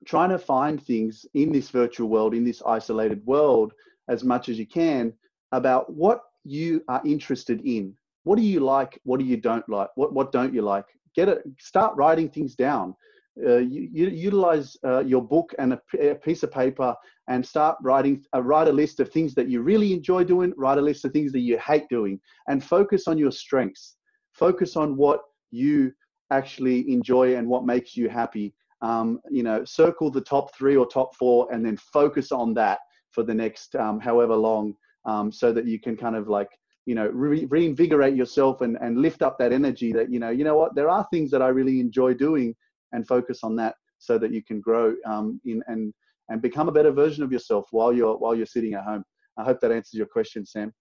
[0.04, 3.72] trying to find things in this virtual world, in this isolated world,
[4.08, 5.12] as much as you can
[5.52, 7.94] about what you are interested in.
[8.24, 9.00] What do you like?
[9.04, 9.88] What do you don't like?
[9.94, 10.86] What what don't you like?
[11.14, 11.42] Get it.
[11.58, 12.94] Start writing things down.
[13.38, 16.94] Uh, you, you, utilize uh, your book and a, a, piece of paper
[17.28, 18.22] and start writing.
[18.34, 20.52] Uh, write a list of things that you really enjoy doing.
[20.56, 23.96] Write a list of things that you hate doing, and focus on your strengths.
[24.32, 25.20] Focus on what
[25.52, 25.92] you
[26.30, 28.52] actually enjoy and what makes you happy.
[28.82, 32.80] Um, you know, circle the top three or top four, and then focus on that
[33.12, 34.74] for the next um, however long,
[35.04, 36.48] um, so that you can kind of like
[36.86, 40.44] you know re- reinvigorate yourself and, and lift up that energy that you know you
[40.44, 42.54] know what there are things that i really enjoy doing
[42.92, 45.92] and focus on that so that you can grow um, in and
[46.28, 49.04] and become a better version of yourself while you're while you're sitting at home
[49.36, 50.72] i hope that answers your question sam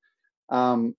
[0.50, 0.96] um,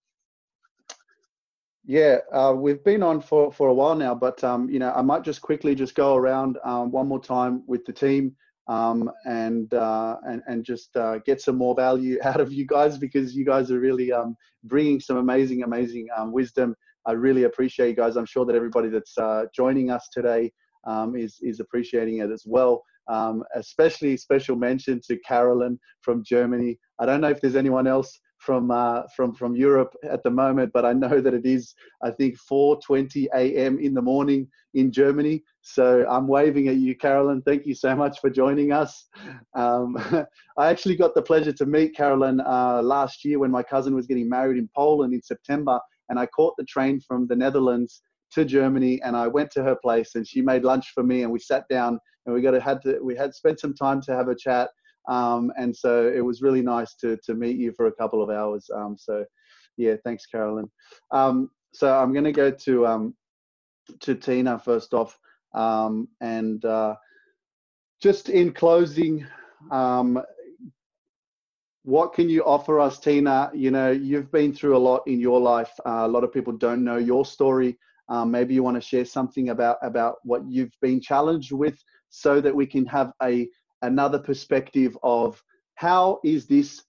[1.84, 5.02] yeah uh, we've been on for for a while now but um, you know i
[5.02, 8.34] might just quickly just go around um, one more time with the team
[8.70, 12.96] um, and, uh, and and just uh, get some more value out of you guys
[12.96, 16.74] because you guys are really um, bringing some amazing, amazing um, wisdom.
[17.04, 18.16] I really appreciate you guys.
[18.16, 20.52] I'm sure that everybody that's uh, joining us today
[20.84, 22.82] um, is is appreciating it as well.
[23.08, 26.78] Um, especially special mention to Carolyn from Germany.
[27.00, 30.72] I don't know if there's anyone else from uh, from from Europe at the moment,
[30.72, 33.78] but I know that it is I think 4:20 a.m.
[33.78, 35.42] in the morning in Germany.
[35.60, 37.42] So I'm waving at you, Carolyn.
[37.42, 39.08] Thank you so much for joining us.
[39.54, 39.96] Um,
[40.58, 44.06] I actually got the pleasure to meet Carolyn uh, last year when my cousin was
[44.06, 45.78] getting married in Poland in September,
[46.08, 48.02] and I caught the train from the Netherlands
[48.32, 51.32] to Germany, and I went to her place, and she made lunch for me, and
[51.32, 54.14] we sat down, and we got to, had to we had spent some time to
[54.14, 54.70] have a chat
[55.08, 58.30] um, and so it was really nice to, to meet you for a couple of
[58.30, 58.68] hours.
[58.74, 59.24] Um, so
[59.76, 60.70] yeah, thanks, Carolyn.
[61.10, 63.14] Um, so I'm going to go to, um,
[64.00, 65.18] to Tina first off.
[65.54, 66.94] Um, and uh,
[68.00, 69.26] just in closing,
[69.70, 70.22] um,
[71.82, 73.50] what can you offer us, Tina?
[73.54, 75.72] You know, you've been through a lot in your life.
[75.84, 77.78] Uh, a lot of people don't know your story.
[78.10, 82.40] Um, maybe you want to share something about about what you've been challenged with, so
[82.40, 83.48] that we can have a
[83.82, 85.42] another perspective of
[85.76, 86.82] how is this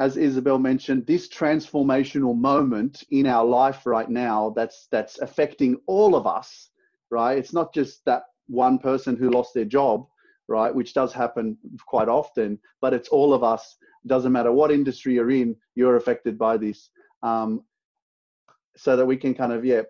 [0.00, 6.14] as Isabel mentioned, this transformational moment in our life right now that's that's affecting all
[6.16, 6.70] of us,
[7.10, 7.36] right?
[7.36, 10.06] It's not just that one person who lost their job,
[10.48, 10.74] right?
[10.74, 13.76] Which does happen quite often, but it's all of us.
[14.06, 16.88] Doesn't matter what industry you're in, you're affected by this.
[17.22, 17.62] Um,
[18.78, 19.82] so that we can kind of yeah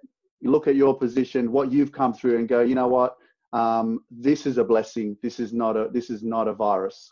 [0.43, 3.17] look at your position, what you've come through, and go, you know what,
[3.53, 5.17] um, this is a blessing.
[5.23, 7.11] This is not a this is not a virus.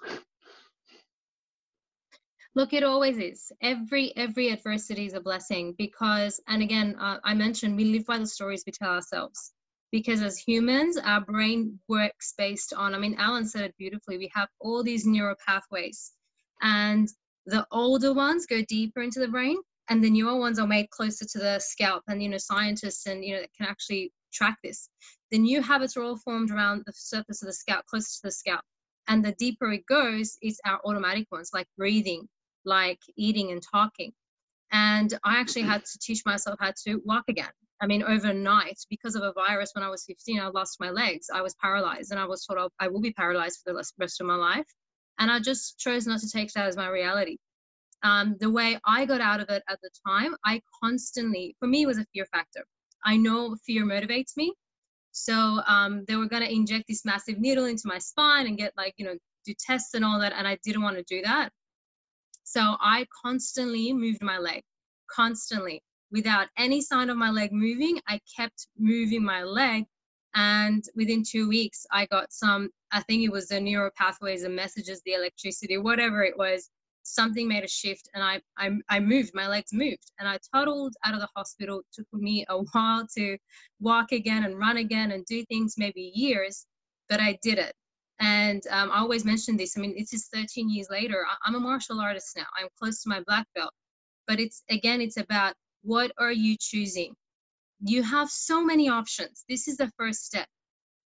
[2.54, 3.52] Look, it always is.
[3.60, 8.18] Every every adversity is a blessing because, and again, uh, I mentioned we live by
[8.18, 9.52] the stories we tell ourselves.
[9.90, 12.94] Because as humans, our brain works based on.
[12.94, 14.18] I mean, Alen said it beautifully.
[14.18, 16.12] We have all these neural pathways,
[16.60, 17.08] and
[17.46, 19.56] the older ones go deeper into the brain,
[19.88, 22.02] and the newer ones are made closer to the scalp.
[22.08, 24.88] And you know, scientists and you know that can actually track this.
[25.30, 28.32] The new habits are all formed around the surface of the scalp, close to the
[28.32, 28.62] scalp.
[29.08, 32.28] And the deeper it goes, it's our automatic ones, like breathing,
[32.64, 34.12] like eating and talking.
[34.70, 37.48] And I actually had to teach myself how to walk again.
[37.80, 41.28] I mean, overnight, because of a virus, when I was 15, I lost my legs.
[41.32, 44.20] I was paralyzed, and I was told oh, I will be paralyzed for the rest
[44.20, 44.66] of my life.
[45.18, 47.38] And I just chose not to take that as my reality.
[48.02, 51.86] Um, the way I got out of it at the time, I constantly, for me,
[51.86, 52.64] was a fear factor.
[53.04, 54.54] I know fear motivates me.
[55.12, 58.72] So um, they were going to inject this massive needle into my spine and get
[58.76, 60.32] like, you know, do tests and all that.
[60.32, 61.50] And I didn't want to do that.
[62.44, 64.62] So I constantly moved my leg,
[65.10, 65.82] constantly.
[66.10, 69.84] Without any sign of my leg moving, I kept moving my leg.
[70.34, 74.54] And within two weeks, I got some, I think it was the neural pathways and
[74.54, 76.70] messages, the electricity, whatever it was
[77.08, 80.94] something made a shift and I, I, I moved, my legs moved and I toddled
[81.04, 81.80] out of the hospital.
[81.80, 83.38] It took me a while to
[83.80, 86.66] walk again and run again and do things, maybe years,
[87.08, 87.72] but I did it.
[88.20, 89.76] And um, I always mention this.
[89.76, 91.24] I mean, it's just 13 years later.
[91.44, 92.46] I'm a martial artist now.
[92.58, 93.72] I'm close to my black belt.
[94.26, 97.14] But it's again, it's about What are you choosing?
[97.80, 99.44] You have so many options.
[99.48, 100.48] This is the first step.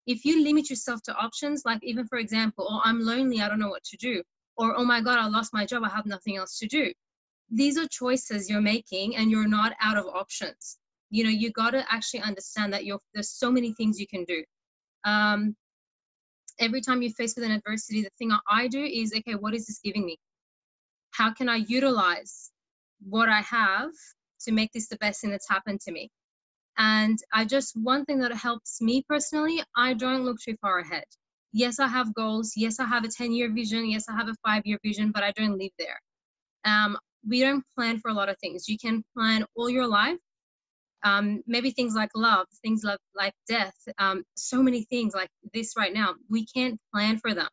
[0.06, 3.58] If you limit yourself to options, like even for example, oh, I'm lonely, I don't
[3.58, 4.22] know what to do,
[4.60, 6.92] or oh my God, I lost my job, I have nothing else to do.
[7.50, 10.76] These are choices you're making and you're not out of options.
[11.08, 14.24] You know, you got to actually understand that you're, there's so many things you can
[14.24, 14.44] do.
[15.04, 15.56] Um,
[16.58, 19.66] every time you face with an adversity, the thing I do is, okay, what is
[19.66, 20.18] this giving me?
[21.12, 22.50] How can I utilize
[23.08, 23.90] what I have
[24.42, 26.10] to make this the best thing that's happened to me?
[26.76, 31.04] And I just, one thing that helps me personally, I don't look too far ahead.
[31.52, 32.52] Yes, I have goals.
[32.56, 33.88] Yes, I have a 10 year vision.
[33.90, 36.00] Yes, I have a five year vision, but I don't live there.
[36.64, 36.96] Um,
[37.26, 38.68] we don't plan for a lot of things.
[38.68, 40.18] You can plan all your life,
[41.04, 45.74] um, maybe things like love, things like, like death, um, so many things like this
[45.76, 46.14] right now.
[46.28, 47.48] We can't plan for them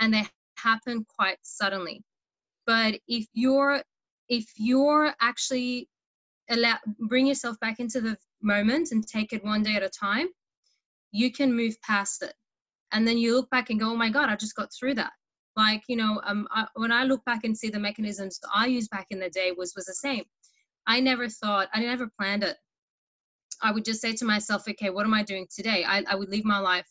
[0.00, 0.24] and they
[0.58, 2.02] happen quite suddenly.
[2.66, 3.82] But if you're
[4.28, 5.88] if you're actually
[6.50, 10.28] allow bring yourself back into the moment and take it one day at a time,
[11.12, 12.34] you can move past it.
[12.92, 15.12] And then you look back and go, oh my God, I just got through that.
[15.56, 18.90] Like, you know, um, I, when I look back and see the mechanisms I used
[18.90, 20.24] back in the day was was the same.
[20.86, 22.56] I never thought, I never planned it.
[23.62, 25.84] I would just say to myself, okay, what am I doing today?
[25.84, 26.88] I, I would live my life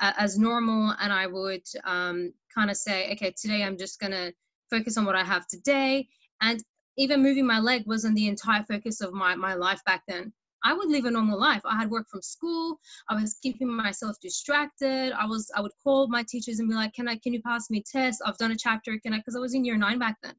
[0.00, 4.32] uh, as normal and I would um, kind of say, okay, today I'm just to
[4.70, 6.08] focus on what I have today.
[6.40, 6.62] And
[6.96, 10.32] even moving my leg wasn't the entire focus of my, my life back then.
[10.64, 11.62] I would live a normal life.
[11.64, 12.78] I had work from school.
[13.08, 15.12] I was keeping myself distracted.
[15.12, 17.70] I was I would call my teachers and be like, "Can I can you pass
[17.70, 18.22] me tests?
[18.24, 18.98] I've done a chapter.
[18.98, 20.34] Can I?" Because I was in year nine back then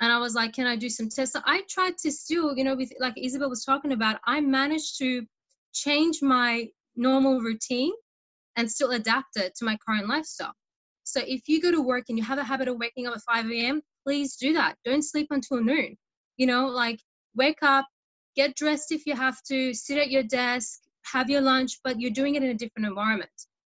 [0.00, 1.34] and I was like, can I do some tests?
[1.34, 4.98] So I tried to still, you know, with like Isabel was talking about, I managed
[4.98, 5.26] to
[5.74, 7.92] change my normal routine
[8.56, 10.54] and still adapt it to my current lifestyle.
[11.04, 13.22] So if you go to work and you have a habit of waking up at
[13.22, 14.76] 5 a.m., please do that.
[14.84, 15.96] Don't sleep until noon.
[16.38, 17.00] You know, like
[17.36, 17.86] wake up,
[18.36, 22.10] get dressed if you have to, sit at your desk, have your lunch, but you're
[22.10, 23.30] doing it in a different environment.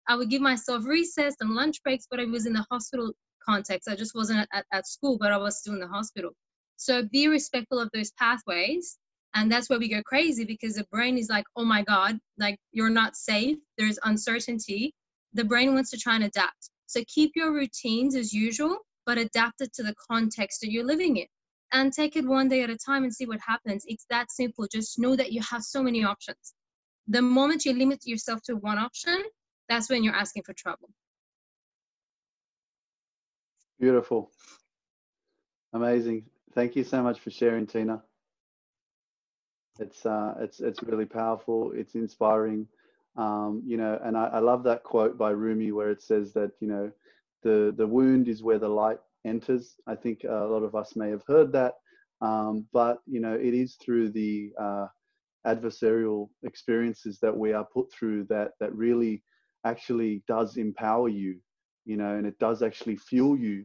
[0.09, 3.13] I would give myself recess and lunch breaks, but I was in the hospital
[3.47, 3.89] context.
[3.89, 6.31] I just wasn't at, at school, but I was still in the hospital.
[6.77, 8.99] So be respectful of those pathways.
[9.35, 12.57] And that's where we go crazy because the brain is like, oh my God, like
[12.73, 13.57] you're not safe.
[13.79, 14.95] There's uncertainty.
[15.33, 16.71] The brain wants to try and adapt.
[16.87, 21.17] So keep your routines as usual, but adapt it to the context that you're living
[21.17, 21.27] in.
[21.75, 23.85] And take it one day at a time and see what happens.
[23.89, 24.69] It's that simple.
[24.71, 26.55] Just know that you have so many options.
[27.09, 29.21] The moment you limit yourself to one option,
[29.69, 30.89] that's when you're asking for trouble.
[33.81, 34.31] Beautiful.
[35.73, 36.27] Amazing.
[36.55, 38.05] Thank you so much for sharing, Tina.
[39.81, 41.73] It's uh, it's it's really powerful.
[41.75, 42.69] It's inspiring.
[43.17, 46.53] Um, you know, and I, I love that quote by Rumi where it says that
[46.61, 46.93] you know,
[47.43, 49.77] the the wound is where the light enters.
[49.87, 51.75] I think a lot of us may have heard that,
[52.21, 54.87] um, but you know, it is through the uh,
[55.47, 59.23] adversarial experiences that we are put through that that really
[59.65, 61.39] actually does empower you
[61.85, 63.65] you know, and it does actually fuel you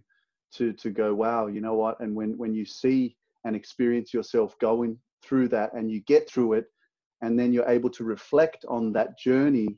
[0.56, 2.00] to to go, wow, you know what?
[2.00, 3.16] And when when you see
[3.46, 6.66] and experience yourself going through that and you get through it,
[7.22, 9.78] and then you're able to reflect on that journey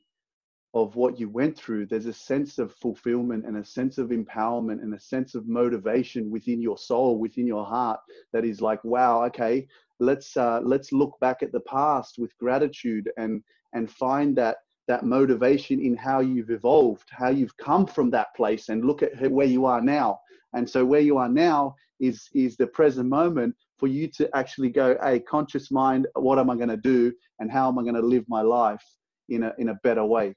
[0.73, 4.81] of what you went through, there's a sense of fulfillment and a sense of empowerment
[4.81, 7.99] and a sense of motivation within your soul, within your heart
[8.31, 9.67] that is like, wow, okay,
[9.99, 13.43] let's uh, let's look back at the past with gratitude and
[13.73, 14.57] and find that
[14.87, 19.31] that motivation in how you've evolved, how you've come from that place, and look at
[19.31, 20.19] where you are now.
[20.53, 24.69] And so, where you are now is is the present moment for you to actually
[24.69, 27.95] go, a conscious mind, what am I going to do, and how am I going
[27.95, 28.83] to live my life
[29.29, 30.35] in a in a better way,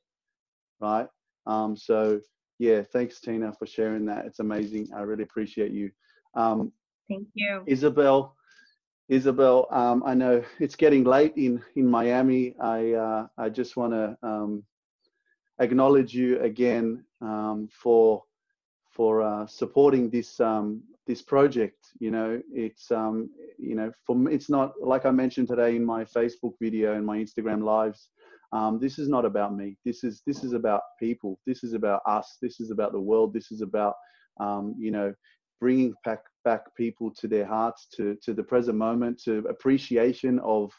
[0.84, 1.08] right?
[1.46, 2.20] Um, so,
[2.58, 4.26] yeah, thanks Tina for sharing that.
[4.28, 4.84] It's amazing.
[4.96, 5.90] I really appreciate you.
[6.34, 6.72] Um,
[7.08, 8.36] Thank you, Isabel.
[9.08, 12.44] Isabel, um, I know it's getting late in, in Miami.
[12.58, 14.64] I, uh, I just want to um,
[15.58, 18.22] acknowledge you again um, for,
[18.96, 21.80] for uh, supporting this, um, this project.
[21.98, 23.28] You know, it's, um,
[23.58, 27.04] you know, for me, it's not, like I mentioned today in my Facebook video and
[27.04, 28.08] my Instagram lives,
[28.54, 29.76] um, this is not about me.
[29.84, 31.38] This is, this is about people.
[31.46, 32.38] This is about us.
[32.40, 33.34] This is about the world.
[33.34, 33.94] This is about,
[34.78, 35.12] you know,
[35.60, 40.70] bringing back back people to their hearts, to, to the present moment, to appreciation of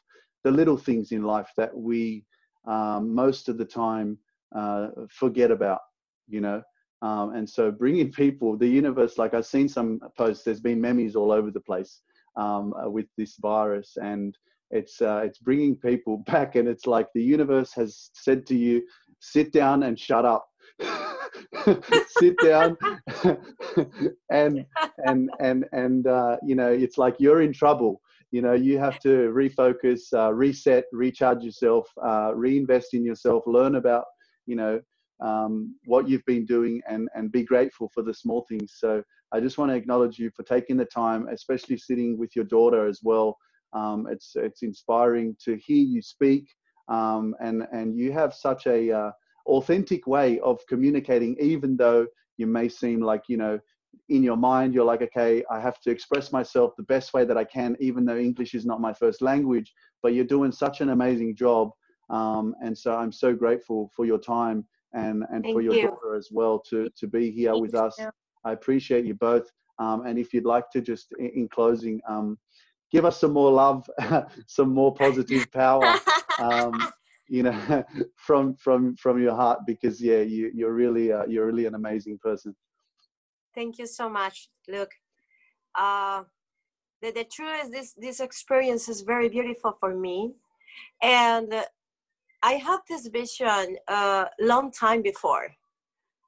[0.43, 2.23] the little things in life that we
[2.67, 4.17] um, most of the time
[4.55, 5.79] uh, forget about,
[6.27, 6.61] you know.
[7.01, 11.15] Um, and so bringing people, the universe, like I've seen some posts, there's been memes
[11.15, 12.01] all over the place
[12.35, 14.37] um, with this virus, and
[14.71, 18.83] it's uh, it's bringing people back, and it's like the universe has said to you,
[19.19, 20.47] sit down and shut up.
[22.19, 22.75] sit down
[24.31, 24.65] and
[25.05, 28.01] and and and uh, you know it's like you're in trouble
[28.35, 33.75] you know, you have to refocus, uh, reset, recharge yourself, uh, reinvest in yourself, learn
[33.75, 34.03] about,
[34.45, 34.81] you know,
[35.21, 38.75] um, what you've been doing and, and be grateful for the small things.
[38.77, 39.01] So
[39.31, 42.87] I just want to acknowledge you for taking the time, especially sitting with your daughter
[42.87, 43.37] as well.
[43.75, 46.47] Um, it's, it's inspiring to hear you speak
[46.87, 49.11] um, and, and you have such a uh,
[49.47, 52.07] authentic way of communicating, even though
[52.37, 53.59] you may seem like, you know,
[54.09, 57.37] in your mind, you're like, okay, I have to express myself the best way that
[57.37, 59.73] I can, even though English is not my first language,
[60.03, 61.71] but you're doing such an amazing job.
[62.09, 65.87] Um, and so I'm so grateful for your time and, and for your you.
[65.87, 67.99] daughter as well to, to be here Thank with us.
[68.43, 69.49] I appreciate you both.
[69.79, 72.37] Um, and if you'd like to just in, in closing, um,
[72.91, 73.89] give us some more love,
[74.47, 75.99] some more positive power,
[76.39, 76.87] um,
[77.27, 77.83] you know,
[78.15, 82.19] from, from, from your heart, because yeah, you, you're really, uh, you're really an amazing
[82.21, 82.55] person.
[83.53, 84.49] Thank you so much.
[84.67, 84.91] Look,
[85.79, 86.23] uh,
[87.01, 90.33] the, the truth is this, this experience is very beautiful for me.
[91.01, 91.53] And
[92.43, 95.47] I had this vision a uh, long time before.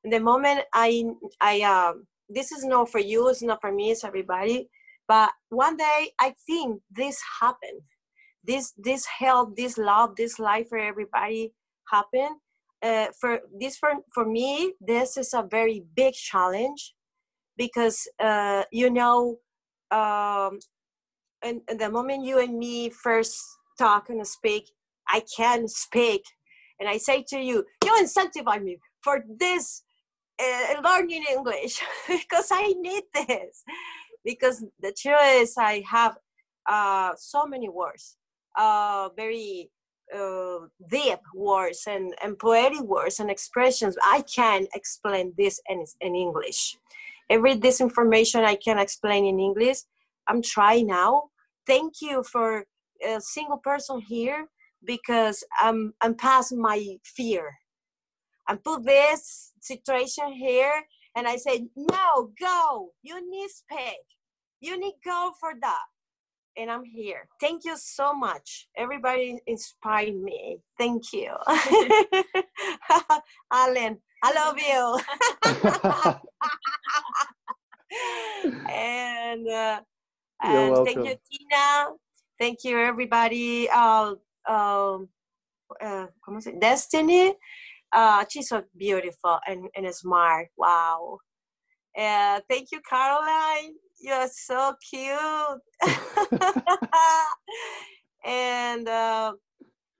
[0.03, 1.03] The moment I,
[1.41, 4.69] I, um, this is not for you, it's not for me, it's everybody.
[5.07, 7.81] But one day I think this happened.
[8.43, 11.53] This, this help, this love, this life for everybody
[11.91, 12.37] happened.
[12.81, 16.93] Uh, for this, for, for me, this is a very big challenge
[17.57, 19.37] because uh, you know
[19.91, 20.59] um,
[21.43, 23.37] and, and, the moment you and me first
[23.77, 24.69] talk and speak
[25.09, 26.23] i can speak
[26.79, 29.83] and i say to you you incentivize me for this
[30.41, 33.63] uh, learning english because i need this
[34.31, 36.13] because the truth is i have
[36.75, 38.17] uh, so many words
[38.63, 39.69] uh, very
[40.17, 40.59] uh,
[40.89, 46.77] deep words and, and poetic words and expressions i can explain this in, in english
[47.29, 49.79] every disinformation I can explain in English.
[50.27, 51.29] I'm trying now.
[51.65, 52.65] Thank you for
[53.05, 54.47] a single person here
[54.83, 57.55] because I'm I'm past my fear.
[58.47, 60.73] I put this situation here
[61.15, 62.91] and I said, no, go.
[63.03, 64.05] You need speak.
[64.59, 65.83] You need go for that.
[66.57, 67.29] And I'm here.
[67.39, 68.67] Thank you so much.
[68.75, 70.57] Everybody inspired me.
[70.77, 71.31] Thank you.
[73.53, 74.99] Alen, I love you.
[78.73, 79.81] and uh,
[80.43, 81.89] and thank you, Tina.
[82.39, 83.69] Thank you, everybody.
[83.69, 84.15] Uh,
[84.49, 85.09] um,
[85.79, 86.53] uh, ¿cómo se?
[86.59, 87.35] Destiny.
[87.91, 90.47] Uh, she's so beautiful and, and smart.
[90.57, 91.19] Wow.
[91.97, 93.73] Uh, thank you, Caroline.
[93.99, 95.61] You're so cute.
[98.25, 99.33] and uh,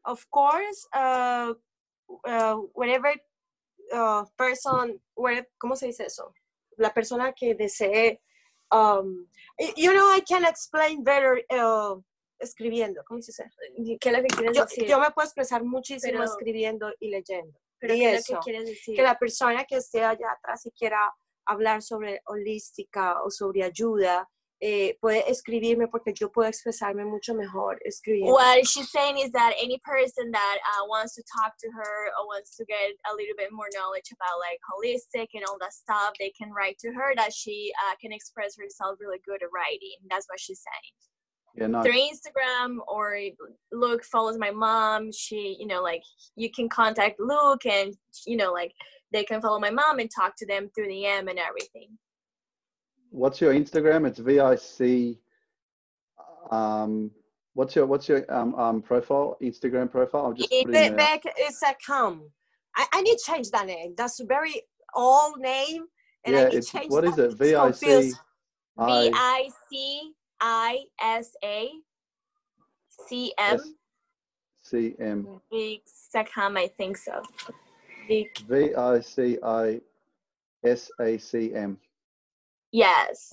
[0.05, 1.53] of course, uh,
[2.27, 3.13] uh, whatever
[3.93, 6.33] uh, person, where, ¿cómo se dice eso?
[6.77, 8.21] la persona que desee,
[8.71, 9.27] um,
[9.75, 11.99] you know, I can explain better uh,
[12.39, 13.49] escribiendo, ¿cómo se dice?
[13.99, 14.87] ¿Qué es lo que quieres yo, decir?
[14.87, 17.59] Yo me puedo expresar muchísimo Pero- escribiendo y leyendo.
[17.79, 18.95] Pero y ¿qué es eso, lo que quieres decir?
[18.95, 21.13] que la persona que esté allá atrás y quiera
[21.47, 24.27] hablar sobre holística o sobre ayuda,
[24.59, 28.33] eh, puede escribirme porque yo puedo expresarme mucho mejor escribiendo.
[28.33, 32.27] What she's saying is that any person that uh, wants to talk to her or
[32.27, 36.13] wants to get a little bit more knowledge about like holistic and all that stuff,
[36.19, 39.97] they can write to her that she uh, can express herself really good at writing.
[40.09, 40.93] That's what she's saying.
[41.55, 41.85] Yeah, nice.
[41.85, 43.17] Through Instagram or
[43.71, 45.11] Luke follows my mom.
[45.11, 46.03] She, you know, like
[46.35, 47.95] you can contact Luke and,
[48.25, 48.73] you know, like
[49.11, 51.97] they can follow my mom and talk to them through the M and everything.
[53.09, 54.07] What's your Instagram?
[54.07, 55.17] It's VIC.
[56.51, 57.11] Um,
[57.53, 59.37] what's your what's your um, um profile?
[59.41, 60.27] Instagram profile?
[60.27, 62.29] I'll just it back it's a com.
[62.75, 63.93] I, I need to change that name.
[63.97, 64.61] That's a very
[64.93, 65.85] old name.
[66.25, 67.23] And I Yeah, need to it's change what is that.
[67.23, 67.31] it?
[67.31, 68.13] It's V I C
[68.77, 71.69] I I C I S A
[73.09, 73.75] C M.
[74.61, 75.27] C M.
[75.49, 75.79] Big
[76.15, 77.21] Seckham, I think so.
[78.07, 79.81] V I C I
[80.63, 81.77] S A C M.
[82.71, 83.31] yes.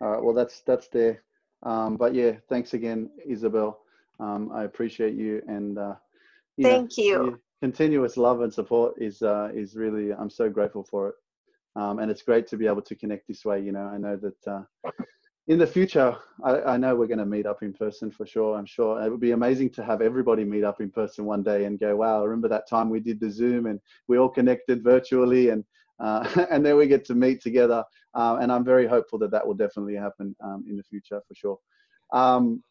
[0.00, 0.22] All right.
[0.22, 1.22] Well, that's that's there.
[1.62, 3.78] Um, but yeah, thanks again, Isabel.
[4.18, 5.94] Um, I appreciate you and uh,
[6.56, 7.40] you know, Thank you.
[7.60, 11.14] continuous love and support is uh, is really I'm so grateful for it.
[11.74, 13.60] Um, and it's great to be able to connect this way.
[13.60, 14.62] You know, I know that uh,
[15.48, 18.56] in the future, I, I know we're going to meet up in person for sure.
[18.56, 21.64] I'm sure it would be amazing to have everybody meet up in person one day
[21.64, 25.48] and go, wow, remember that time we did the Zoom and we all connected virtually
[25.48, 25.64] and
[26.00, 27.84] uh, and then we get to meet together.
[28.14, 31.34] Uh, and I'm very hopeful that that will definitely happen um, in the future for
[31.34, 31.58] sure.
[32.12, 32.62] Um,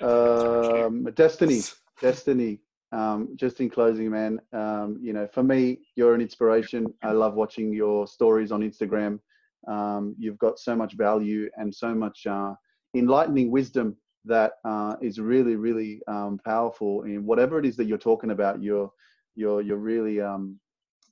[0.00, 1.62] um, Destiny,
[2.00, 2.60] Destiny.
[2.92, 4.40] Um, just in closing, man.
[4.52, 6.86] Um, you know, for me, you're an inspiration.
[7.02, 9.18] I love watching your stories on Instagram.
[9.66, 12.54] Um, you've got so much value and so much uh,
[12.94, 17.98] enlightening wisdom that uh, is really, really um, powerful in whatever it is that you're
[17.98, 18.62] talking about.
[18.62, 18.90] You're,
[19.34, 20.58] you're, you're really um,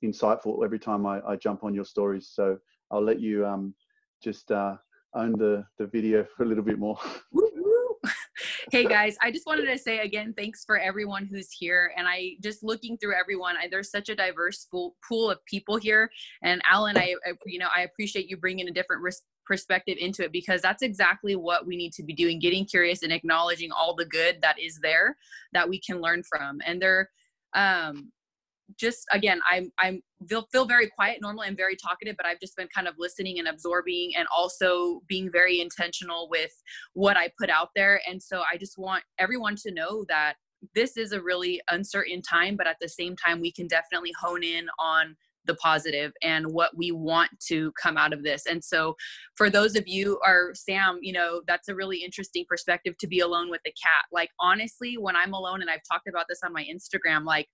[0.03, 2.31] insightful every time I, I jump on your stories.
[2.33, 2.57] So
[2.91, 3.73] I'll let you um,
[4.23, 4.75] just uh,
[5.13, 6.97] own the, the video for a little bit more.
[8.71, 11.93] Hey guys, I just wanted to say again, thanks for everyone who's here.
[11.95, 15.77] And I just looking through everyone, I, there's such a diverse pool, pool of people
[15.77, 16.09] here.
[16.41, 19.03] And Alen, I, I, you know, I appreciate you bringing a different
[19.45, 23.13] perspective into it because that's exactly what we need to be doing getting curious and
[23.13, 25.15] acknowledging all the good that is there
[25.53, 27.11] that we can learn from and there
[27.53, 28.11] um
[28.77, 31.19] just again i'm i'm feel, feel very quiet.
[31.21, 35.01] Normally i'm very talkative but i've just been kind of listening and absorbing and also
[35.07, 36.51] being very intentional with
[36.93, 38.01] what i put out there.
[38.07, 40.35] And so i just want everyone to know that
[40.73, 44.43] this is a really uncertain time but at the same time we can definitely hone
[44.43, 45.15] in on
[45.45, 48.47] the positive and what we want to come out of this.
[48.47, 48.95] And so
[49.35, 53.19] for those of you or sam you know that's a really interesting perspective to be
[53.19, 54.05] alone with the cat.
[54.11, 57.47] Like honestly when i'm alone and i've talked about this on my instagram like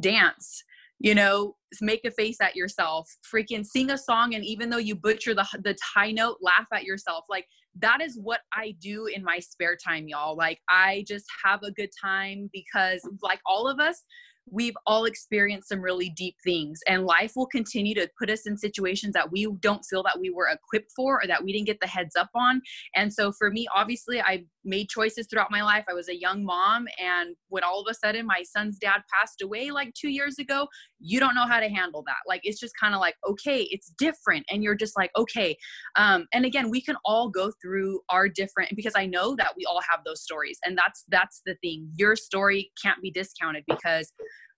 [0.00, 0.62] dance
[1.00, 4.94] you know make a face at yourself freaking sing a song and even though you
[4.94, 7.24] butcher the the high note laugh at yourself.
[7.28, 7.46] Like
[7.80, 10.36] that is what i do in my spare time y'all.
[10.36, 14.02] Like i just have a good time because like all of us
[14.50, 18.56] we've all experienced some really deep things and life will continue to put us in
[18.56, 21.78] situations that we don't feel that we were equipped for or that we didn't get
[21.80, 22.62] the heads up on.
[22.96, 25.84] And so for me obviously i made choices throughout my life.
[25.88, 29.42] I was a young mom and when all of a sudden my son's dad passed
[29.42, 30.68] away like two years ago
[31.00, 32.16] you don't know how to handle that.
[32.26, 35.56] Like it's just kind of like okay it's different and you're just like okay.
[35.96, 39.64] Um, and again we can all go through our different because i know that we
[39.64, 41.90] all have those stories and that's that's the thing.
[41.96, 44.12] Your story can't be discounted because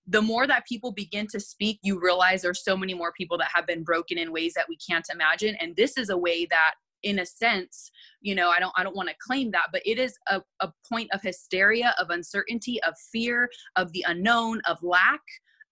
[0.07, 3.51] the more that people begin to speak, you realize there's so many more people that
[3.55, 5.55] have been broken in ways that we can't imagine.
[5.61, 7.91] And this is a way that in a sense
[8.21, 10.71] you know i don't i don't want to claim that but it is a, a
[10.91, 15.21] point of hysteria of uncertainty of fear of the unknown of lack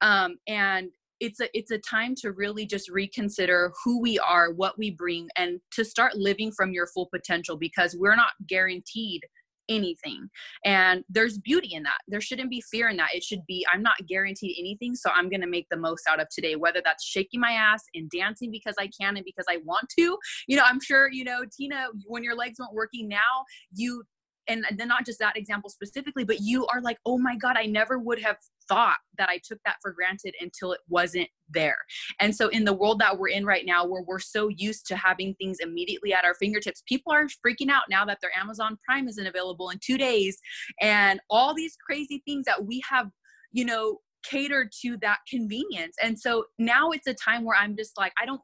[0.01, 0.91] um, and
[1.21, 5.29] it's a it's a time to really just reconsider who we are what we bring
[5.37, 9.23] and to start living from your full potential because we're not guaranteed
[9.69, 10.29] anything.
[10.65, 11.99] And there's beauty in that.
[12.09, 13.15] There shouldn't be fear in that.
[13.15, 16.21] It should be, I'm not guaranteed anything, so I'm going to make the most out
[16.21, 19.59] of today, whether that's shaking my ass and dancing because I can and because I
[19.65, 20.19] want to.
[20.47, 24.03] You know, I'm sure, you know, Tina, when your legs weren't working now, you
[24.49, 27.67] and then not just that example specifically, but you are like, oh my God, I
[27.67, 28.37] never would have
[28.69, 31.77] thought that I took that for granted until it wasn't there.
[32.21, 34.97] And so, in the world that we're in right now, where we're so used to
[34.97, 39.09] having things immediately at our fingertips, people are freaking out now that their Amazon Prime
[39.09, 40.39] isn't available in two days,
[40.81, 43.09] and all these crazy things that we have,
[43.53, 45.97] you know, catered to that convenience.
[46.03, 48.41] And so now it's a time where I'm just like, I don't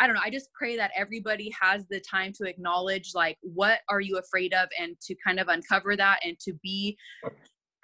[0.00, 0.22] I don't know.
[0.24, 4.54] I just pray that everybody has the time to acknowledge, like, what are you afraid
[4.54, 6.96] of, and to kind of uncover that and to be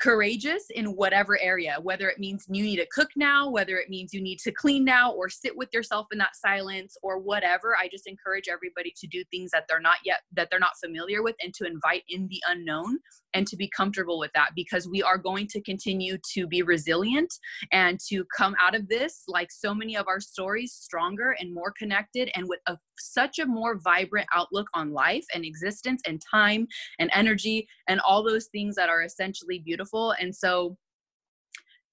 [0.00, 4.12] courageous in whatever area, whether it means you need to cook now, whether it means
[4.12, 7.76] you need to clean now, or sit with yourself in that silence, or whatever.
[7.76, 11.22] I just encourage everybody to do things that they're not yet, that they're not familiar
[11.22, 12.98] with, and to invite in the unknown
[13.34, 17.32] and to be comfortable with that because we are going to continue to be resilient
[17.70, 21.72] and to come out of this, like so many of our stories, stronger and more
[21.78, 26.66] connected and with a, such a more vibrant outlook on life and existence and time
[26.98, 30.14] and energy and all those things that are essentially beautiful.
[30.20, 30.76] And so,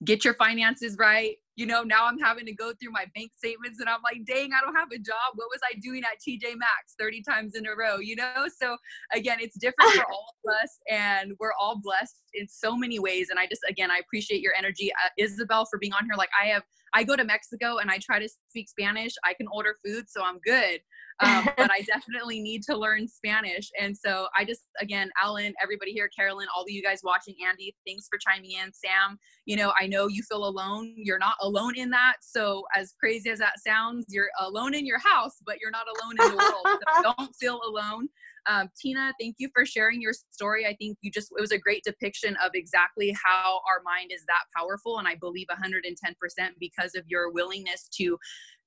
[0.04, 3.80] get your finances right you know, now I'm having to go through my bank statements
[3.80, 5.34] and I'm like, dang, I don't have a job.
[5.36, 8.46] What was I doing at TJ Maxx 30 times in a row, you know?
[8.60, 8.78] So
[9.14, 13.28] again, it's different for all of us and we're all blessed in so many ways.
[13.30, 14.92] And I just, again, I appreciate your energy.
[15.06, 16.16] Uh, Isabel for being on here.
[16.18, 16.64] Like I have,
[16.94, 19.14] I go to Mexico and I try to speak Spanish.
[19.24, 20.80] I can order food, so I'm good.
[21.20, 23.70] Um, but I definitely need to learn Spanish.
[23.80, 27.76] And so I just, again, Alen, everybody here, Carolyn, all of you guys watching, Andy,
[27.86, 28.72] thanks for chiming in.
[28.74, 30.94] Sam, you know, I know you feel alone.
[30.98, 32.16] You're not alone in that.
[32.22, 36.16] So as crazy as that sounds, you're alone in your house, but you're not alone
[36.20, 36.80] in the world.
[36.96, 38.10] So don't feel alone.
[38.46, 40.66] Um, Tina, thank you for sharing your story.
[40.66, 44.26] I think you just, it was a great depiction of exactly how our mind is
[44.28, 45.00] that powerful.
[45.00, 48.18] And I believe 110% because of your willingness to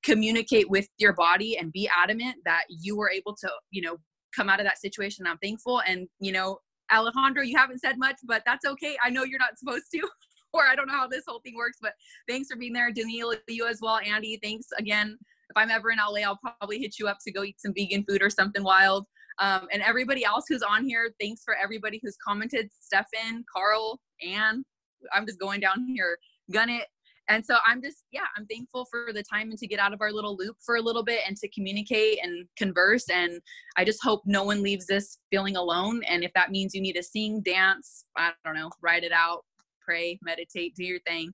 [0.06, 3.96] communicate with your body and be adamant that you were able to, you know,
[4.34, 5.26] come out of that situation.
[5.26, 5.82] I'm thankful.
[5.86, 6.58] And, you know,
[6.92, 8.96] Alejandro, you haven't said much, but that's okay.
[9.02, 10.08] I know you're not supposed to.
[10.52, 11.92] or I don't know how this whole thing works, but
[12.28, 12.92] thanks for being there.
[12.92, 13.98] Danielle, you as well.
[13.98, 15.18] Andy, thanks again.
[15.50, 18.04] If I'm ever in LA, I'll probably hit you up to go eat some vegan
[18.08, 19.06] food or something wild.
[19.38, 22.70] Um, and everybody else who's on here, thanks for everybody who's commented.
[22.80, 24.64] Stefan, Carl, Anne.
[25.12, 26.18] I'm just going down here.
[26.50, 26.86] Gun it.
[27.28, 30.00] And so i'm just yeah i'm thankful for the time and to get out of
[30.00, 33.08] our little loop for a little bit and to communicate and converse.
[33.10, 33.40] And
[33.76, 36.02] i just hope no one leaves this feeling alone.
[36.08, 39.44] And if that means you need to sing dance i don't know write it out
[39.80, 41.32] pray meditate do your thing.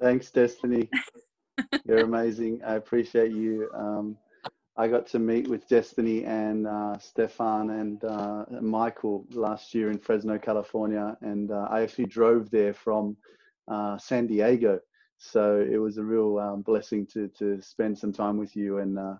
[0.00, 0.88] Thanks destiny.
[1.84, 2.62] You're amazing.
[2.66, 3.70] I appreciate you.
[3.74, 4.16] Um,
[4.76, 9.98] I got to meet with Destiny and uh, Stefan and uh, Michael last year in
[9.98, 13.14] Fresno, California, and uh, I actually drove there from
[13.70, 14.80] uh, San Diego.
[15.18, 18.98] So it was a real um, blessing to to spend some time with you and
[18.98, 19.14] uh,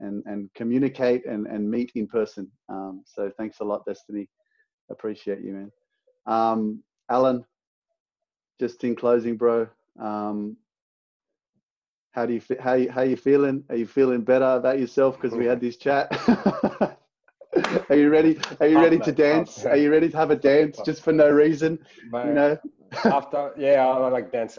[0.00, 2.50] and and communicate and and meet in person.
[2.68, 4.28] Um, so thanks a lot, Destiny.
[4.90, 5.72] Appreciate you, man.
[6.26, 7.44] Um, Alen,
[8.58, 9.68] just in closing, bro.
[10.00, 10.56] Um,
[12.12, 13.64] how do you how you, how you feeling?
[13.68, 16.08] Are you feeling better about yourself because we had this chat?
[17.88, 18.38] Are you ready?
[18.60, 19.64] Are you ready to dance?
[19.64, 21.78] Are you ready to have a dance just for no reason?
[22.12, 22.58] you know.
[23.04, 24.58] After yeah, I like dance.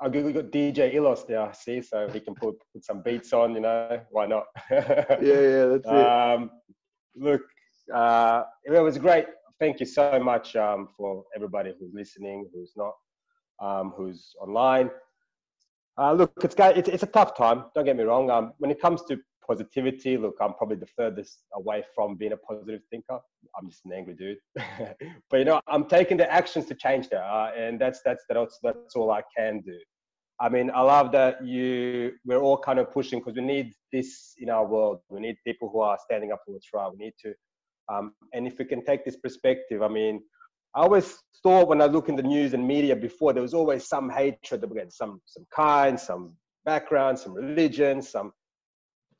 [0.00, 3.54] I got, got DJ Ilos there, see, so he can put, put some beats on.
[3.54, 4.44] You know, why not?
[4.70, 6.06] yeah, yeah, that's it.
[6.06, 6.50] Um,
[7.16, 7.42] look,
[7.92, 9.26] uh, it was great.
[9.60, 12.94] Thank you so much um, for everybody who's listening, who's not,
[13.60, 14.90] um, who's online.
[15.98, 17.64] Uh, look, it's, it's, it's a tough time.
[17.74, 18.30] Don't get me wrong.
[18.30, 22.36] Um, when it comes to positivity, look, I'm probably the furthest away from being a
[22.36, 23.18] positive thinker.
[23.56, 24.38] I'm just an angry dude.
[25.30, 28.58] but you know, I'm taking the actions to change that, uh, and that's that's that's
[28.62, 29.78] that's all I can do.
[30.40, 34.34] I mean, I love that you we're all kind of pushing because we need this
[34.38, 35.00] in our world.
[35.08, 36.90] We need people who are standing up for what's right.
[36.90, 37.34] We need to,
[37.92, 40.20] um, and if we can take this perspective, I mean,
[40.74, 43.86] I always thought when I look in the news and media before, there was always
[43.86, 48.32] some hatred against some some kind, some background, some religion, some.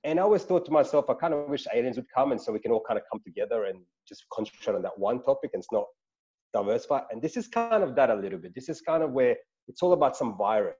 [0.04, 2.52] And I always thought to myself, I kind of wish aliens would come and so
[2.52, 5.60] we can all kind of come together and just concentrate on that one topic and
[5.60, 5.84] it's not
[6.52, 7.02] diversify.
[7.10, 8.54] And this is kind of that a little bit.
[8.54, 9.36] This is kind of where
[9.68, 10.76] it's all about some virus.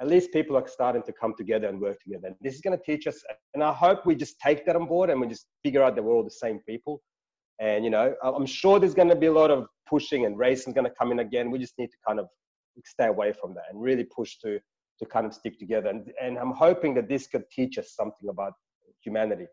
[0.00, 2.28] At least people are starting to come together and work together.
[2.28, 3.22] And this is going to teach us.
[3.54, 6.02] And I hope we just take that on board and we just figure out that
[6.02, 7.02] we're all the same people
[7.60, 10.74] and, you know, I'm sure there's going to be a lot of pushing and racing
[10.74, 11.50] going to come in again.
[11.50, 12.28] We just need to kind of
[12.84, 14.60] stay away from that and really push to,
[14.98, 15.88] to kind of stick together.
[15.88, 18.52] And, and I'm hoping that this could teach us something about
[19.00, 19.46] humanity,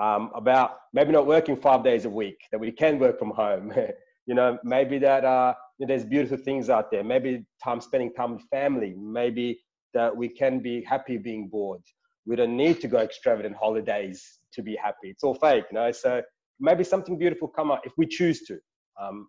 [0.00, 3.72] um, about maybe not working five days a week, that we can work from home.
[4.26, 7.04] you know, maybe that uh, there's beautiful things out there.
[7.04, 8.94] Maybe time spending time with family.
[8.98, 9.60] Maybe
[9.94, 11.82] that we can be happy being bored.
[12.24, 15.10] We don't need to go extravagant holidays to be happy.
[15.10, 15.90] It's all fake, you know.
[15.90, 16.22] So
[16.60, 18.58] maybe something beautiful come out if we choose to.
[19.00, 19.28] Um,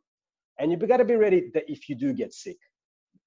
[0.60, 2.58] and you've got to be ready that if you do get sick,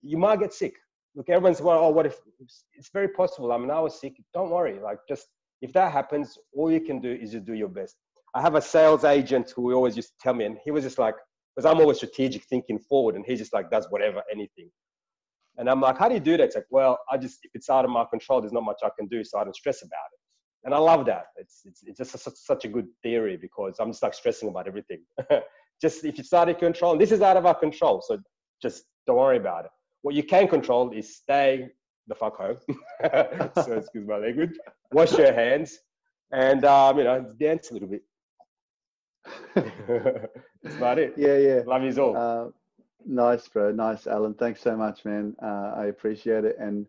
[0.03, 0.75] you might get sick.
[1.17, 2.21] Look, everyone's well, oh, what if?
[2.41, 3.51] It's very possible.
[3.53, 4.15] I mean, I was sick.
[4.35, 4.79] Don't worry.
[4.79, 5.27] Like, just
[5.63, 7.97] if that happens, all you can do is just do your best.
[8.35, 10.99] I have a sales agent who always used to tell me, and he was just
[10.99, 11.15] like,
[11.55, 14.71] because I'm always strategic thinking forward, and he just like does whatever, anything.
[15.57, 16.45] And I'm like, how do you do that?
[16.45, 18.91] It's like, well, I just if it's out of my control, there's not much I
[18.97, 20.21] can do, so I don't stress about it
[20.67, 21.27] and I love that.
[21.37, 24.67] It's it's, it's just a, such a good theory because I'm just like stressing about
[24.67, 25.01] everything.
[25.81, 28.19] just if it's out of control, this is out of our control, so
[28.61, 29.71] just don't worry about it.
[30.03, 31.69] What you can control is stay
[32.07, 32.57] the fuck home.
[33.65, 34.57] so excuse my language.
[34.93, 35.79] Wash your hands,
[36.33, 38.03] and um, you know dance a little bit.
[39.55, 41.15] That's about it.
[41.17, 41.61] Yeah, yeah.
[41.67, 42.17] Love you all.
[42.17, 42.51] Uh,
[43.05, 43.73] nice, bro.
[43.73, 44.39] Nice, Alen.
[44.39, 45.35] Thanks so much, man.
[45.43, 46.87] Uh, I appreciate it and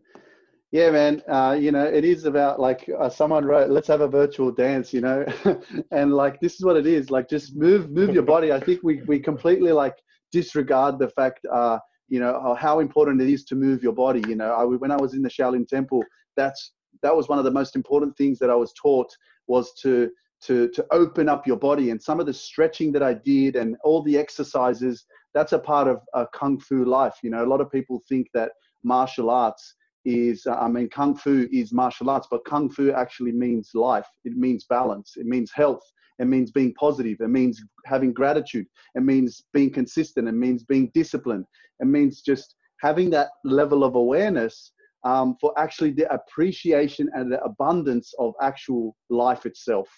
[0.70, 1.22] yeah, man.
[1.28, 4.92] Uh, you know, it is about like uh, someone wrote, "Let's have a virtual dance,"
[4.92, 5.24] you know,
[5.90, 7.10] and like this is what it is.
[7.10, 8.52] Like, just move, move your body.
[8.52, 9.96] I think we we completely like
[10.30, 11.78] disregard the fact, uh,
[12.08, 14.22] you know, how important it is to move your body.
[14.28, 16.02] You know, I, when I was in the Shaolin Temple,
[16.36, 16.72] that's
[17.02, 19.14] that was one of the most important things that I was taught
[19.46, 20.10] was to
[20.42, 21.90] to to open up your body.
[21.90, 25.04] And some of the stretching that I did and all the exercises,
[25.34, 27.16] that's a part of a kung fu life.
[27.22, 28.52] You know, a lot of people think that
[28.82, 29.74] martial arts
[30.04, 34.06] is uh, I mean, kung fu is martial arts, but kung fu actually means life.
[34.24, 35.14] It means balance.
[35.16, 35.84] It means health.
[36.18, 37.18] It means being positive.
[37.20, 38.66] It means having gratitude.
[38.94, 40.28] It means being consistent.
[40.28, 41.44] It means being disciplined.
[41.80, 44.72] It means just having that level of awareness
[45.04, 49.88] um, for actually the appreciation and the abundance of actual life itself.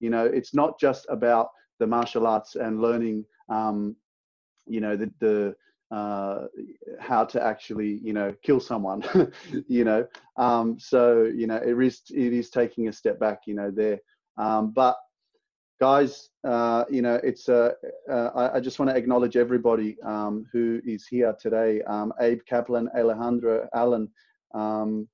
[0.00, 1.48] You know, it's not just about
[1.78, 3.96] the martial arts and learning, um,
[4.66, 5.54] you know, the, the
[5.94, 6.46] uh,
[6.98, 9.04] how to actually you know kill someone
[9.68, 10.04] you know
[10.36, 13.98] um, so you know it is it is taking a step back you know there
[14.36, 14.96] um, but
[15.78, 17.72] guys uh, you know it's uh,
[18.10, 22.40] uh I, I, just want to acknowledge everybody um, who is here today um, Abe
[22.48, 24.08] Kaplan Alejandro Alen
[24.54, 25.08] um,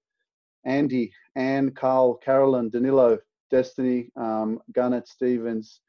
[0.64, 3.18] Andy Anne Carl Carolyn Danilo
[3.50, 5.80] Destiny um, Garnet Stevens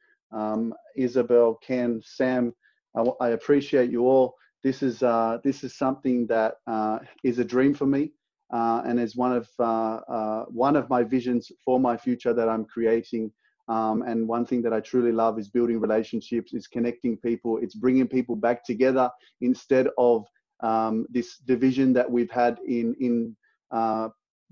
[0.98, 2.54] Isabel Ken Sam
[2.96, 7.44] I, I appreciate you all this is uh, this is something that uh, is a
[7.44, 8.14] dream for me,
[8.50, 9.48] and is one of
[10.50, 13.32] one of my visions for my future that I'm creating.
[13.68, 17.76] Um, and one thing that I truly love is building relationships, is connecting people, it's
[17.76, 19.10] bringing people back together
[19.42, 20.26] instead of
[20.62, 23.36] um, this division that we've had in in
[23.72, 24.10] uh,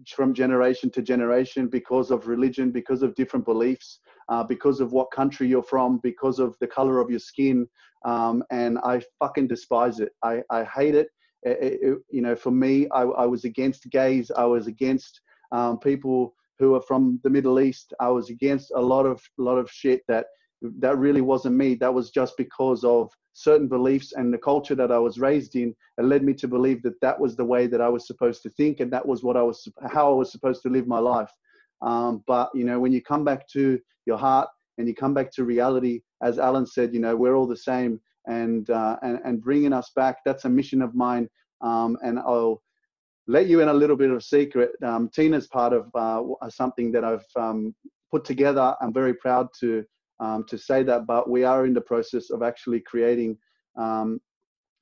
[0.07, 5.11] from generation to generation because of religion, because of different beliefs, uh, because of what
[5.11, 7.67] country you're from, because of the color of your skin.
[8.05, 10.09] Um, and I fucking despise it.
[10.23, 11.07] I, I hate it.
[11.43, 11.97] It, it.
[12.09, 14.31] You know, for me, I, I, was against gays.
[14.35, 15.21] I was against
[15.51, 17.91] um, people who are from the Middle East.
[17.99, 20.27] I was against a lot of lot of shit that
[20.79, 21.73] that really wasn't me.
[21.73, 25.73] That was just because of certain beliefs and the culture that I was raised in.
[25.97, 28.49] It led me to believe that that was the way that I was supposed to
[28.51, 31.31] think, and that was what I was how I was supposed to live my life.
[31.81, 35.31] Um, but you know, when you come back to your heart and you come back
[35.31, 39.41] to reality, as Alen said, you know, we're all the same, and uh, and and
[39.41, 40.17] bringing us back.
[40.25, 41.27] That's a mission of mine,
[41.61, 42.61] um, and I'll
[43.27, 44.71] let you in a little bit of secret.
[44.83, 47.73] Um, Tina's part of uh, something that I've um,
[48.09, 48.75] put together.
[48.81, 49.85] I'm very proud to
[50.19, 53.37] um, to say that, but we are in the process of actually creating
[53.75, 54.21] um,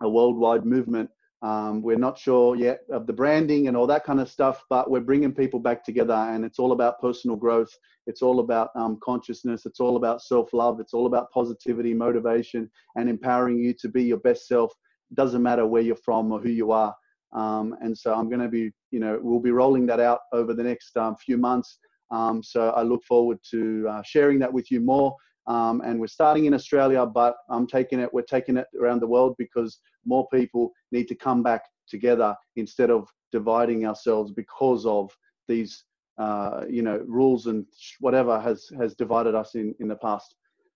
[0.02, 1.10] a worldwide movement.
[1.42, 4.92] Um, we're not sure yet of the branding and all that kind of stuff, but
[4.92, 7.72] we're bringing people back together, and it's all about personal growth.
[8.08, 9.66] It's all about um, consciousness.
[9.66, 10.82] It's all about self-love.
[10.82, 14.74] It's all about positivity, motivation, and empowering you to be your best self.
[15.14, 16.94] Doesn't matter where you're from or who you are.
[17.34, 20.54] Um, and so I'm going to be, you know, we'll be rolling that out over
[20.54, 21.78] the next um, few months.
[22.12, 25.16] Um, so I look forward to uh, sharing that with you more.
[25.48, 28.14] Um, and we're starting in Australia, but I'm taking it.
[28.14, 32.92] We're taking it around the world because more people need to come back together instead
[32.92, 35.12] of dividing ourselves because of
[35.48, 35.84] these,
[36.20, 37.66] uh, you know, rules and
[38.00, 40.36] whatever has has divided us in in the past.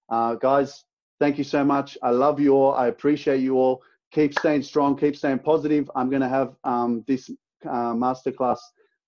[0.10, 0.84] Uh, guys,
[1.20, 1.98] thank you so much.
[2.02, 2.74] I love you all.
[2.74, 3.82] I appreciate you all.
[4.14, 4.96] Keep staying strong.
[4.96, 5.90] Keep staying positive.
[5.96, 7.30] I'm going to have um, this
[7.66, 8.60] uh, masterclass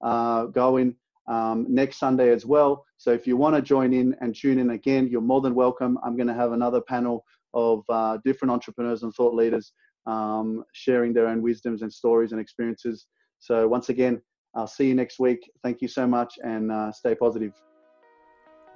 [0.03, 0.95] uh, going
[1.27, 2.85] um, next Sunday as well.
[2.97, 5.97] So if you want to join in and tune in again, you're more than welcome.
[6.03, 7.23] I'm going to have another panel
[7.53, 9.73] of uh, different entrepreneurs and thought leaders
[10.07, 13.07] um, sharing their own wisdoms and stories and experiences.
[13.39, 14.21] So once again,
[14.55, 15.39] I'll see you next week.
[15.63, 17.53] Thank you so much and uh, stay positive.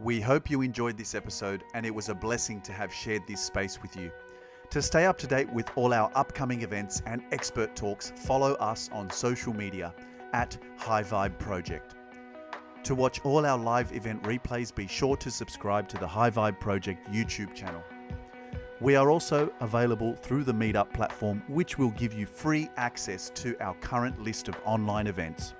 [0.01, 3.41] We hope you enjoyed this episode and it was a blessing to have shared this
[3.41, 4.11] space with you.
[4.71, 8.87] To stay up to date with all our upcoming events and expert talks, follow us
[8.93, 9.95] on social media
[10.33, 11.95] at High Vibe Project.
[12.83, 16.59] To watch all our live event replays, be sure to subscribe to the High Vibe
[16.59, 17.83] Project YouTube channel.
[18.79, 23.57] We are also available through the Meetup platform, which will give you free access to
[23.61, 25.55] our current list of online events.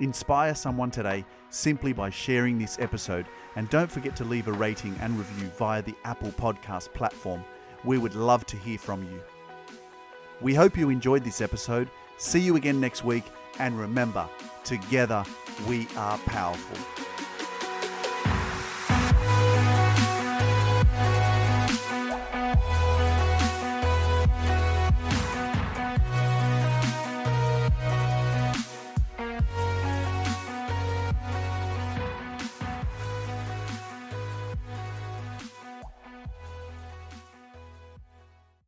[0.00, 4.96] Inspire someone today simply by sharing this episode, and don't forget to leave a rating
[5.02, 7.44] and review via the Apple Podcast platform.
[7.84, 9.20] We would love to hear from you.
[10.40, 11.88] We hope you enjoyed this episode.
[12.16, 13.24] See you again next week,
[13.58, 14.28] and remember,
[14.64, 15.24] together
[15.68, 17.03] we are powerful.